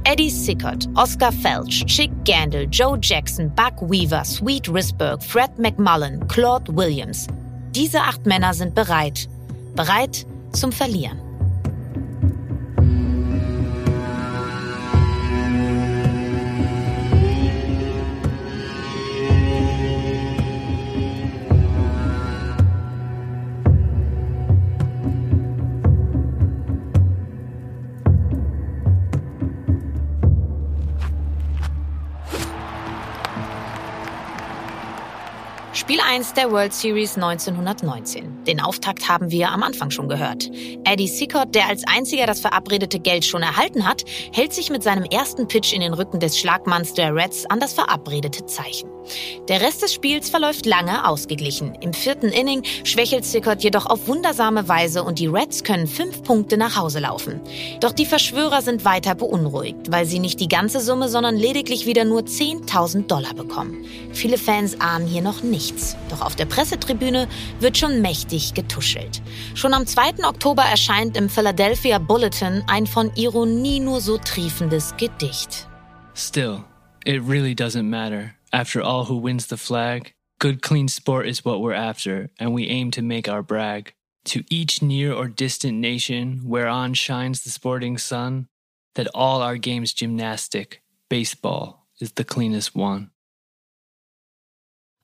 Eddie 0.07 0.29
Sickert, 0.29 0.87
Oscar 0.95 1.31
Felch, 1.31 1.83
Chick 1.87 2.11
Gandil, 2.25 2.67
Joe 2.69 2.95
Jackson, 2.95 3.49
Buck 3.55 3.81
Weaver, 3.89 4.23
Sweet 4.23 4.69
Risberg, 4.69 5.23
Fred 5.23 5.57
McMullen, 5.57 6.27
Claude 6.27 6.71
Williams. 6.75 7.25
Diese 7.71 7.99
acht 8.01 8.23
Männer 8.23 8.53
sind 8.53 8.75
bereit. 8.75 9.27
Bereit 9.75 10.27
zum 10.51 10.71
Verlieren. 10.71 11.24
Spiel 35.85 35.99
1 36.01 36.33
der 36.33 36.49
World 36.49 36.73
Series 36.73 37.13
1919. 37.13 38.43
Den 38.45 38.59
Auftakt 38.59 39.07
haben 39.07 39.29
wir 39.29 39.51
am 39.51 39.61
Anfang 39.61 39.91
schon 39.91 40.09
gehört. 40.09 40.49
Eddie 40.83 41.07
Sickert, 41.07 41.53
der 41.53 41.67
als 41.67 41.83
einziger 41.85 42.25
das 42.25 42.39
verabredete 42.39 42.99
Geld 42.99 43.23
schon 43.23 43.43
erhalten 43.43 43.87
hat, 43.87 44.03
hält 44.33 44.51
sich 44.51 44.71
mit 44.71 44.81
seinem 44.81 45.03
ersten 45.03 45.47
Pitch 45.47 45.73
in 45.73 45.81
den 45.81 45.93
Rücken 45.93 46.19
des 46.19 46.39
Schlagmanns 46.39 46.95
der 46.95 47.13
Reds 47.13 47.45
an 47.51 47.59
das 47.59 47.73
verabredete 47.73 48.47
Zeichen. 48.47 48.94
Der 49.47 49.61
Rest 49.61 49.81
des 49.81 49.93
Spiels 49.93 50.29
verläuft 50.29 50.65
lange 50.65 51.07
ausgeglichen. 51.07 51.75
Im 51.81 51.93
vierten 51.93 52.29
Inning 52.29 52.63
schwächelt 52.83 53.25
Sickert 53.25 53.63
jedoch 53.63 53.85
auf 53.85 54.07
wundersame 54.07 54.67
Weise 54.67 55.03
und 55.03 55.19
die 55.19 55.27
Reds 55.27 55.63
können 55.63 55.87
fünf 55.87 56.23
Punkte 56.23 56.57
nach 56.57 56.75
Hause 56.75 56.99
laufen. 56.99 57.41
Doch 57.79 57.91
die 57.91 58.05
Verschwörer 58.05 58.61
sind 58.61 58.85
weiter 58.85 59.15
beunruhigt, 59.15 59.91
weil 59.91 60.05
sie 60.05 60.19
nicht 60.19 60.39
die 60.39 60.47
ganze 60.47 60.79
Summe, 60.79 61.09
sondern 61.09 61.35
lediglich 61.35 61.85
wieder 61.85 62.05
nur 62.05 62.21
10.000 62.21 63.07
Dollar 63.07 63.33
bekommen. 63.33 63.85
Viele 64.13 64.37
Fans 64.37 64.79
ahnen 64.79 65.07
hier 65.07 65.21
noch 65.21 65.43
nichts. 65.43 65.95
Doch 66.09 66.21
auf 66.21 66.35
der 66.35 66.45
Pressetribüne 66.45 67.27
wird 67.59 67.77
schon 67.77 68.01
mächtig 68.01 68.53
getuschelt. 68.53 69.21
Schon 69.53 69.73
am 69.73 69.87
2. 69.87 70.25
Oktober 70.27 70.63
erscheint 70.63 71.17
im 71.17 71.29
Philadelphia 71.29 71.99
Bulletin 71.99 72.63
ein 72.67 72.87
von 72.87 73.11
Ironie 73.15 73.79
nur 73.79 74.01
so 74.01 74.17
triefendes 74.17 74.95
Gedicht. 74.97 75.67
Still, 76.13 76.63
it 77.05 77.21
really 77.27 77.53
doesn't 77.53 77.83
matter. 77.83 78.34
After 78.55 78.81
all, 78.81 79.03
who 79.03 79.17
wins 79.17 79.47
the 79.47 79.57
flag? 79.57 80.13
Good, 80.39 80.61
clean 80.61 80.87
sport 80.87 81.27
is 81.27 81.43
what 81.43 81.59
we're 81.59 81.73
after, 81.73 82.29
and 82.39 82.53
we 82.53 82.69
aim 82.69 82.89
to 82.91 83.01
make 83.01 83.27
our 83.27 83.43
brag. 83.43 83.93
To 84.31 84.45
each 84.49 84.81
near 84.81 85.11
or 85.11 85.27
distant 85.27 85.77
nation 85.77 86.39
whereon 86.45 86.93
shines 86.93 87.43
the 87.43 87.49
sporting 87.49 87.97
sun, 87.97 88.47
that 88.93 89.09
all 89.13 89.41
our 89.41 89.57
games 89.57 89.91
gymnastic, 89.91 90.81
baseball 91.09 91.89
is 91.99 92.13
the 92.13 92.23
cleanest 92.23 92.73
one. 92.73 93.11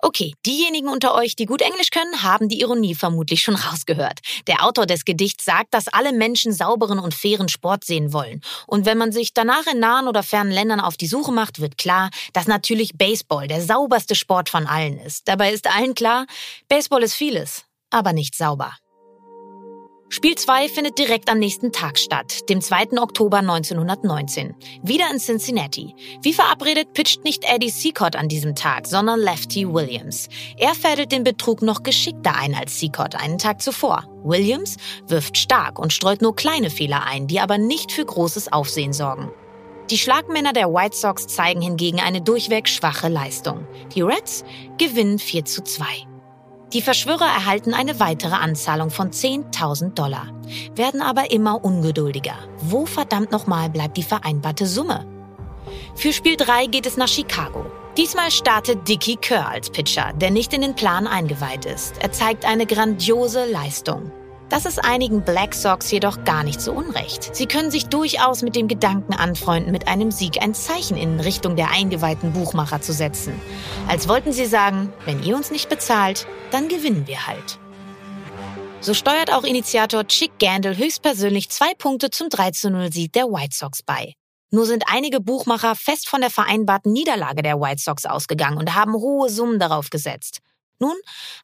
Okay, 0.04 0.34
diejenigen 0.48 0.88
unter 0.88 1.14
euch, 1.14 1.36
die 1.36 1.46
gut 1.46 1.62
Englisch 1.62 1.92
können, 1.92 2.24
haben 2.24 2.50
die 2.50 2.60
Ironie 2.60 2.96
vermutlich 2.96 3.44
schon 3.44 3.54
rausgehört. 3.54 4.20
Der 4.48 4.66
Autor 4.66 4.88
des 4.88 5.06
Gedichts 5.06 5.46
sagt, 5.46 5.76
dass 5.76 5.88
alle 5.88 6.12
Menschen 6.12 6.54
sauberen 6.54 6.98
und 6.98 7.14
fairen 7.14 7.50
Sport 7.50 7.84
sehen 7.84 8.12
wollen. 8.12 8.42
Und 8.66 8.88
wenn 8.88 8.98
man 8.98 9.12
sich 9.12 9.36
danach 9.36 9.68
in 9.68 9.80
nahen 9.80 10.08
oder 10.08 10.24
fernen 10.24 10.50
Ländern 10.50 10.80
auf 10.80 10.98
die 10.98 11.06
Suche 11.06 11.32
macht, 11.32 11.62
wird 11.62 11.78
klar, 11.78 12.10
dass 12.34 12.48
natürlich 12.48 12.98
Baseball 12.98 13.48
der 13.48 13.62
sauberste 13.62 14.16
Sport 14.16 14.50
von 14.50 14.66
allen 14.66 14.98
ist. 14.98 15.28
Dabei 15.28 15.54
ist 15.54 15.68
allen 15.68 15.94
klar, 15.94 16.26
Baseball 16.68 17.04
ist 17.04 17.14
vieles, 17.14 17.64
aber 17.92 18.12
nicht 18.12 18.36
sauber. 18.36 18.76
Spiel 20.14 20.36
2 20.36 20.68
findet 20.68 20.98
direkt 21.00 21.30
am 21.30 21.40
nächsten 21.40 21.72
Tag 21.72 21.98
statt, 21.98 22.50
dem 22.50 22.60
2. 22.60 23.00
Oktober 23.00 23.38
1919. 23.38 24.54
Wieder 24.84 25.06
in 25.10 25.20
Cincinnati. 25.20 25.96
Wie 26.22 26.34
verabredet 26.34 26.92
pitcht 26.92 27.24
nicht 27.24 27.46
Eddie 27.46 27.70
Seacott 27.70 28.18
an 28.18 28.28
diesem 28.28 28.54
Tag, 28.54 28.88
sondern 28.88 29.22
Lefty 29.22 29.74
Williams. 29.74 30.28
Er 30.58 30.76
fädelt 30.76 31.14
den 31.14 31.24
Betrug 31.24 31.62
noch 31.62 31.84
geschickter 31.84 32.36
ein 32.36 32.54
als 32.54 32.78
Seacott 32.78 33.16
einen 33.16 33.38
Tag 33.38 33.62
zuvor. 33.62 34.04
Williams 34.26 34.76
wirft 35.08 35.38
stark 35.38 35.80
und 35.80 35.94
streut 35.94 36.22
nur 36.22 36.36
kleine 36.36 36.70
Fehler 36.70 37.06
ein, 37.06 37.28
die 37.28 37.40
aber 37.40 37.58
nicht 37.58 37.94
für 37.94 38.04
großes 38.04 38.52
Aufsehen 38.52 38.92
sorgen. 38.92 39.32
Die 39.90 39.98
Schlagmänner 39.98 40.52
der 40.52 40.74
White 40.74 40.98
Sox 40.98 41.28
zeigen 41.28 41.62
hingegen 41.62 42.02
eine 42.02 42.22
durchweg 42.22 42.68
schwache 42.68 43.08
Leistung. 43.08 43.66
Die 43.96 44.02
Reds 44.02 44.44
gewinnen 44.78 45.20
4 45.20 45.46
zu 45.46 45.64
2. 45.64 46.11
Die 46.74 46.82
Verschwörer 46.82 47.26
erhalten 47.26 47.74
eine 47.74 48.00
weitere 48.00 48.36
Anzahlung 48.36 48.92
von 48.92 49.12
10.000 49.12 49.94
Dollar, 49.94 50.28
werden 50.74 51.02
aber 51.02 51.32
immer 51.32 51.64
ungeduldiger. 51.66 52.36
Wo 52.60 52.86
verdammt 52.86 53.32
nochmal 53.32 53.70
bleibt 53.70 53.98
die 53.98 54.04
vereinbarte 54.04 54.66
Summe? 54.66 55.06
Für 55.96 56.14
Spiel 56.14 56.38
3 56.38 56.68
geht 56.68 56.86
es 56.86 56.96
nach 56.96 57.10
Chicago. 57.10 57.66
Diesmal 57.98 58.32
startet 58.32 58.88
Dickie 58.88 59.18
Kerr 59.18 59.50
als 59.50 59.70
Pitcher, 59.70 60.14
der 60.14 60.32
nicht 60.32 60.54
in 60.54 60.62
den 60.62 60.76
Plan 60.76 61.08
eingeweiht 61.08 61.66
ist. 61.66 61.98
Er 62.00 62.14
zeigt 62.14 62.46
eine 62.46 62.66
grandiose 62.66 63.52
Leistung. 63.52 64.10
Das 64.52 64.66
ist 64.66 64.84
einigen 64.84 65.22
Black 65.22 65.56
Sox 65.56 65.90
jedoch 65.92 66.26
gar 66.26 66.44
nicht 66.44 66.60
so 66.60 66.74
unrecht. 66.74 67.34
Sie 67.34 67.46
können 67.46 67.72
sich 67.72 67.86
durchaus 67.86 68.42
mit 68.42 68.54
dem 68.58 68.68
Gedanken 68.68 69.14
anfreunden, 69.14 69.72
mit 69.72 69.88
einem 69.88 70.12
Sieg 70.12 70.44
ein 70.44 70.54
Zeichen 70.54 70.98
in 70.98 71.22
Richtung 71.22 71.56
der 71.56 71.72
eingeweihten 71.72 72.34
Buchmacher 72.34 72.82
zu 72.82 72.92
setzen. 72.92 73.34
Als 73.88 74.10
wollten 74.10 74.34
sie 74.34 74.46
sagen, 74.46 74.92
wenn 75.06 75.24
ihr 75.24 75.38
uns 75.38 75.52
nicht 75.52 75.70
bezahlt, 75.70 76.28
dann 76.52 76.68
gewinnen 76.68 77.08
wir 77.08 77.28
halt. 77.28 77.60
So 78.82 78.94
steuert 78.94 79.32
auch 79.32 79.46
Initiator 79.46 80.06
Chick 80.06 80.38
Gandil 80.38 80.76
höchstpersönlich 80.76 81.50
zwei 81.50 81.74
Punkte 81.74 82.10
zum 82.10 82.28
13-0-Sieg 82.28 83.14
der 83.14 83.28
White 83.28 83.56
Sox 83.56 83.82
bei. 83.84 84.16
Nur 84.50 84.66
sind 84.66 84.84
einige 84.88 85.22
Buchmacher 85.22 85.76
fest 85.76 86.10
von 86.10 86.20
der 86.20 86.30
vereinbarten 86.30 86.92
Niederlage 86.92 87.42
der 87.42 87.62
White 87.62 87.82
Sox 87.82 88.06
ausgegangen 88.06 88.58
und 88.58 88.76
haben 88.76 88.96
hohe 88.96 89.30
Summen 89.30 89.60
darauf 89.60 89.90
gesetzt. 89.90 90.42
Nun 90.82 90.96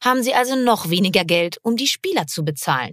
haben 0.04 0.22
sie 0.24 0.34
also 0.34 0.56
noch 0.56 0.90
weniger 0.90 1.24
Geld, 1.24 1.58
um 1.62 1.76
die 1.76 1.86
Spieler 1.86 2.26
zu 2.26 2.44
bezahlen. 2.44 2.92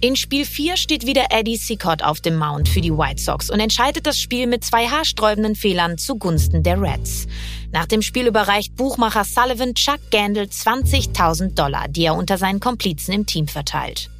In 0.00 0.16
Spiel 0.16 0.44
4 0.46 0.76
steht 0.76 1.06
wieder 1.06 1.26
Eddie 1.30 1.56
Seacott 1.56 2.02
auf 2.02 2.20
dem 2.20 2.36
Mount 2.36 2.68
für 2.68 2.80
die 2.80 2.90
White 2.90 3.22
Sox 3.22 3.50
und 3.50 3.60
entscheidet 3.60 4.04
das 4.06 4.18
Spiel 4.18 4.48
mit 4.48 4.64
zwei 4.64 4.88
haarsträubenden 4.88 5.54
Fehlern 5.54 5.96
zugunsten 5.96 6.64
der 6.64 6.80
Reds. 6.80 7.28
Nach 7.70 7.86
dem 7.86 8.02
Spiel 8.02 8.26
überreicht 8.26 8.74
Buchmacher 8.74 9.24
Sullivan 9.24 9.74
Chuck 9.74 10.00
Gandil 10.10 10.44
20.000 10.44 11.54
Dollar, 11.54 11.86
die 11.88 12.04
er 12.06 12.16
unter 12.16 12.36
seinen 12.36 12.58
Komplizen 12.58 13.12
im 13.12 13.26
Team 13.26 13.46
verteilt. 13.46 14.11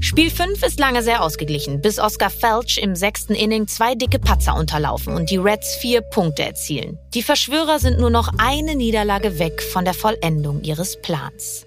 Spiel 0.00 0.30
5 0.30 0.62
ist 0.62 0.78
lange 0.78 1.02
sehr 1.02 1.22
ausgeglichen, 1.22 1.80
bis 1.80 1.98
Oscar 1.98 2.30
Felch 2.30 2.78
im 2.78 2.94
sechsten 2.94 3.34
Inning 3.34 3.66
zwei 3.66 3.94
dicke 3.94 4.18
Patzer 4.18 4.54
unterlaufen 4.54 5.14
und 5.14 5.30
die 5.30 5.38
Reds 5.38 5.74
vier 5.76 6.00
Punkte 6.00 6.44
erzielen. 6.44 6.98
Die 7.14 7.22
Verschwörer 7.22 7.78
sind 7.78 7.98
nur 7.98 8.10
noch 8.10 8.32
eine 8.38 8.74
Niederlage 8.74 9.38
weg 9.38 9.62
von 9.62 9.84
der 9.84 9.94
Vollendung 9.94 10.62
ihres 10.62 11.00
Plans. 11.00 11.66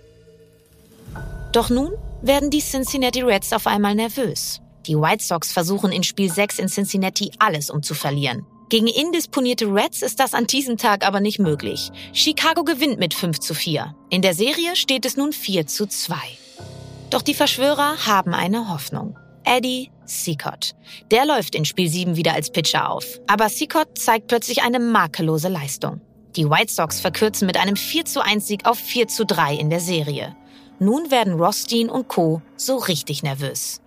Doch 1.51 1.69
nun 1.69 1.91
werden 2.21 2.49
die 2.49 2.61
Cincinnati 2.61 3.21
Reds 3.21 3.51
auf 3.51 3.65
einmal 3.65 3.95
nervös. 3.95 4.61
Die 4.85 4.95
White 4.95 5.23
Sox 5.23 5.51
versuchen 5.51 5.91
in 5.91 6.03
Spiel 6.03 6.31
6 6.31 6.59
in 6.59 6.67
Cincinnati 6.67 7.31
alles, 7.39 7.69
um 7.69 7.81
zu 7.81 7.95
verlieren. 7.95 8.45
Gegen 8.69 8.87
indisponierte 8.87 9.65
Reds 9.65 10.03
ist 10.03 10.19
das 10.19 10.35
an 10.35 10.45
diesem 10.45 10.77
Tag 10.77 11.05
aber 11.05 11.19
nicht 11.19 11.39
möglich. 11.39 11.89
Chicago 12.13 12.63
gewinnt 12.63 12.99
mit 12.99 13.15
5 13.15 13.39
zu 13.39 13.55
4. 13.55 13.95
In 14.11 14.21
der 14.21 14.35
Serie 14.35 14.75
steht 14.75 15.05
es 15.05 15.17
nun 15.17 15.33
4 15.33 15.65
zu 15.65 15.87
2. 15.87 16.15
Doch 17.09 17.21
die 17.23 17.33
Verschwörer 17.33 18.05
haben 18.05 18.33
eine 18.33 18.69
Hoffnung. 18.69 19.17
Eddie 19.43 19.89
Seacott. 20.05 20.75
Der 21.09 21.25
läuft 21.25 21.55
in 21.55 21.65
Spiel 21.65 21.89
7 21.89 22.15
wieder 22.15 22.33
als 22.33 22.51
Pitcher 22.51 22.89
auf. 22.89 23.05
Aber 23.25 23.49
Seacott 23.49 23.97
zeigt 23.97 24.27
plötzlich 24.27 24.61
eine 24.61 24.79
makellose 24.79 25.47
Leistung. 25.47 26.01
Die 26.35 26.47
White 26.47 26.71
Sox 26.71 26.99
verkürzen 26.99 27.47
mit 27.47 27.57
einem 27.57 27.75
4 27.75 28.05
zu 28.05 28.23
1 28.23 28.45
Sieg 28.45 28.67
auf 28.67 28.77
4 28.77 29.07
zu 29.07 29.25
3 29.25 29.55
in 29.55 29.71
der 29.71 29.79
Serie. 29.79 30.35
Nun 30.79 31.09
werden 31.09 31.33
Rothstein 31.33 31.89
und 31.89 32.07
Co. 32.07 32.41
so 32.55 32.77
richtig 32.77 33.23
nervös. 33.23 33.81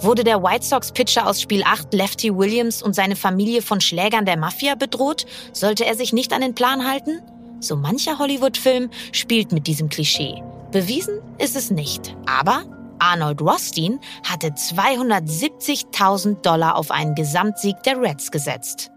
Wurde 0.00 0.24
der 0.24 0.42
White 0.42 0.64
Sox-Pitcher 0.64 1.26
aus 1.26 1.42
Spiel 1.42 1.62
8 1.64 1.92
Lefty 1.92 2.34
Williams 2.34 2.82
und 2.82 2.94
seine 2.94 3.16
Familie 3.16 3.60
von 3.60 3.82
Schlägern 3.82 4.24
der 4.24 4.38
Mafia 4.38 4.74
bedroht? 4.76 5.26
Sollte 5.52 5.84
er 5.84 5.94
sich 5.94 6.14
nicht 6.14 6.32
an 6.32 6.40
den 6.40 6.54
Plan 6.54 6.88
halten? 6.88 7.20
So 7.60 7.76
mancher 7.76 8.18
Hollywood-Film 8.18 8.90
spielt 9.12 9.52
mit 9.52 9.66
diesem 9.66 9.90
Klischee. 9.90 10.42
Bewiesen 10.72 11.20
ist 11.38 11.54
es 11.54 11.70
nicht. 11.70 12.16
Aber 12.26 12.64
Arnold 12.98 13.42
Rothstein 13.42 14.00
hatte 14.26 14.48
270.000 14.48 16.40
Dollar 16.40 16.76
auf 16.76 16.90
einen 16.90 17.14
Gesamtsieg 17.14 17.82
der 17.82 18.00
Reds 18.00 18.30
gesetzt. 18.30 18.90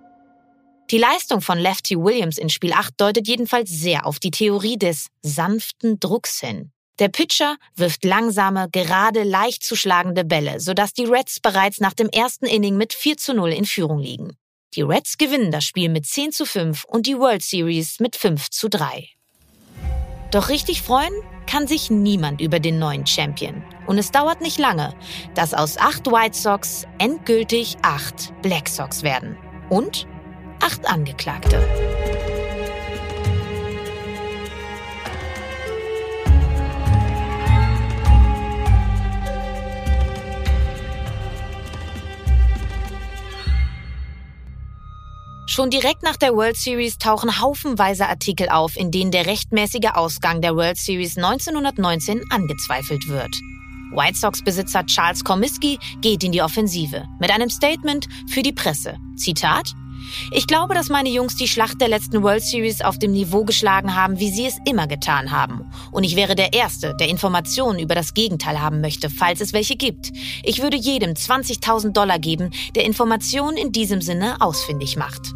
Die 0.90 0.98
Leistung 0.98 1.42
von 1.42 1.58
Lefty 1.58 1.98
Williams 1.98 2.38
in 2.38 2.48
Spiel 2.48 2.72
8 2.72 2.94
deutet 2.96 3.28
jedenfalls 3.28 3.70
sehr 3.70 4.06
auf 4.06 4.20
die 4.20 4.32
Theorie 4.32 4.78
des 4.78 5.08
sanften 5.22 6.00
Drucks 6.00 6.40
hin. 6.40 6.72
Der 7.00 7.10
Pitcher 7.10 7.58
wirft 7.76 8.06
langsame, 8.06 8.70
gerade, 8.72 9.24
leicht 9.24 9.62
zu 9.64 9.76
schlagende 9.76 10.24
Bälle, 10.24 10.62
sodass 10.62 10.94
die 10.94 11.04
Reds 11.04 11.42
bereits 11.42 11.82
nach 11.82 11.94
dem 11.94 12.08
ersten 12.08 12.46
Inning 12.46 12.78
mit 12.78 12.94
4 12.94 13.18
zu 13.18 13.34
0 13.34 13.52
in 13.52 13.66
Führung 13.66 14.00
liegen. 14.00 14.38
Die 14.76 14.82
Reds 14.84 15.18
gewinnen 15.18 15.52
das 15.52 15.66
Spiel 15.66 15.90
mit 15.90 16.06
10 16.06 16.32
zu 16.32 16.46
5 16.46 16.86
und 16.86 17.06
die 17.06 17.18
World 17.18 17.44
Series 17.44 18.00
mit 18.00 18.16
5 18.16 18.50
zu 18.50 18.70
3. 18.70 19.10
Doch 20.32 20.48
richtig 20.48 20.82
freuen 20.82 21.14
kann 21.48 21.68
sich 21.68 21.90
niemand 21.90 22.42
über 22.42 22.60
den 22.60 22.80
neuen 22.80 23.06
Champion. 23.06 23.64
Und 23.86 23.98
es 23.98 24.12
dauert 24.12 24.42
nicht 24.42 24.60
lange, 24.60 24.94
dass 25.34 25.54
aus 25.54 25.78
acht 25.78 26.08
White 26.08 26.38
Sox 26.38 26.86
endgültig 26.98 27.78
acht 27.82 28.34
Black 28.42 28.68
Sox 28.68 29.04
werden. 29.04 29.38
Und 29.70 30.08
acht 30.62 30.88
Angeklagte. 30.88 32.15
Schon 45.48 45.70
direkt 45.70 46.02
nach 46.02 46.18
der 46.18 46.34
World 46.34 46.58
Series 46.58 46.98
tauchen 46.98 47.40
haufenweise 47.40 48.08
Artikel 48.08 48.50
auf, 48.50 48.76
in 48.76 48.90
denen 48.90 49.12
der 49.12 49.28
rechtmäßige 49.28 49.92
Ausgang 49.94 50.42
der 50.42 50.56
World 50.56 50.78
Series 50.78 51.18
1919 51.18 52.24
angezweifelt 52.32 53.08
wird. 53.08 53.36
White 53.92 54.18
Sox-Besitzer 54.18 54.86
Charles 54.88 55.24
Comiskey 55.24 55.78
geht 56.02 56.24
in 56.24 56.32
die 56.32 56.42
Offensive 56.42 57.06
mit 57.20 57.32
einem 57.32 57.50
Statement 57.50 58.08
für 58.28 58.42
die 58.42 58.54
Presse. 58.54 58.98
Zitat 59.16 59.74
ich 60.32 60.48
glaube, 60.48 60.74
dass 60.74 60.90
meine 60.90 61.10
Jungs 61.10 61.36
die 61.36 61.48
Schlacht 61.48 61.82
der 61.82 61.88
letzten 61.88 62.24
World 62.24 62.44
Series 62.44 62.82
auf 62.82 63.00
dem 63.00 63.12
Niveau 63.12 63.44
geschlagen 63.44 63.96
haben, 63.96 64.20
wie 64.20 64.32
sie 64.32 64.46
es 64.46 64.58
immer 64.66 64.88
getan 64.88 65.32
haben. 65.32 65.72
Und 65.92 66.04
ich 66.04 66.16
wäre 66.16 66.36
der 66.36 66.54
Erste, 66.54 66.96
der 67.00 67.10
Informationen 67.10 67.80
über 67.80 67.96
das 67.96 68.14
Gegenteil 68.14 68.62
haben 68.62 68.82
möchte, 68.82 69.10
falls 69.10 69.42
es 69.42 69.54
welche 69.54 69.76
gibt. 69.76 70.12
Ich 70.44 70.62
würde 70.62 70.78
jedem 70.78 71.12
20.000 71.12 71.92
Dollar 71.92 72.20
geben, 72.20 72.52
der 72.76 72.86
Informationen 72.86 73.58
in 73.58 73.72
diesem 73.72 74.02
Sinne 74.02 74.42
ausfindig 74.42 74.98
macht. 74.98 75.34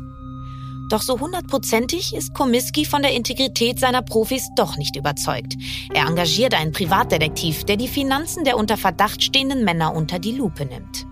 Doch 0.89 1.03
so 1.03 1.19
hundertprozentig 1.19 2.15
ist 2.15 2.33
Komiski 2.33 2.83
von 2.83 3.03
der 3.03 3.13
Integrität 3.13 3.79
seiner 3.79 4.01
Profis 4.01 4.49
doch 4.55 4.75
nicht 4.75 4.95
überzeugt. 4.95 5.53
Er 5.93 6.07
engagiert 6.07 6.55
einen 6.55 6.71
Privatdetektiv, 6.71 7.63
der 7.63 7.77
die 7.77 7.87
Finanzen 7.87 8.43
der 8.43 8.57
unter 8.57 8.75
Verdacht 8.75 9.21
stehenden 9.21 9.63
Männer 9.63 9.93
unter 9.93 10.17
die 10.17 10.31
Lupe 10.31 10.65
nimmt. 10.65 11.05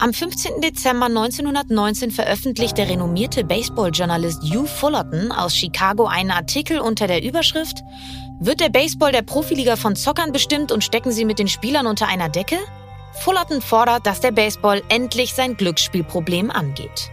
Am 0.00 0.12
15. 0.12 0.60
Dezember 0.60 1.06
1919 1.06 2.10
veröffentlicht 2.10 2.76
der 2.76 2.88
renommierte 2.88 3.44
Baseballjournalist 3.44 4.42
Hugh 4.42 4.66
Fullerton 4.66 5.30
aus 5.30 5.54
Chicago 5.54 6.06
einen 6.06 6.32
Artikel 6.32 6.80
unter 6.80 7.06
der 7.06 7.22
Überschrift 7.22 7.84
Wird 8.40 8.60
der 8.60 8.70
Baseball 8.70 9.12
der 9.12 9.22
Profiliga 9.22 9.76
von 9.76 9.94
Zockern 9.94 10.32
bestimmt 10.32 10.72
und 10.72 10.82
stecken 10.82 11.12
sie 11.12 11.24
mit 11.24 11.38
den 11.38 11.46
Spielern 11.46 11.86
unter 11.86 12.08
einer 12.08 12.28
Decke? 12.28 12.58
Fullerton 13.20 13.62
fordert, 13.62 14.04
dass 14.04 14.20
der 14.20 14.32
Baseball 14.32 14.82
endlich 14.88 15.32
sein 15.32 15.56
Glücksspielproblem 15.56 16.50
angeht. 16.50 17.10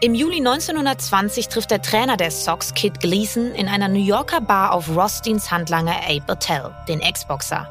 Im 0.00 0.14
Juli 0.14 0.36
1920 0.36 1.48
trifft 1.48 1.70
der 1.70 1.82
Trainer 1.82 2.18
der 2.18 2.30
Sox, 2.30 2.74
Kid 2.74 3.00
Gleason, 3.00 3.52
in 3.52 3.68
einer 3.68 3.88
New 3.88 4.04
Yorker 4.04 4.42
Bar 4.42 4.72
auf 4.72 4.94
Rothsteins 4.94 5.50
Handlanger 5.50 5.96
Abe 6.06 6.28
Attell, 6.28 6.70
den 6.86 7.00
Ex-Boxer. 7.00 7.68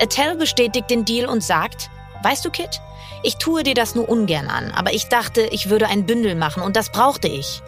Attell 0.00 0.36
bestätigt 0.36 0.88
den 0.88 1.04
Deal 1.04 1.28
und 1.28 1.42
sagt, 1.42 1.90
Weißt 2.22 2.44
du, 2.44 2.50
Kid, 2.50 2.80
ich 3.26 3.38
tue 3.38 3.64
dir 3.64 3.74
das 3.74 3.96
nur 3.96 4.08
ungern 4.08 4.46
an, 4.46 4.70
aber 4.70 4.94
ich 4.94 5.08
dachte, 5.08 5.40
ich 5.50 5.68
würde 5.68 5.88
ein 5.88 6.06
Bündel 6.06 6.36
machen 6.36 6.62
und 6.62 6.76
das 6.76 6.92
brauchte 6.92 7.26
ich. 7.26 7.60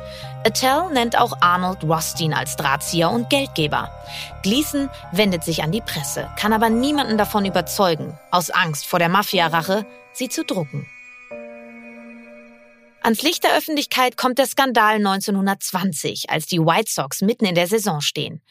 Attell 0.46 0.88
nennt 0.92 1.18
auch 1.18 1.32
Arnold 1.40 1.82
Rothstein 1.82 2.32
als 2.32 2.54
Drahtzieher 2.54 3.10
und 3.10 3.28
Geldgeber. 3.28 3.90
Gleason 4.44 4.88
wendet 5.10 5.42
sich 5.42 5.64
an 5.64 5.72
die 5.72 5.80
Presse, 5.80 6.30
kann 6.38 6.52
aber 6.52 6.70
niemanden 6.70 7.18
davon 7.18 7.44
überzeugen, 7.44 8.16
aus 8.30 8.50
Angst 8.50 8.86
vor 8.86 9.00
der 9.00 9.08
Mafia-Rache, 9.08 9.84
sie 10.12 10.28
zu 10.28 10.44
drucken. 10.44 10.86
Ans 13.02 13.22
Licht 13.22 13.42
der 13.42 13.56
Öffentlichkeit 13.56 14.16
kommt 14.16 14.38
der 14.38 14.46
Skandal 14.46 14.96
1920, 14.96 16.30
als 16.30 16.46
die 16.46 16.60
White 16.60 16.92
Sox 16.92 17.20
mitten 17.20 17.46
in 17.46 17.56
der 17.56 17.66
Saison 17.66 18.00
stehen. 18.00 18.42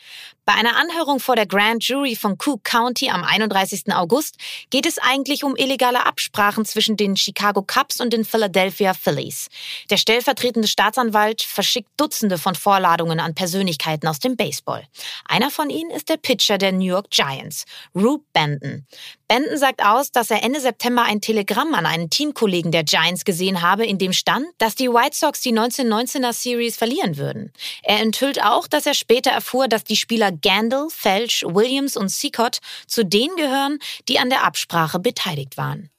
Bei 0.48 0.54
einer 0.54 0.78
Anhörung 0.78 1.20
vor 1.20 1.36
der 1.36 1.46
Grand 1.46 1.84
Jury 1.86 2.16
von 2.16 2.38
Cook 2.42 2.64
County 2.64 3.10
am 3.10 3.26
31. 3.26 3.94
August 3.94 4.38
geht 4.70 4.86
es 4.86 4.98
eigentlich 4.98 5.44
um 5.44 5.58
illegale 5.58 6.06
Absprachen 6.06 6.64
zwischen 6.64 6.96
den 6.96 7.18
Chicago 7.18 7.62
Cubs 7.62 8.00
und 8.00 8.14
den 8.14 8.24
Philadelphia 8.24 8.94
Phillies. 8.94 9.50
Der 9.90 9.98
stellvertretende 9.98 10.70
Staatsanwalt 10.70 11.42
verschickt 11.42 11.90
Dutzende 11.98 12.38
von 12.38 12.56
Vorladungen 12.56 13.20
an 13.20 13.36
Persönlichkeiten 13.36 14.08
aus 14.08 14.20
dem 14.20 14.38
Baseball. 14.38 14.88
Einer 15.26 15.52
von 15.52 15.70
ihnen 15.70 15.92
ist 15.92 16.08
der 16.08 16.16
Pitcher 16.16 16.58
der 16.58 16.72
New 16.72 16.86
York 16.86 17.10
Giants, 17.10 17.66
Rube 17.94 18.24
Benton. 18.32 18.88
Benton 19.28 19.58
sagt 19.58 19.84
aus, 19.84 20.14
dass 20.14 20.32
er 20.32 20.42
Ende 20.42 20.62
September 20.62 21.04
ein 21.04 21.20
Telegramm 21.20 21.74
an 21.74 21.86
einen 21.86 22.10
Teamkollegen 22.10 22.72
der 22.72 22.86
Giants 22.86 23.26
gesehen 23.26 23.62
habe, 23.62 23.86
in 23.86 23.98
dem 23.98 24.14
stand, 24.14 24.46
dass 24.58 24.76
die 24.76 24.88
White 24.88 25.18
Sox 25.18 25.42
die 25.42 25.52
1919er 25.52 26.32
Series 26.32 26.78
verlieren 26.78 27.18
würden. 27.18 27.52
Er 27.84 28.00
enthüllt 28.00 28.42
auch, 28.42 28.68
dass 28.68 28.86
er 28.86 28.94
später 28.94 29.32
erfuhr, 29.32 29.68
dass 29.68 29.84
die 29.84 29.98
Spieler 29.98 30.32
Gandil, 30.42 30.88
Felch, 30.90 31.44
Williams 31.48 31.98
und 31.98 32.10
Seacott 32.10 32.60
zu 32.88 33.04
denen 33.04 33.36
gehören, 33.36 33.80
die 34.08 34.20
an 34.20 34.30
der 34.30 34.44
Absprache 34.44 35.00
beteiligt 35.00 35.58
waren. 35.58 35.90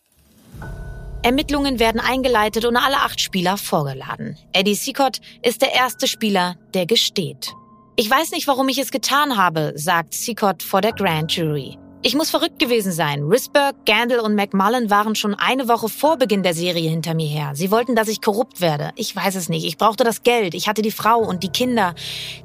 Ermittlungen 1.23 1.79
werden 1.79 2.01
eingeleitet 2.01 2.65
und 2.65 2.77
alle 2.77 2.99
acht 2.99 3.21
Spieler 3.21 3.57
vorgeladen. 3.57 4.39
Eddie 4.53 4.75
Seacott 4.75 5.19
ist 5.43 5.63
der 5.63 5.75
erste 5.75 6.07
Spieler, 6.07 6.57
der 6.75 6.87
gesteht. 6.87 7.53
Ich 7.97 8.09
weiß 8.09 8.31
nicht, 8.31 8.47
warum 8.47 8.69
ich 8.69 8.79
es 8.79 8.93
getan 8.93 9.37
habe, 9.37 9.73
sagt 9.75 10.15
Seacott 10.15 10.63
vor 10.63 10.81
der 10.81 10.93
Grand 10.93 11.33
Jury. 11.33 11.77
Ich 12.01 12.15
muss 12.15 12.31
verrückt 12.31 12.61
gewesen 12.61 12.93
sein. 12.93 13.25
Risberg, 13.25 13.85
Gandil 13.85 14.21
und 14.21 14.37
McMullen 14.37 14.89
waren 14.89 15.17
schon 15.17 15.35
eine 15.35 15.67
Woche 15.67 15.89
vor 15.89 16.17
Beginn 16.17 16.45
der 16.45 16.55
Serie 16.55 16.89
hinter 16.89 17.13
mir 17.15 17.27
her. 17.27 17.53
Sie 17.55 17.73
wollten, 17.73 17.97
dass 17.97 18.07
ich 18.07 18.23
korrupt 18.23 18.61
werde. 18.61 18.93
Ich 18.95 19.15
weiß 19.15 19.35
es 19.35 19.49
nicht. 19.49 19.65
Ich 19.65 19.79
brauchte 19.79 20.05
das 20.05 20.23
Geld. 20.23 20.55
Ich 20.55 20.69
hatte 20.69 20.83
die 20.83 20.93
Frau 20.93 21.19
und 21.19 21.43
die 21.43 21.49
Kinder. 21.49 21.97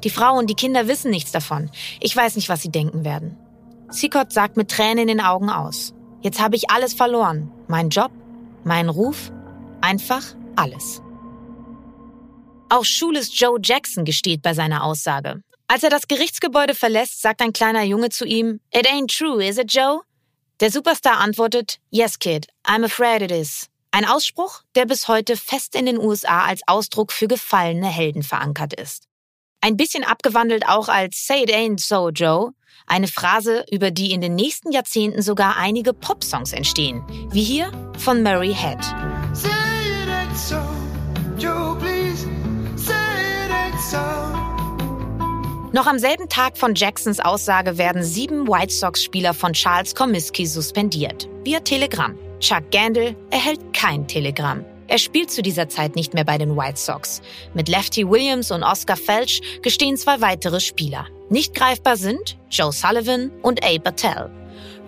Die 0.02 0.10
Frau 0.10 0.36
und 0.36 0.50
die 0.50 0.56
Kinder 0.56 0.88
wissen 0.88 1.12
nichts 1.12 1.30
davon. 1.30 1.70
Ich 2.00 2.16
weiß 2.16 2.34
nicht, 2.34 2.48
was 2.48 2.62
sie 2.62 2.72
denken 2.72 3.04
werden. 3.04 3.36
Seacott 3.90 4.32
sagt 4.32 4.56
mit 4.56 4.72
Tränen 4.72 4.98
in 4.98 5.08
den 5.08 5.20
Augen 5.20 5.50
aus. 5.50 5.94
Jetzt 6.20 6.40
habe 6.40 6.56
ich 6.56 6.70
alles 6.70 6.94
verloren. 6.94 7.52
Mein 7.68 7.90
Job, 7.90 8.10
mein 8.64 8.88
Ruf, 8.88 9.30
einfach 9.80 10.24
alles. 10.56 11.00
Auch 12.70 12.84
Schules 12.84 13.38
Joe 13.38 13.58
Jackson 13.62 14.04
gesteht 14.04 14.42
bei 14.42 14.52
seiner 14.52 14.82
Aussage. 14.82 15.42
Als 15.66 15.82
er 15.82 15.90
das 15.90 16.08
Gerichtsgebäude 16.08 16.74
verlässt, 16.74 17.22
sagt 17.22 17.40
ein 17.40 17.52
kleiner 17.52 17.82
Junge 17.82 18.10
zu 18.10 18.24
ihm, 18.24 18.60
It 18.72 18.86
ain't 18.86 19.16
true, 19.16 19.44
is 19.44 19.58
it, 19.58 19.72
Joe? 19.72 20.02
Der 20.60 20.70
Superstar 20.70 21.18
antwortet, 21.18 21.80
Yes, 21.90 22.18
kid, 22.18 22.46
I'm 22.66 22.84
afraid 22.84 23.22
it 23.22 23.30
is. 23.30 23.68
Ein 23.90 24.04
Ausspruch, 24.04 24.62
der 24.74 24.86
bis 24.86 25.08
heute 25.08 25.36
fest 25.36 25.74
in 25.74 25.86
den 25.86 25.98
USA 25.98 26.44
als 26.44 26.62
Ausdruck 26.66 27.12
für 27.12 27.28
gefallene 27.28 27.86
Helden 27.86 28.22
verankert 28.22 28.74
ist. 28.74 29.04
Ein 29.60 29.76
bisschen 29.76 30.04
abgewandelt 30.04 30.68
auch 30.68 30.88
als 30.88 31.26
Say 31.26 31.44
it 31.44 31.50
ain't 31.50 31.80
so, 31.80 32.10
Joe. 32.10 32.52
Eine 32.86 33.08
Phrase, 33.08 33.64
über 33.70 33.90
die 33.90 34.12
in 34.12 34.20
den 34.20 34.34
nächsten 34.34 34.72
Jahrzehnten 34.72 35.22
sogar 35.22 35.56
einige 35.56 35.94
Popsongs 35.94 36.52
entstehen, 36.52 37.02
wie 37.30 37.42
hier 37.42 37.72
von 37.96 38.22
Murray 38.22 38.52
Head. 38.54 38.82
Say 39.32 39.48
it 39.48 40.08
ain't 40.10 40.36
so, 40.36 40.60
Joe, 41.38 41.73
Noch 45.74 45.88
am 45.88 45.98
selben 45.98 46.28
Tag 46.28 46.56
von 46.56 46.76
Jacksons 46.76 47.18
Aussage 47.18 47.78
werden 47.78 48.04
sieben 48.04 48.46
White 48.46 48.72
Sox-Spieler 48.72 49.34
von 49.34 49.54
Charles 49.54 49.92
Comiskey 49.92 50.46
suspendiert. 50.46 51.28
Via 51.42 51.58
Telegramm. 51.58 52.16
Chuck 52.38 52.70
Gandil 52.70 53.16
erhält 53.32 53.58
kein 53.72 54.06
Telegramm. 54.06 54.64
Er 54.86 54.98
spielt 54.98 55.32
zu 55.32 55.42
dieser 55.42 55.68
Zeit 55.68 55.96
nicht 55.96 56.14
mehr 56.14 56.22
bei 56.22 56.38
den 56.38 56.56
White 56.56 56.76
Sox. 56.76 57.22
Mit 57.54 57.68
Lefty 57.68 58.08
Williams 58.08 58.52
und 58.52 58.62
Oscar 58.62 58.96
Felch 58.96 59.42
gestehen 59.62 59.96
zwei 59.96 60.20
weitere 60.20 60.60
Spieler. 60.60 61.08
Nicht 61.28 61.54
greifbar 61.54 61.96
sind 61.96 62.38
Joe 62.50 62.70
Sullivan 62.70 63.32
und 63.42 63.64
Abe 63.64 63.84
Attell. 63.84 64.30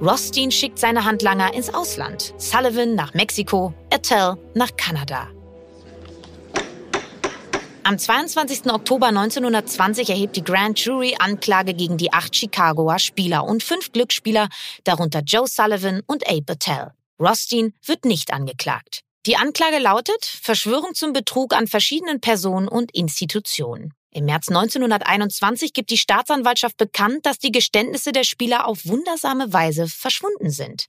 Rothstein 0.00 0.52
schickt 0.52 0.78
seine 0.78 1.04
Handlanger 1.04 1.52
ins 1.52 1.74
Ausland. 1.74 2.32
Sullivan 2.36 2.94
nach 2.94 3.12
Mexiko, 3.12 3.74
Attell 3.92 4.36
nach 4.54 4.70
Kanada. 4.76 5.26
Am 7.86 8.00
22. 8.00 8.66
Oktober 8.72 9.06
1920 9.06 10.10
erhebt 10.10 10.34
die 10.34 10.42
Grand 10.42 10.76
Jury 10.76 11.14
Anklage 11.20 11.72
gegen 11.72 11.96
die 11.96 12.12
acht 12.12 12.34
Chicagoer 12.34 12.98
Spieler 12.98 13.44
und 13.44 13.62
fünf 13.62 13.92
Glücksspieler, 13.92 14.48
darunter 14.82 15.20
Joe 15.20 15.46
Sullivan 15.46 16.02
und 16.04 16.28
Abe 16.28 16.42
Patel. 16.42 16.90
Rothstein 17.20 17.74
wird 17.84 18.04
nicht 18.04 18.32
angeklagt. 18.32 19.02
Die 19.26 19.36
Anklage 19.36 19.78
lautet 19.78 20.24
Verschwörung 20.24 20.94
zum 20.94 21.12
Betrug 21.12 21.54
an 21.54 21.68
verschiedenen 21.68 22.20
Personen 22.20 22.66
und 22.66 22.92
Institutionen. 22.92 23.94
Im 24.10 24.24
März 24.24 24.48
1921 24.48 25.72
gibt 25.72 25.90
die 25.90 25.98
Staatsanwaltschaft 25.98 26.76
bekannt, 26.78 27.26
dass 27.26 27.38
die 27.38 27.52
Geständnisse 27.52 28.12
der 28.12 28.24
Spieler 28.24 28.66
auf 28.66 28.86
wundersame 28.86 29.52
Weise 29.52 29.88
verschwunden 29.88 30.50
sind. 30.50 30.86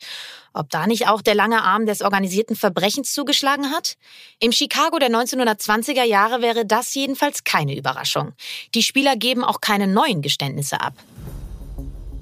Ob 0.53 0.69
da 0.69 0.88
nicht 0.88 1.08
auch 1.08 1.21
der 1.21 1.36
lange 1.36 1.62
Arm 1.62 1.86
des 1.86 2.01
organisierten 2.01 2.56
Verbrechens 2.56 3.13
zugeschlagen 3.13 3.71
hat? 3.71 3.95
Im 4.39 4.51
Chicago 4.51 4.97
der 4.97 5.10
1920er 5.10 6.03
Jahre 6.03 6.41
wäre 6.41 6.65
das 6.65 6.93
jedenfalls 6.93 7.43
keine 7.43 7.75
Überraschung. 7.75 8.34
Die 8.73 8.84
Spieler 8.84 9.15
geben 9.15 9.43
auch 9.43 9.62
keine 9.62 9.88
neuen 9.88 10.21
Geständnisse 10.21 10.80
ab. 10.80 10.93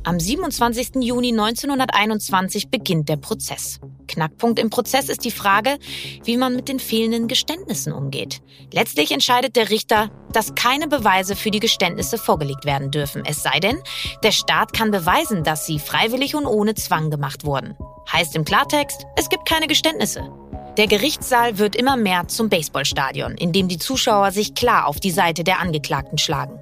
Am 0.06 0.20
27. 0.20 1.02
Juni 1.02 1.32
1921 1.32 2.70
beginnt 2.70 3.10
der 3.10 3.18
Prozess. 3.18 3.80
Knackpunkt 4.08 4.60
im 4.60 4.70
Prozess 4.70 5.10
ist 5.10 5.26
die 5.26 5.32
Frage, 5.32 5.80
wie 6.24 6.38
man 6.38 6.56
mit 6.56 6.70
den 6.70 6.80
fehlenden 6.80 7.28
Geständnissen 7.28 7.92
umgeht. 7.92 8.44
Letztlich 8.72 9.12
entscheidet 9.12 9.56
der 9.56 9.72
Richter, 9.72 10.12
dass 10.32 10.54
keine 10.54 10.88
Beweise 10.88 11.36
für 11.36 11.50
die 11.50 11.60
Geständnisse 11.60 12.20
vorgelegt 12.20 12.66
werden 12.66 12.92
dürfen. 12.92 13.24
Es 13.26 13.42
sei 13.42 13.60
denn, 13.60 13.80
der 14.22 14.32
Staat 14.32 14.74
kann 14.74 14.92
beweisen, 14.92 15.44
dass 15.44 15.66
sie 15.66 15.80
freiwillig 15.80 16.36
und 16.36 16.46
ohne 16.46 16.76
Zwang 16.76 17.10
gemacht 17.10 17.44
wurden. 17.44 17.76
Heißt 18.12 18.36
im 18.36 18.46
Klartext, 18.46 19.08
es 19.16 19.30
gibt 19.30 19.50
keine 19.50 19.66
Geständnisse. 19.66 20.30
Der 20.78 20.86
Gerichtssaal 20.86 21.58
wird 21.58 21.76
immer 21.76 21.98
mehr 21.98 22.28
zum 22.28 22.50
Baseballstadion, 22.50 23.36
in 23.38 23.54
dem 23.54 23.70
die 23.70 23.80
Zuschauer 23.80 24.32
sich 24.32 24.54
klar 24.54 24.88
auf 24.88 25.00
die 25.00 25.10
Seite 25.10 25.44
der 25.44 25.62
Angeklagten 25.62 26.20
schlagen. 26.20 26.60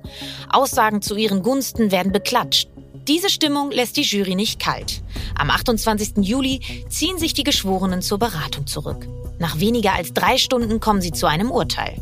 Aussagen 0.49 1.01
zu 1.01 1.17
ihren 1.17 1.41
Gunsten 1.41 1.91
werden 1.91 2.13
beklatscht. 2.13 2.69
Diese 3.07 3.29
Stimmung 3.29 3.71
lässt 3.71 3.97
die 3.97 4.03
Jury 4.03 4.35
nicht 4.35 4.61
kalt. 4.61 5.01
Am 5.35 5.49
28. 5.49 6.13
Juli 6.21 6.85
ziehen 6.89 7.17
sich 7.17 7.33
die 7.33 7.43
Geschworenen 7.43 8.01
zur 8.01 8.17
Beratung 8.17 8.65
zurück. 8.65 9.07
Nach 9.39 9.59
weniger 9.59 9.93
als 9.93 10.13
drei 10.13 10.37
Stunden 10.37 10.79
kommen 10.79 11.01
sie 11.01 11.11
zu 11.11 11.27
einem 11.27 11.51
Urteil. 11.51 12.01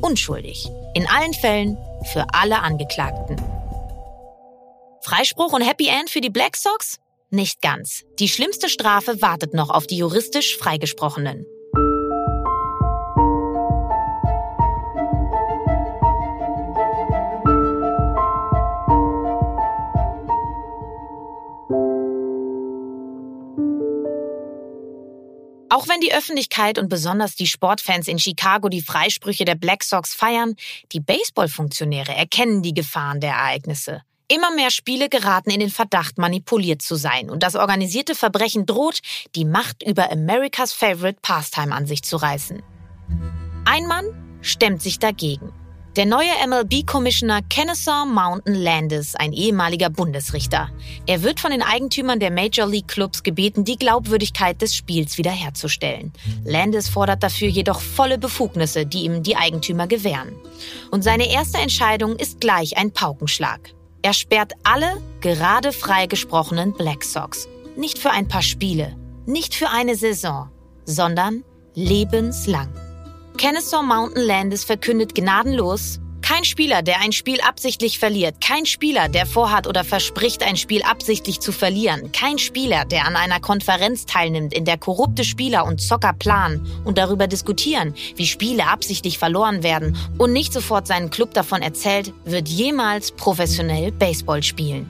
Unschuldig. 0.00 0.68
In 0.94 1.06
allen 1.06 1.34
Fällen 1.34 1.78
für 2.12 2.26
alle 2.32 2.60
Angeklagten. 2.60 3.36
Freispruch 5.02 5.52
und 5.52 5.62
Happy 5.62 5.86
End 5.86 6.10
für 6.10 6.20
die 6.20 6.30
Black 6.30 6.56
Sox? 6.56 6.98
Nicht 7.30 7.62
ganz. 7.62 8.02
Die 8.18 8.28
schlimmste 8.28 8.68
Strafe 8.68 9.22
wartet 9.22 9.54
noch 9.54 9.70
auf 9.70 9.86
die 9.86 9.98
juristisch 9.98 10.56
Freigesprochenen. 10.56 11.46
Auch 25.74 25.88
wenn 25.88 25.98
die 25.98 26.14
Öffentlichkeit 26.14 26.78
und 26.78 26.88
besonders 26.88 27.34
die 27.34 27.48
Sportfans 27.48 28.06
in 28.06 28.20
Chicago 28.20 28.68
die 28.68 28.80
Freisprüche 28.80 29.44
der 29.44 29.56
Black 29.56 29.82
Sox 29.82 30.14
feiern, 30.14 30.54
die 30.92 31.00
Baseballfunktionäre 31.00 32.14
erkennen 32.14 32.62
die 32.62 32.74
Gefahren 32.74 33.18
der 33.18 33.32
Ereignisse. 33.32 34.02
Immer 34.28 34.54
mehr 34.54 34.70
Spiele 34.70 35.08
geraten 35.08 35.50
in 35.50 35.58
den 35.58 35.70
Verdacht, 35.70 36.16
manipuliert 36.16 36.80
zu 36.80 36.94
sein 36.94 37.28
und 37.28 37.42
das 37.42 37.56
organisierte 37.56 38.14
Verbrechen 38.14 38.66
droht, 38.66 39.00
die 39.34 39.44
Macht 39.44 39.82
über 39.82 40.12
America's 40.12 40.72
Favorite 40.72 41.18
Pastime 41.22 41.74
an 41.74 41.86
sich 41.86 42.04
zu 42.04 42.18
reißen. 42.18 42.62
Ein 43.64 43.88
Mann 43.88 44.38
stemmt 44.42 44.80
sich 44.80 45.00
dagegen. 45.00 45.52
Der 45.96 46.06
neue 46.06 46.30
MLB-Commissioner 46.44 47.42
Kennesaw 47.42 48.04
Mountain 48.04 48.56
Landis, 48.56 49.14
ein 49.14 49.32
ehemaliger 49.32 49.90
Bundesrichter. 49.90 50.68
Er 51.06 51.22
wird 51.22 51.38
von 51.38 51.52
den 51.52 51.62
Eigentümern 51.62 52.18
der 52.18 52.32
Major 52.32 52.66
League 52.66 52.88
Clubs 52.88 53.22
gebeten, 53.22 53.64
die 53.64 53.76
Glaubwürdigkeit 53.76 54.60
des 54.60 54.74
Spiels 54.74 55.18
wiederherzustellen. 55.18 56.12
Landis 56.44 56.88
fordert 56.88 57.22
dafür 57.22 57.46
jedoch 57.46 57.80
volle 57.80 58.18
Befugnisse, 58.18 58.86
die 58.86 59.04
ihm 59.04 59.22
die 59.22 59.36
Eigentümer 59.36 59.86
gewähren. 59.86 60.34
Und 60.90 61.04
seine 61.04 61.30
erste 61.30 61.58
Entscheidung 61.58 62.16
ist 62.16 62.40
gleich 62.40 62.76
ein 62.76 62.90
Paukenschlag. 62.90 63.60
Er 64.02 64.14
sperrt 64.14 64.54
alle 64.64 65.00
gerade 65.20 65.70
freigesprochenen 65.70 66.72
Black 66.72 67.04
Sox. 67.04 67.46
Nicht 67.76 67.98
für 67.98 68.10
ein 68.10 68.26
paar 68.26 68.42
Spiele, 68.42 68.96
nicht 69.26 69.54
für 69.54 69.70
eine 69.70 69.94
Saison, 69.94 70.50
sondern 70.86 71.44
lebenslang. 71.76 72.83
Kennesaw 73.36 73.82
Mountain 73.82 74.26
Landis 74.26 74.62
verkündet 74.64 75.14
gnadenlos, 75.14 75.98
kein 76.22 76.44
Spieler, 76.44 76.82
der 76.82 77.00
ein 77.00 77.12
Spiel 77.12 77.40
absichtlich 77.40 77.98
verliert, 77.98 78.40
kein 78.40 78.64
Spieler, 78.64 79.08
der 79.08 79.26
vorhat 79.26 79.66
oder 79.66 79.82
verspricht, 79.82 80.42
ein 80.42 80.56
Spiel 80.56 80.82
absichtlich 80.82 81.40
zu 81.40 81.50
verlieren, 81.50 82.12
kein 82.12 82.38
Spieler, 82.38 82.84
der 82.84 83.06
an 83.06 83.16
einer 83.16 83.40
Konferenz 83.40 84.06
teilnimmt, 84.06 84.54
in 84.54 84.64
der 84.64 84.78
korrupte 84.78 85.24
Spieler 85.24 85.66
und 85.66 85.82
Zocker 85.82 86.12
planen 86.12 86.64
und 86.84 86.96
darüber 86.96 87.26
diskutieren, 87.26 87.94
wie 88.14 88.26
Spiele 88.26 88.68
absichtlich 88.68 89.18
verloren 89.18 89.62
werden 89.62 89.96
und 90.16 90.32
nicht 90.32 90.52
sofort 90.52 90.86
seinen 90.86 91.10
Club 91.10 91.34
davon 91.34 91.60
erzählt, 91.60 92.14
wird 92.24 92.48
jemals 92.48 93.10
professionell 93.10 93.90
Baseball 93.90 94.42
spielen. 94.42 94.88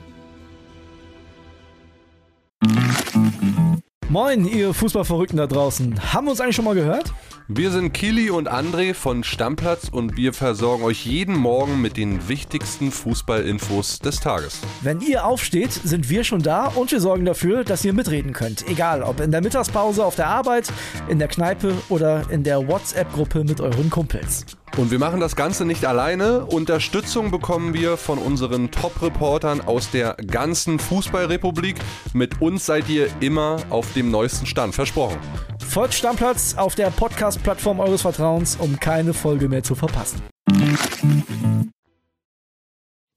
Moin, 4.07 4.45
ihr 4.45 4.73
Fußballverrückten 4.73 5.37
da 5.37 5.47
draußen. 5.47 6.13
Haben 6.13 6.27
wir 6.27 6.31
uns 6.31 6.39
eigentlich 6.39 6.55
schon 6.55 6.65
mal 6.65 6.75
gehört? 6.75 7.11
Wir 7.47 7.69
sind 7.69 7.93
Kili 7.93 8.31
und 8.31 8.51
André 8.51 8.95
von 8.95 9.23
Stammplatz 9.23 9.87
und 9.87 10.17
wir 10.17 10.33
versorgen 10.33 10.83
euch 10.83 11.05
jeden 11.05 11.37
Morgen 11.37 11.79
mit 11.79 11.95
den 11.95 12.27
wichtigsten 12.27 12.89
Fußballinfos 12.89 13.99
des 13.99 14.19
Tages. 14.19 14.61
Wenn 14.81 14.99
ihr 14.99 15.27
aufsteht, 15.27 15.71
sind 15.71 16.09
wir 16.09 16.23
schon 16.23 16.41
da 16.41 16.65
und 16.65 16.91
wir 16.91 16.99
sorgen 16.99 17.23
dafür, 17.23 17.63
dass 17.63 17.85
ihr 17.85 17.93
mitreden 17.93 18.33
könnt. 18.33 18.67
Egal, 18.67 19.03
ob 19.03 19.19
in 19.19 19.29
der 19.29 19.41
Mittagspause 19.41 20.03
auf 20.03 20.15
der 20.15 20.25
Arbeit, 20.25 20.73
in 21.07 21.19
der 21.19 21.27
Kneipe 21.27 21.75
oder 21.89 22.23
in 22.31 22.43
der 22.43 22.67
WhatsApp-Gruppe 22.67 23.43
mit 23.43 23.61
euren 23.61 23.91
Kumpels. 23.91 24.47
Und 24.77 24.89
wir 24.89 24.97
machen 24.97 25.19
das 25.19 25.35
Ganze 25.35 25.65
nicht 25.65 25.85
alleine. 25.85 26.47
Unterstützung 26.47 27.29
bekommen 27.29 27.75
wir 27.75 27.97
von 27.97 28.17
unseren 28.17 28.71
Top-Reportern 28.71 29.61
aus 29.61 29.91
der 29.91 30.15
ganzen 30.15 30.79
Fußballrepublik. 30.79 31.75
Mit 32.13 32.41
uns 32.41 32.65
seid 32.65 32.89
ihr 32.89 33.07
immer 33.19 33.57
auf 33.69 33.93
dem 33.93 34.09
neuesten 34.09 34.47
Stand. 34.47 34.73
Versprochen. 34.73 35.19
Folgt 35.67 35.93
Stammplatz 35.93 36.55
auf 36.55 36.75
der 36.75 36.89
Podcast-Plattform 36.89 37.79
eures 37.79 38.01
Vertrauens, 38.01 38.55
um 38.55 38.79
keine 38.79 39.13
Folge 39.13 39.49
mehr 39.49 39.63
zu 39.63 39.75
verpassen. 39.75 40.21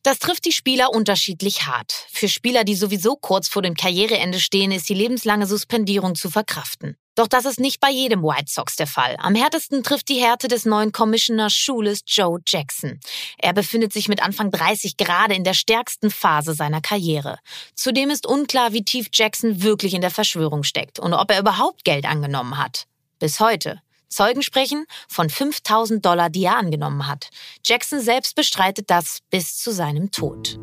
Das 0.02 0.18
trifft 0.18 0.44
die 0.44 0.52
Spieler 0.52 0.90
unterschiedlich 0.90 1.66
hart. 1.66 1.92
Für 2.10 2.28
Spieler, 2.28 2.64
die 2.64 2.74
sowieso 2.74 3.16
kurz 3.16 3.48
vor 3.48 3.62
dem 3.62 3.74
Karriereende 3.74 4.40
stehen, 4.40 4.72
ist 4.72 4.88
die 4.88 4.94
lebenslange 4.94 5.46
Suspendierung 5.46 6.14
zu 6.14 6.30
verkraften. 6.30 6.96
Doch 7.18 7.26
das 7.26 7.46
ist 7.46 7.58
nicht 7.58 7.80
bei 7.80 7.90
jedem 7.90 8.22
White 8.22 8.44
Sox 8.46 8.76
der 8.76 8.86
Fall. 8.86 9.16
Am 9.18 9.34
härtesten 9.34 9.82
trifft 9.82 10.08
die 10.08 10.22
Härte 10.22 10.46
des 10.46 10.64
neuen 10.64 10.92
Commissioners 10.92 11.52
Schules 11.52 12.02
Joe 12.06 12.38
Jackson. 12.46 13.00
Er 13.38 13.52
befindet 13.52 13.92
sich 13.92 14.08
mit 14.08 14.22
Anfang 14.22 14.52
30 14.52 14.96
gerade 14.96 15.34
in 15.34 15.42
der 15.42 15.54
stärksten 15.54 16.12
Phase 16.12 16.54
seiner 16.54 16.80
Karriere. 16.80 17.40
Zudem 17.74 18.10
ist 18.10 18.24
unklar, 18.24 18.72
wie 18.72 18.84
tief 18.84 19.08
Jackson 19.12 19.64
wirklich 19.64 19.94
in 19.94 20.00
der 20.00 20.12
Verschwörung 20.12 20.62
steckt 20.62 21.00
und 21.00 21.12
ob 21.12 21.32
er 21.32 21.40
überhaupt 21.40 21.84
Geld 21.84 22.06
angenommen 22.06 22.56
hat. 22.56 22.86
Bis 23.18 23.40
heute. 23.40 23.82
Zeugen 24.08 24.42
sprechen 24.42 24.86
von 25.08 25.28
5000 25.28 26.06
Dollar, 26.06 26.30
die 26.30 26.44
er 26.44 26.56
angenommen 26.56 27.08
hat. 27.08 27.30
Jackson 27.64 28.00
selbst 28.00 28.36
bestreitet 28.36 28.90
das 28.90 29.22
bis 29.28 29.58
zu 29.58 29.72
seinem 29.72 30.12
Tod. 30.12 30.56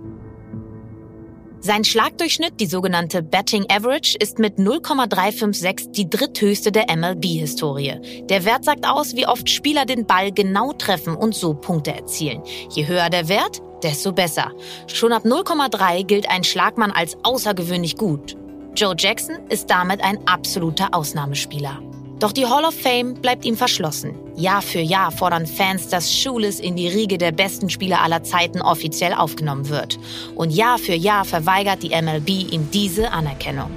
Sein 1.66 1.84
Schlagdurchschnitt, 1.84 2.60
die 2.60 2.68
sogenannte 2.68 3.24
Betting 3.24 3.66
Average, 3.72 4.18
ist 4.20 4.38
mit 4.38 4.60
0,356 4.60 5.94
die 5.94 6.08
dritthöchste 6.08 6.72
der 6.72 6.96
MLB-Historie. 6.96 8.24
Der 8.30 8.46
Wert 8.46 8.66
sagt 8.66 8.86
aus, 8.88 9.16
wie 9.16 9.26
oft 9.26 9.50
Spieler 9.50 9.86
den 9.86 10.06
Ball 10.06 10.32
genau 10.32 10.74
treffen 10.74 11.16
und 11.16 11.34
so 11.34 11.56
Punkte 11.56 11.92
erzielen. 11.96 12.44
Je 12.70 12.86
höher 12.86 13.10
der 13.10 13.30
Wert, 13.30 13.64
desto 13.82 14.14
besser. 14.14 14.52
Schon 14.86 15.12
ab 15.12 15.26
0,3 15.26 16.04
gilt 16.04 16.30
ein 16.30 16.44
Schlagmann 16.44 16.92
als 16.92 17.18
außergewöhnlich 17.24 17.98
gut. 17.98 18.38
Joe 18.76 18.94
Jackson 18.96 19.38
ist 19.50 19.68
damit 19.68 20.04
ein 20.04 20.20
absoluter 20.28 20.94
Ausnahmespieler. 20.94 21.82
Doch 22.20 22.32
die 22.32 22.46
Hall 22.46 22.64
of 22.64 22.74
Fame 22.74 23.14
bleibt 23.16 23.44
ihm 23.44 23.58
verschlossen. 23.58 24.16
Jahr 24.36 24.62
für 24.62 24.80
Jahr 24.80 25.12
fordern 25.12 25.46
Fans, 25.46 25.90
dass 25.90 26.14
Schules 26.14 26.62
in 26.62 26.78
die 26.78 26.88
Riege 26.88 27.18
der 27.18 27.34
besten 27.34 27.70
Spieler 27.70 28.02
aller 28.02 28.24
Zeiten 28.24 28.62
offiziell 28.62 29.14
aufgenommen 29.14 29.68
wird. 29.68 30.00
Und 30.34 30.52
Jahr 30.52 30.78
für 30.78 30.94
Jahr 30.94 31.26
verweigert 31.26 31.84
die 31.84 31.90
MLB 31.90 32.54
ihm 32.54 32.70
diese 32.72 33.12
Anerkennung. 33.12 33.70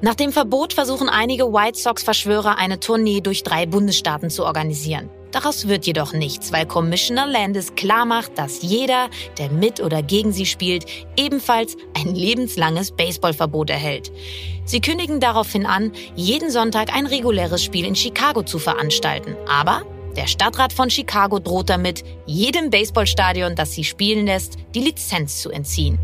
Nach 0.00 0.14
dem 0.14 0.32
Verbot 0.32 0.72
versuchen 0.72 1.08
einige 1.08 1.52
White 1.52 1.78
Sox-Verschwörer 1.78 2.58
eine 2.58 2.80
Tournee 2.80 3.20
durch 3.20 3.44
drei 3.44 3.64
Bundesstaaten 3.66 4.28
zu 4.28 4.44
organisieren. 4.44 5.08
Daraus 5.36 5.68
wird 5.68 5.84
jedoch 5.84 6.14
nichts, 6.14 6.50
weil 6.50 6.64
Commissioner 6.64 7.26
Landis 7.26 7.74
klarmacht, 7.74 8.38
dass 8.38 8.62
jeder, 8.62 9.10
der 9.36 9.50
mit 9.50 9.80
oder 9.80 10.02
gegen 10.02 10.32
sie 10.32 10.46
spielt, 10.46 10.86
ebenfalls 11.18 11.76
ein 11.92 12.14
lebenslanges 12.14 12.90
Baseballverbot 12.90 13.68
erhält. 13.68 14.10
Sie 14.64 14.80
kündigen 14.80 15.20
daraufhin 15.20 15.66
an, 15.66 15.92
jeden 16.14 16.50
Sonntag 16.50 16.90
ein 16.96 17.04
reguläres 17.04 17.62
Spiel 17.62 17.84
in 17.84 17.94
Chicago 17.94 18.44
zu 18.44 18.58
veranstalten. 18.58 19.36
Aber 19.46 19.82
der 20.16 20.26
Stadtrat 20.26 20.72
von 20.72 20.88
Chicago 20.88 21.38
droht 21.38 21.68
damit, 21.68 22.02
jedem 22.24 22.70
Baseballstadion, 22.70 23.56
das 23.56 23.72
sie 23.72 23.84
spielen 23.84 24.24
lässt, 24.24 24.56
die 24.74 24.80
Lizenz 24.80 25.42
zu 25.42 25.50
entziehen. 25.50 25.98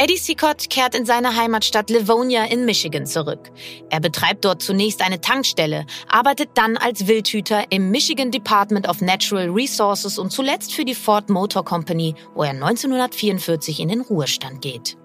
Eddie 0.00 0.16
Sicott 0.16 0.70
kehrt 0.70 0.94
in 0.94 1.04
seine 1.04 1.34
Heimatstadt 1.34 1.90
Livonia 1.90 2.44
in 2.44 2.64
Michigan 2.64 3.04
zurück. 3.04 3.50
Er 3.90 3.98
betreibt 3.98 4.44
dort 4.44 4.62
zunächst 4.62 5.02
eine 5.02 5.20
Tankstelle, 5.20 5.86
arbeitet 6.08 6.50
dann 6.54 6.76
als 6.76 7.08
Wildhüter 7.08 7.64
im 7.70 7.90
Michigan 7.90 8.30
Department 8.30 8.88
of 8.88 9.00
Natural 9.00 9.50
Resources 9.50 10.16
und 10.16 10.30
zuletzt 10.30 10.72
für 10.72 10.84
die 10.84 10.94
Ford 10.94 11.28
Motor 11.30 11.64
Company, 11.64 12.14
wo 12.34 12.44
er 12.44 12.50
1944 12.50 13.80
in 13.80 13.88
den 13.88 14.00
Ruhestand 14.02 14.62
geht. 14.62 14.96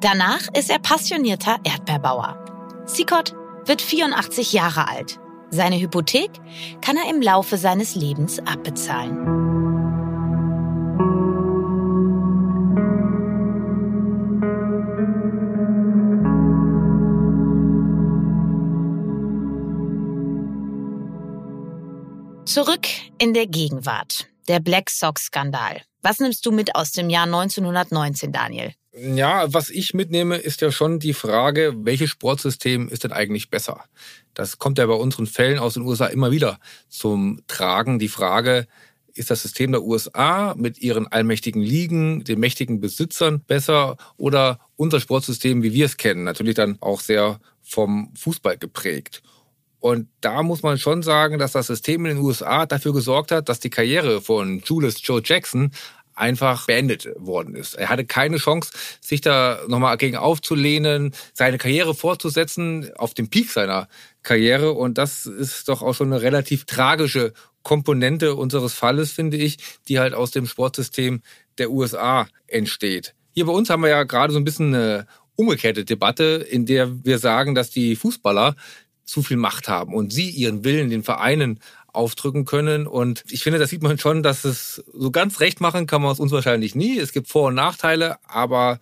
Danach 0.00 0.46
ist 0.56 0.70
er 0.70 0.78
passionierter 0.78 1.58
Erdbeerbauer. 1.64 2.38
Sicott 2.86 3.34
wird 3.64 3.82
84 3.82 4.52
Jahre 4.52 4.86
alt. 4.86 5.18
Seine 5.50 5.80
Hypothek 5.80 6.30
kann 6.80 6.96
er 6.96 7.10
im 7.10 7.20
Laufe 7.20 7.56
seines 7.56 7.96
Lebens 7.96 8.38
abbezahlen. 8.38 9.69
Zurück 22.50 22.88
in 23.20 23.32
der 23.32 23.46
Gegenwart. 23.46 24.26
Der 24.48 24.58
Black 24.58 24.90
Sox-Skandal. 24.90 25.82
Was 26.02 26.18
nimmst 26.18 26.44
du 26.44 26.50
mit 26.50 26.74
aus 26.74 26.90
dem 26.90 27.08
Jahr 27.08 27.26
1919, 27.26 28.32
Daniel? 28.32 28.72
Ja, 28.92 29.54
was 29.54 29.70
ich 29.70 29.94
mitnehme, 29.94 30.36
ist 30.36 30.60
ja 30.60 30.72
schon 30.72 30.98
die 30.98 31.14
Frage, 31.14 31.72
welches 31.76 32.10
Sportsystem 32.10 32.88
ist 32.88 33.04
denn 33.04 33.12
eigentlich 33.12 33.50
besser? 33.50 33.84
Das 34.34 34.58
kommt 34.58 34.78
ja 34.78 34.86
bei 34.86 34.94
unseren 34.94 35.28
Fällen 35.28 35.60
aus 35.60 35.74
den 35.74 35.84
USA 35.84 36.06
immer 36.06 36.32
wieder 36.32 36.58
zum 36.88 37.40
Tragen. 37.46 38.00
Die 38.00 38.08
Frage, 38.08 38.66
ist 39.14 39.30
das 39.30 39.42
System 39.42 39.70
der 39.70 39.84
USA 39.84 40.54
mit 40.56 40.78
ihren 40.78 41.06
allmächtigen 41.06 41.62
Ligen, 41.62 42.24
den 42.24 42.40
mächtigen 42.40 42.80
Besitzern 42.80 43.44
besser 43.44 43.96
oder 44.16 44.58
unser 44.74 44.98
Sportsystem, 44.98 45.62
wie 45.62 45.72
wir 45.72 45.86
es 45.86 45.96
kennen, 45.96 46.24
natürlich 46.24 46.54
dann 46.56 46.78
auch 46.80 47.00
sehr 47.00 47.38
vom 47.62 48.12
Fußball 48.16 48.58
geprägt. 48.58 49.22
Und 49.80 50.08
da 50.20 50.42
muss 50.42 50.62
man 50.62 50.78
schon 50.78 51.02
sagen, 51.02 51.38
dass 51.38 51.52
das 51.52 51.66
System 51.66 52.04
in 52.06 52.16
den 52.16 52.24
USA 52.24 52.66
dafür 52.66 52.92
gesorgt 52.92 53.32
hat, 53.32 53.48
dass 53.48 53.60
die 53.60 53.70
Karriere 53.70 54.20
von 54.20 54.62
Julius 54.64 54.96
Joe 55.02 55.22
Jackson 55.24 55.72
einfach 56.14 56.66
beendet 56.66 57.08
worden 57.16 57.54
ist. 57.54 57.74
Er 57.74 57.88
hatte 57.88 58.04
keine 58.04 58.36
Chance, 58.36 58.70
sich 59.00 59.22
da 59.22 59.60
nochmal 59.68 59.96
gegen 59.96 60.16
aufzulehnen, 60.16 61.14
seine 61.32 61.58
Karriere 61.58 61.94
fortzusetzen 61.94 62.90
auf 62.96 63.14
dem 63.14 63.30
Peak 63.30 63.50
seiner 63.50 63.88
Karriere. 64.22 64.72
Und 64.72 64.98
das 64.98 65.24
ist 65.26 65.68
doch 65.68 65.82
auch 65.82 65.94
schon 65.94 66.12
eine 66.12 66.22
relativ 66.22 66.66
tragische 66.66 67.32
Komponente 67.62 68.34
unseres 68.36 68.74
Falles, 68.74 69.12
finde 69.12 69.38
ich, 69.38 69.58
die 69.88 69.98
halt 69.98 70.14
aus 70.14 70.30
dem 70.30 70.46
Sportsystem 70.46 71.22
der 71.58 71.70
USA 71.70 72.28
entsteht. 72.46 73.14
Hier 73.32 73.46
bei 73.46 73.52
uns 73.52 73.70
haben 73.70 73.82
wir 73.82 73.90
ja 73.90 74.02
gerade 74.04 74.32
so 74.32 74.38
ein 74.38 74.44
bisschen 74.44 74.74
eine 74.74 75.06
umgekehrte 75.36 75.84
Debatte, 75.84 76.46
in 76.50 76.66
der 76.66 77.04
wir 77.04 77.18
sagen, 77.18 77.54
dass 77.54 77.70
die 77.70 77.96
Fußballer 77.96 78.56
zu 79.04 79.22
viel 79.22 79.36
Macht 79.36 79.68
haben 79.68 79.94
und 79.94 80.12
sie 80.12 80.30
ihren 80.30 80.64
Willen 80.64 80.90
den 80.90 81.02
Vereinen 81.02 81.60
aufdrücken 81.92 82.44
können. 82.44 82.86
Und 82.86 83.24
ich 83.28 83.42
finde, 83.42 83.58
da 83.58 83.66
sieht 83.66 83.82
man 83.82 83.98
schon, 83.98 84.22
dass 84.22 84.44
es 84.44 84.84
so 84.92 85.10
ganz 85.10 85.40
recht 85.40 85.60
machen 85.60 85.86
kann 85.86 86.02
man 86.02 86.12
es 86.12 86.20
uns 86.20 86.32
wahrscheinlich 86.32 86.74
nie. 86.74 86.98
Es 86.98 87.12
gibt 87.12 87.28
Vor- 87.28 87.48
und 87.48 87.54
Nachteile, 87.54 88.18
aber 88.28 88.78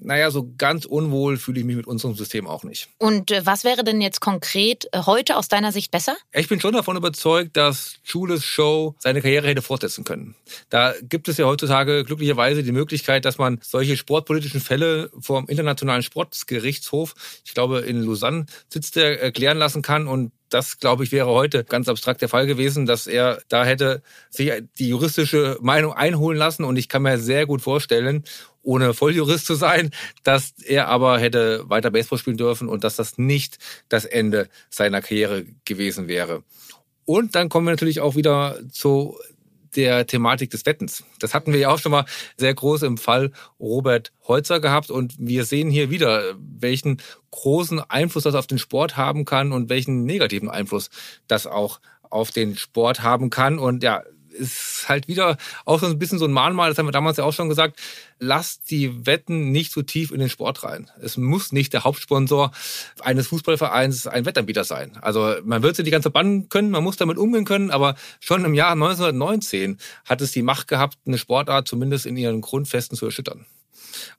naja, 0.00 0.30
so 0.30 0.52
ganz 0.58 0.84
unwohl 0.84 1.36
fühle 1.36 1.60
ich 1.60 1.66
mich 1.66 1.76
mit 1.76 1.86
unserem 1.86 2.14
System 2.14 2.46
auch 2.46 2.64
nicht. 2.64 2.88
Und 2.98 3.30
äh, 3.30 3.44
was 3.44 3.64
wäre 3.64 3.84
denn 3.84 4.00
jetzt 4.00 4.20
konkret 4.20 4.88
äh, 4.92 5.02
heute 5.06 5.36
aus 5.36 5.48
deiner 5.48 5.72
Sicht 5.72 5.90
besser? 5.90 6.16
Ich 6.32 6.48
bin 6.48 6.60
schon 6.60 6.74
davon 6.74 6.96
überzeugt, 6.96 7.56
dass 7.56 7.96
Jules 8.04 8.44
Show 8.44 8.94
seine 8.98 9.22
Karriere 9.22 9.48
hätte 9.48 9.62
fortsetzen 9.62 10.04
können. 10.04 10.34
Da 10.70 10.94
gibt 11.02 11.28
es 11.28 11.36
ja 11.36 11.46
heutzutage 11.46 12.04
glücklicherweise 12.04 12.62
die 12.62 12.72
Möglichkeit, 12.72 13.24
dass 13.24 13.38
man 13.38 13.58
solche 13.62 13.96
sportpolitischen 13.96 14.60
Fälle 14.60 15.10
vom 15.18 15.46
Internationalen 15.48 16.02
Sportgerichtshof, 16.02 17.14
ich 17.44 17.54
glaube 17.54 17.80
in 17.80 18.02
Lausanne 18.02 18.46
sitzt 18.68 18.96
er, 18.96 19.20
erklären 19.20 19.58
lassen 19.58 19.82
kann 19.82 20.06
und 20.06 20.32
das, 20.48 20.78
glaube 20.78 21.04
ich, 21.04 21.12
wäre 21.12 21.28
heute 21.28 21.64
ganz 21.64 21.88
abstrakt 21.88 22.22
der 22.22 22.28
Fall 22.28 22.46
gewesen, 22.46 22.86
dass 22.86 23.06
er 23.06 23.42
da 23.48 23.64
hätte 23.64 24.02
sich 24.30 24.52
die 24.78 24.88
juristische 24.88 25.58
Meinung 25.60 25.92
einholen 25.92 26.38
lassen. 26.38 26.64
Und 26.64 26.76
ich 26.76 26.88
kann 26.88 27.02
mir 27.02 27.18
sehr 27.18 27.46
gut 27.46 27.62
vorstellen, 27.62 28.24
ohne 28.66 28.94
Volljurist 28.94 29.46
zu 29.46 29.54
sein, 29.54 29.90
dass 30.24 30.54
er 30.64 30.88
aber 30.88 31.18
hätte 31.18 31.64
weiter 31.68 31.90
Baseball 31.90 32.18
spielen 32.18 32.36
dürfen 32.36 32.68
und 32.68 32.84
dass 32.84 32.96
das 32.96 33.16
nicht 33.16 33.58
das 33.88 34.04
Ende 34.04 34.48
seiner 34.68 35.00
Karriere 35.00 35.46
gewesen 35.64 36.08
wäre. 36.08 36.42
Und 37.04 37.36
dann 37.36 37.48
kommen 37.48 37.66
wir 37.66 37.70
natürlich 37.70 38.00
auch 38.00 38.16
wieder 38.16 38.58
zu 38.70 39.16
der 39.76 40.06
Thematik 40.06 40.50
des 40.50 40.66
Wettens. 40.66 41.04
Das 41.20 41.34
hatten 41.34 41.52
wir 41.52 41.60
ja 41.60 41.68
auch 41.70 41.78
schon 41.78 41.92
mal 41.92 42.06
sehr 42.36 42.54
groß 42.54 42.82
im 42.82 42.98
Fall 42.98 43.30
Robert 43.60 44.12
Holzer 44.26 44.58
gehabt 44.58 44.90
und 44.90 45.14
wir 45.18 45.44
sehen 45.44 45.70
hier 45.70 45.90
wieder, 45.90 46.34
welchen 46.38 47.00
großen 47.30 47.80
Einfluss 47.80 48.24
das 48.24 48.34
auf 48.34 48.46
den 48.46 48.58
Sport 48.58 48.96
haben 48.96 49.24
kann 49.24 49.52
und 49.52 49.68
welchen 49.68 50.04
negativen 50.04 50.48
Einfluss 50.48 50.90
das 51.28 51.46
auch 51.46 51.80
auf 52.02 52.30
den 52.30 52.56
Sport 52.56 53.02
haben 53.02 53.30
kann. 53.30 53.58
Und 53.58 53.82
ja, 53.82 54.02
ist 54.38 54.88
halt 54.88 55.08
wieder 55.08 55.36
auch 55.64 55.80
so 55.80 55.86
ein 55.86 55.98
bisschen 55.98 56.18
so 56.18 56.26
ein 56.26 56.32
Mahnmal, 56.32 56.70
das 56.70 56.78
haben 56.78 56.86
wir 56.86 56.92
damals 56.92 57.16
ja 57.16 57.24
auch 57.24 57.32
schon 57.32 57.48
gesagt, 57.48 57.78
lasst 58.18 58.70
die 58.70 59.06
Wetten 59.06 59.50
nicht 59.50 59.72
so 59.72 59.82
tief 59.82 60.10
in 60.10 60.20
den 60.20 60.28
Sport 60.28 60.62
rein. 60.64 60.90
Es 61.00 61.16
muss 61.16 61.52
nicht 61.52 61.72
der 61.72 61.84
Hauptsponsor 61.84 62.52
eines 63.00 63.28
Fußballvereins 63.28 64.06
ein 64.06 64.24
Wettanbieter 64.24 64.64
sein. 64.64 64.96
Also 65.00 65.36
man 65.44 65.62
wird 65.62 65.76
sie 65.76 65.82
die 65.82 65.90
ganze 65.90 66.10
bannen 66.10 66.48
können, 66.48 66.70
man 66.70 66.84
muss 66.84 66.96
damit 66.96 67.18
umgehen 67.18 67.44
können, 67.44 67.70
aber 67.70 67.96
schon 68.20 68.44
im 68.44 68.54
Jahr 68.54 68.72
1919 68.72 69.78
hat 70.04 70.20
es 70.20 70.32
die 70.32 70.42
Macht 70.42 70.68
gehabt, 70.68 70.98
eine 71.06 71.18
Sportart 71.18 71.68
zumindest 71.68 72.06
in 72.06 72.16
ihren 72.16 72.40
Grundfesten 72.40 72.96
zu 72.96 73.06
erschüttern. 73.06 73.46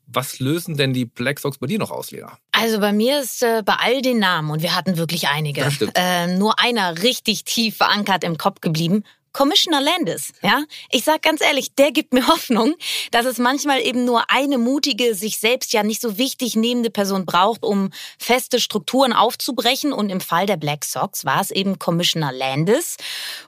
Was 0.07 0.39
lösen 0.39 0.77
denn 0.77 0.93
die 0.93 1.05
Black 1.05 1.39
Sox 1.39 1.57
bei 1.57 1.67
dir 1.67 1.79
noch 1.79 1.91
aus, 1.91 2.11
Lena? 2.11 2.37
Also 2.51 2.79
bei 2.79 2.93
mir 2.93 3.21
ist 3.21 3.43
äh, 3.43 3.61
bei 3.65 3.73
all 3.73 4.01
den 4.01 4.19
Namen, 4.19 4.49
und 4.51 4.61
wir 4.61 4.75
hatten 4.75 4.97
wirklich 4.97 5.27
einige, 5.27 5.69
äh, 5.95 6.27
nur 6.27 6.59
einer 6.59 7.03
richtig 7.03 7.43
tief 7.43 7.77
verankert 7.77 8.23
im 8.23 8.37
Kopf 8.37 8.61
geblieben. 8.61 9.03
Commissioner 9.37 9.81
Landis, 9.81 10.33
ja. 10.41 10.63
Ich 10.89 11.03
sag 11.03 11.21
ganz 11.21 11.41
ehrlich, 11.41 11.75
der 11.75 11.91
gibt 11.91 12.11
mir 12.11 12.25
Hoffnung, 12.27 12.73
dass 13.11 13.27
es 13.27 13.37
manchmal 13.37 13.81
eben 13.81 14.03
nur 14.03 14.31
eine 14.31 14.57
mutige, 14.57 15.13
sich 15.13 15.37
selbst 15.37 15.73
ja 15.73 15.83
nicht 15.83 16.01
so 16.01 16.17
wichtig 16.17 16.55
nehmende 16.55 16.89
Person 16.89 17.27
braucht, 17.27 17.63
um 17.63 17.91
feste 18.17 18.59
Strukturen 18.59 19.13
aufzubrechen. 19.13 19.93
Und 19.93 20.09
im 20.09 20.21
Fall 20.21 20.47
der 20.47 20.57
Black 20.57 20.83
Sox 20.83 21.23
war 21.23 21.39
es 21.39 21.51
eben 21.51 21.77
Commissioner 21.77 22.31
Landis. 22.31 22.97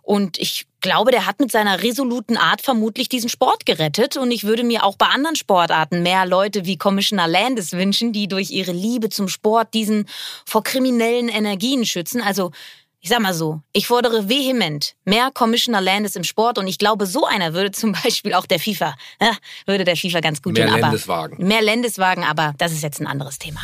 Und 0.03 0.37
ich 0.37 0.67
glaube, 0.81 1.09
der 1.09 1.25
hat 1.25 1.39
mit 1.39 1.51
seiner 1.51 1.81
resoluten 1.81 2.37
Art 2.37 2.61
vermutlich 2.61 3.09
diesen 3.09 3.29
Sport 3.29 3.65
gerettet. 3.65 4.15
Und 4.15 4.29
ich 4.29 4.43
würde 4.43 4.63
mir 4.63 4.83
auch 4.83 4.95
bei 4.95 5.07
anderen 5.07 5.35
Sportarten 5.35 6.03
mehr 6.03 6.27
Leute 6.27 6.65
wie 6.65 6.77
Commissioner 6.77 7.27
Landis 7.27 7.71
wünschen, 7.71 8.13
die 8.13 8.27
durch 8.27 8.51
ihre 8.51 8.73
Liebe 8.73 9.09
zum 9.09 9.27
Sport 9.27 9.73
diesen 9.73 10.07
vor 10.45 10.63
kriminellen 10.63 11.29
Energien 11.29 11.83
schützen. 11.83 12.21
Also 12.21 12.51
ich 13.01 13.09
sag 13.09 13.21
mal 13.21 13.33
so, 13.33 13.61
ich 13.71 13.87
fordere 13.87 14.27
vehement 14.27 14.95
mehr 15.05 15.31
Commissioner 15.33 15.81
Landis 15.81 16.15
im 16.15 16.23
Sport 16.23 16.57
und 16.57 16.67
ich 16.67 16.77
glaube, 16.77 17.05
so 17.05 17.25
einer 17.25 17.53
würde 17.53 17.71
zum 17.79 17.93
Beispiel 17.93 18.33
auch 18.33 18.45
der 18.45 18.59
FIFA, 18.59 18.95
ja, 19.21 19.31
würde 19.65 19.85
der 19.85 19.95
FIFA 19.95 20.19
ganz 20.19 20.41
gut 20.41 20.53
Mehr 20.53 20.65
tun. 20.65 20.73
Aber 20.73 20.81
Landeswagen. 20.81 21.47
Mehr 21.47 21.61
Landeswagen, 21.61 22.23
aber 22.23 22.53
das 22.57 22.71
ist 22.71 22.83
jetzt 22.83 22.99
ein 22.99 23.07
anderes 23.07 23.39
Thema. 23.39 23.61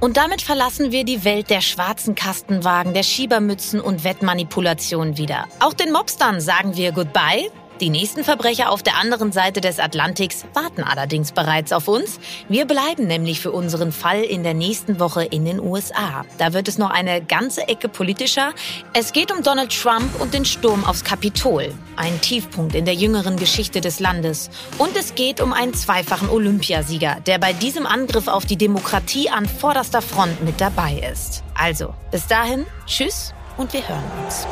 Und 0.00 0.18
damit 0.18 0.42
verlassen 0.42 0.92
wir 0.92 1.04
die 1.04 1.24
Welt 1.24 1.48
der 1.48 1.62
schwarzen 1.62 2.14
Kastenwagen, 2.14 2.92
der 2.92 3.02
Schiebermützen 3.02 3.80
und 3.80 4.04
Wettmanipulationen 4.04 5.16
wieder. 5.16 5.46
Auch 5.60 5.72
den 5.72 5.92
Mobstern 5.92 6.40
sagen 6.42 6.76
wir 6.76 6.92
Goodbye. 6.92 7.50
Die 7.80 7.90
nächsten 7.90 8.22
Verbrecher 8.22 8.70
auf 8.70 8.84
der 8.84 8.96
anderen 8.98 9.32
Seite 9.32 9.60
des 9.60 9.80
Atlantiks 9.80 10.44
warten 10.54 10.84
allerdings 10.84 11.32
bereits 11.32 11.72
auf 11.72 11.88
uns. 11.88 12.20
Wir 12.48 12.66
bleiben 12.66 13.08
nämlich 13.08 13.40
für 13.40 13.50
unseren 13.50 13.90
Fall 13.90 14.22
in 14.22 14.44
der 14.44 14.54
nächsten 14.54 15.00
Woche 15.00 15.24
in 15.24 15.44
den 15.44 15.58
USA. 15.58 16.24
Da 16.38 16.52
wird 16.52 16.68
es 16.68 16.78
noch 16.78 16.90
eine 16.90 17.20
ganze 17.20 17.66
Ecke 17.66 17.88
politischer. 17.88 18.52
Es 18.92 19.12
geht 19.12 19.32
um 19.32 19.42
Donald 19.42 19.72
Trump 19.72 20.20
und 20.20 20.34
den 20.34 20.44
Sturm 20.44 20.84
aufs 20.84 21.02
Kapitol. 21.02 21.74
Ein 21.96 22.20
Tiefpunkt 22.20 22.76
in 22.76 22.84
der 22.84 22.94
jüngeren 22.94 23.36
Geschichte 23.36 23.80
des 23.80 23.98
Landes. 23.98 24.50
Und 24.78 24.96
es 24.96 25.16
geht 25.16 25.40
um 25.40 25.52
einen 25.52 25.74
zweifachen 25.74 26.30
Olympiasieger, 26.30 27.18
der 27.26 27.38
bei 27.38 27.52
diesem 27.52 27.86
Angriff 27.86 28.28
auf 28.28 28.46
die 28.46 28.56
Demokratie 28.56 29.30
an 29.30 29.46
vorderster 29.46 30.00
Front 30.00 30.44
mit 30.44 30.60
dabei 30.60 31.02
ist. 31.12 31.42
Also, 31.54 31.92
bis 32.12 32.28
dahin, 32.28 32.66
tschüss 32.86 33.34
und 33.56 33.72
wir 33.72 33.86
hören 33.88 34.04
uns. 34.24 34.46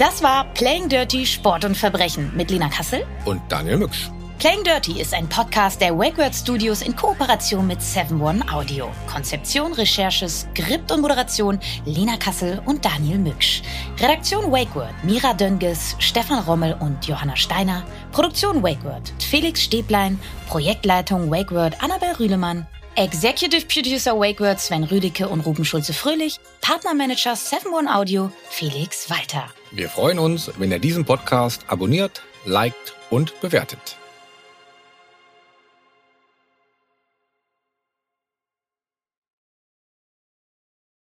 Das 0.00 0.22
war 0.22 0.44
Playing 0.54 0.88
Dirty 0.88 1.26
Sport 1.26 1.66
und 1.66 1.76
Verbrechen 1.76 2.32
mit 2.34 2.50
Lena 2.50 2.70
Kassel. 2.70 3.04
Und 3.26 3.42
Daniel 3.50 3.76
Mücksch. 3.76 4.08
Playing 4.38 4.64
Dirty 4.64 4.98
ist 4.98 5.12
ein 5.12 5.28
Podcast 5.28 5.78
der 5.78 5.90
WakeWord 5.94 6.34
Studios 6.34 6.80
in 6.80 6.96
Kooperation 6.96 7.66
mit 7.66 7.80
7-One 7.80 8.50
Audio. 8.50 8.90
Konzeption, 9.12 9.74
Recherche, 9.74 10.26
Skript 10.26 10.90
und 10.90 11.02
Moderation 11.02 11.60
Lena 11.84 12.16
Kassel 12.16 12.62
und 12.64 12.82
Daniel 12.82 13.18
Mücksch. 13.18 13.60
Redaktion 14.00 14.50
WakeWord 14.50 14.94
Mira 15.02 15.34
Dönges, 15.34 15.96
Stefan 15.98 16.44
Rommel 16.44 16.78
und 16.80 17.06
Johanna 17.06 17.36
Steiner. 17.36 17.84
Produktion 18.10 18.62
WakeWord 18.62 19.12
Felix 19.18 19.60
Stäblein. 19.64 20.18
Projektleitung 20.48 21.30
WakeWord 21.30 21.82
Annabel 21.82 22.12
Rühlemann. 22.18 22.66
Executive 22.96 23.66
Producer 23.66 24.12
WakeWord 24.12 24.60
Sven 24.60 24.84
Rüdicke 24.84 25.28
und 25.28 25.40
Ruben 25.40 25.66
Schulze-Fröhlich, 25.66 26.40
Partnermanager 26.62 27.34
7-One 27.34 27.94
Audio 27.94 28.32
Felix 28.48 29.10
Walter. 29.10 29.44
Wir 29.72 29.88
freuen 29.88 30.18
uns, 30.18 30.50
wenn 30.58 30.72
ihr 30.72 30.80
diesen 30.80 31.04
Podcast 31.04 31.64
abonniert, 31.68 32.22
liked 32.44 32.94
und 33.08 33.40
bewertet. 33.40 33.99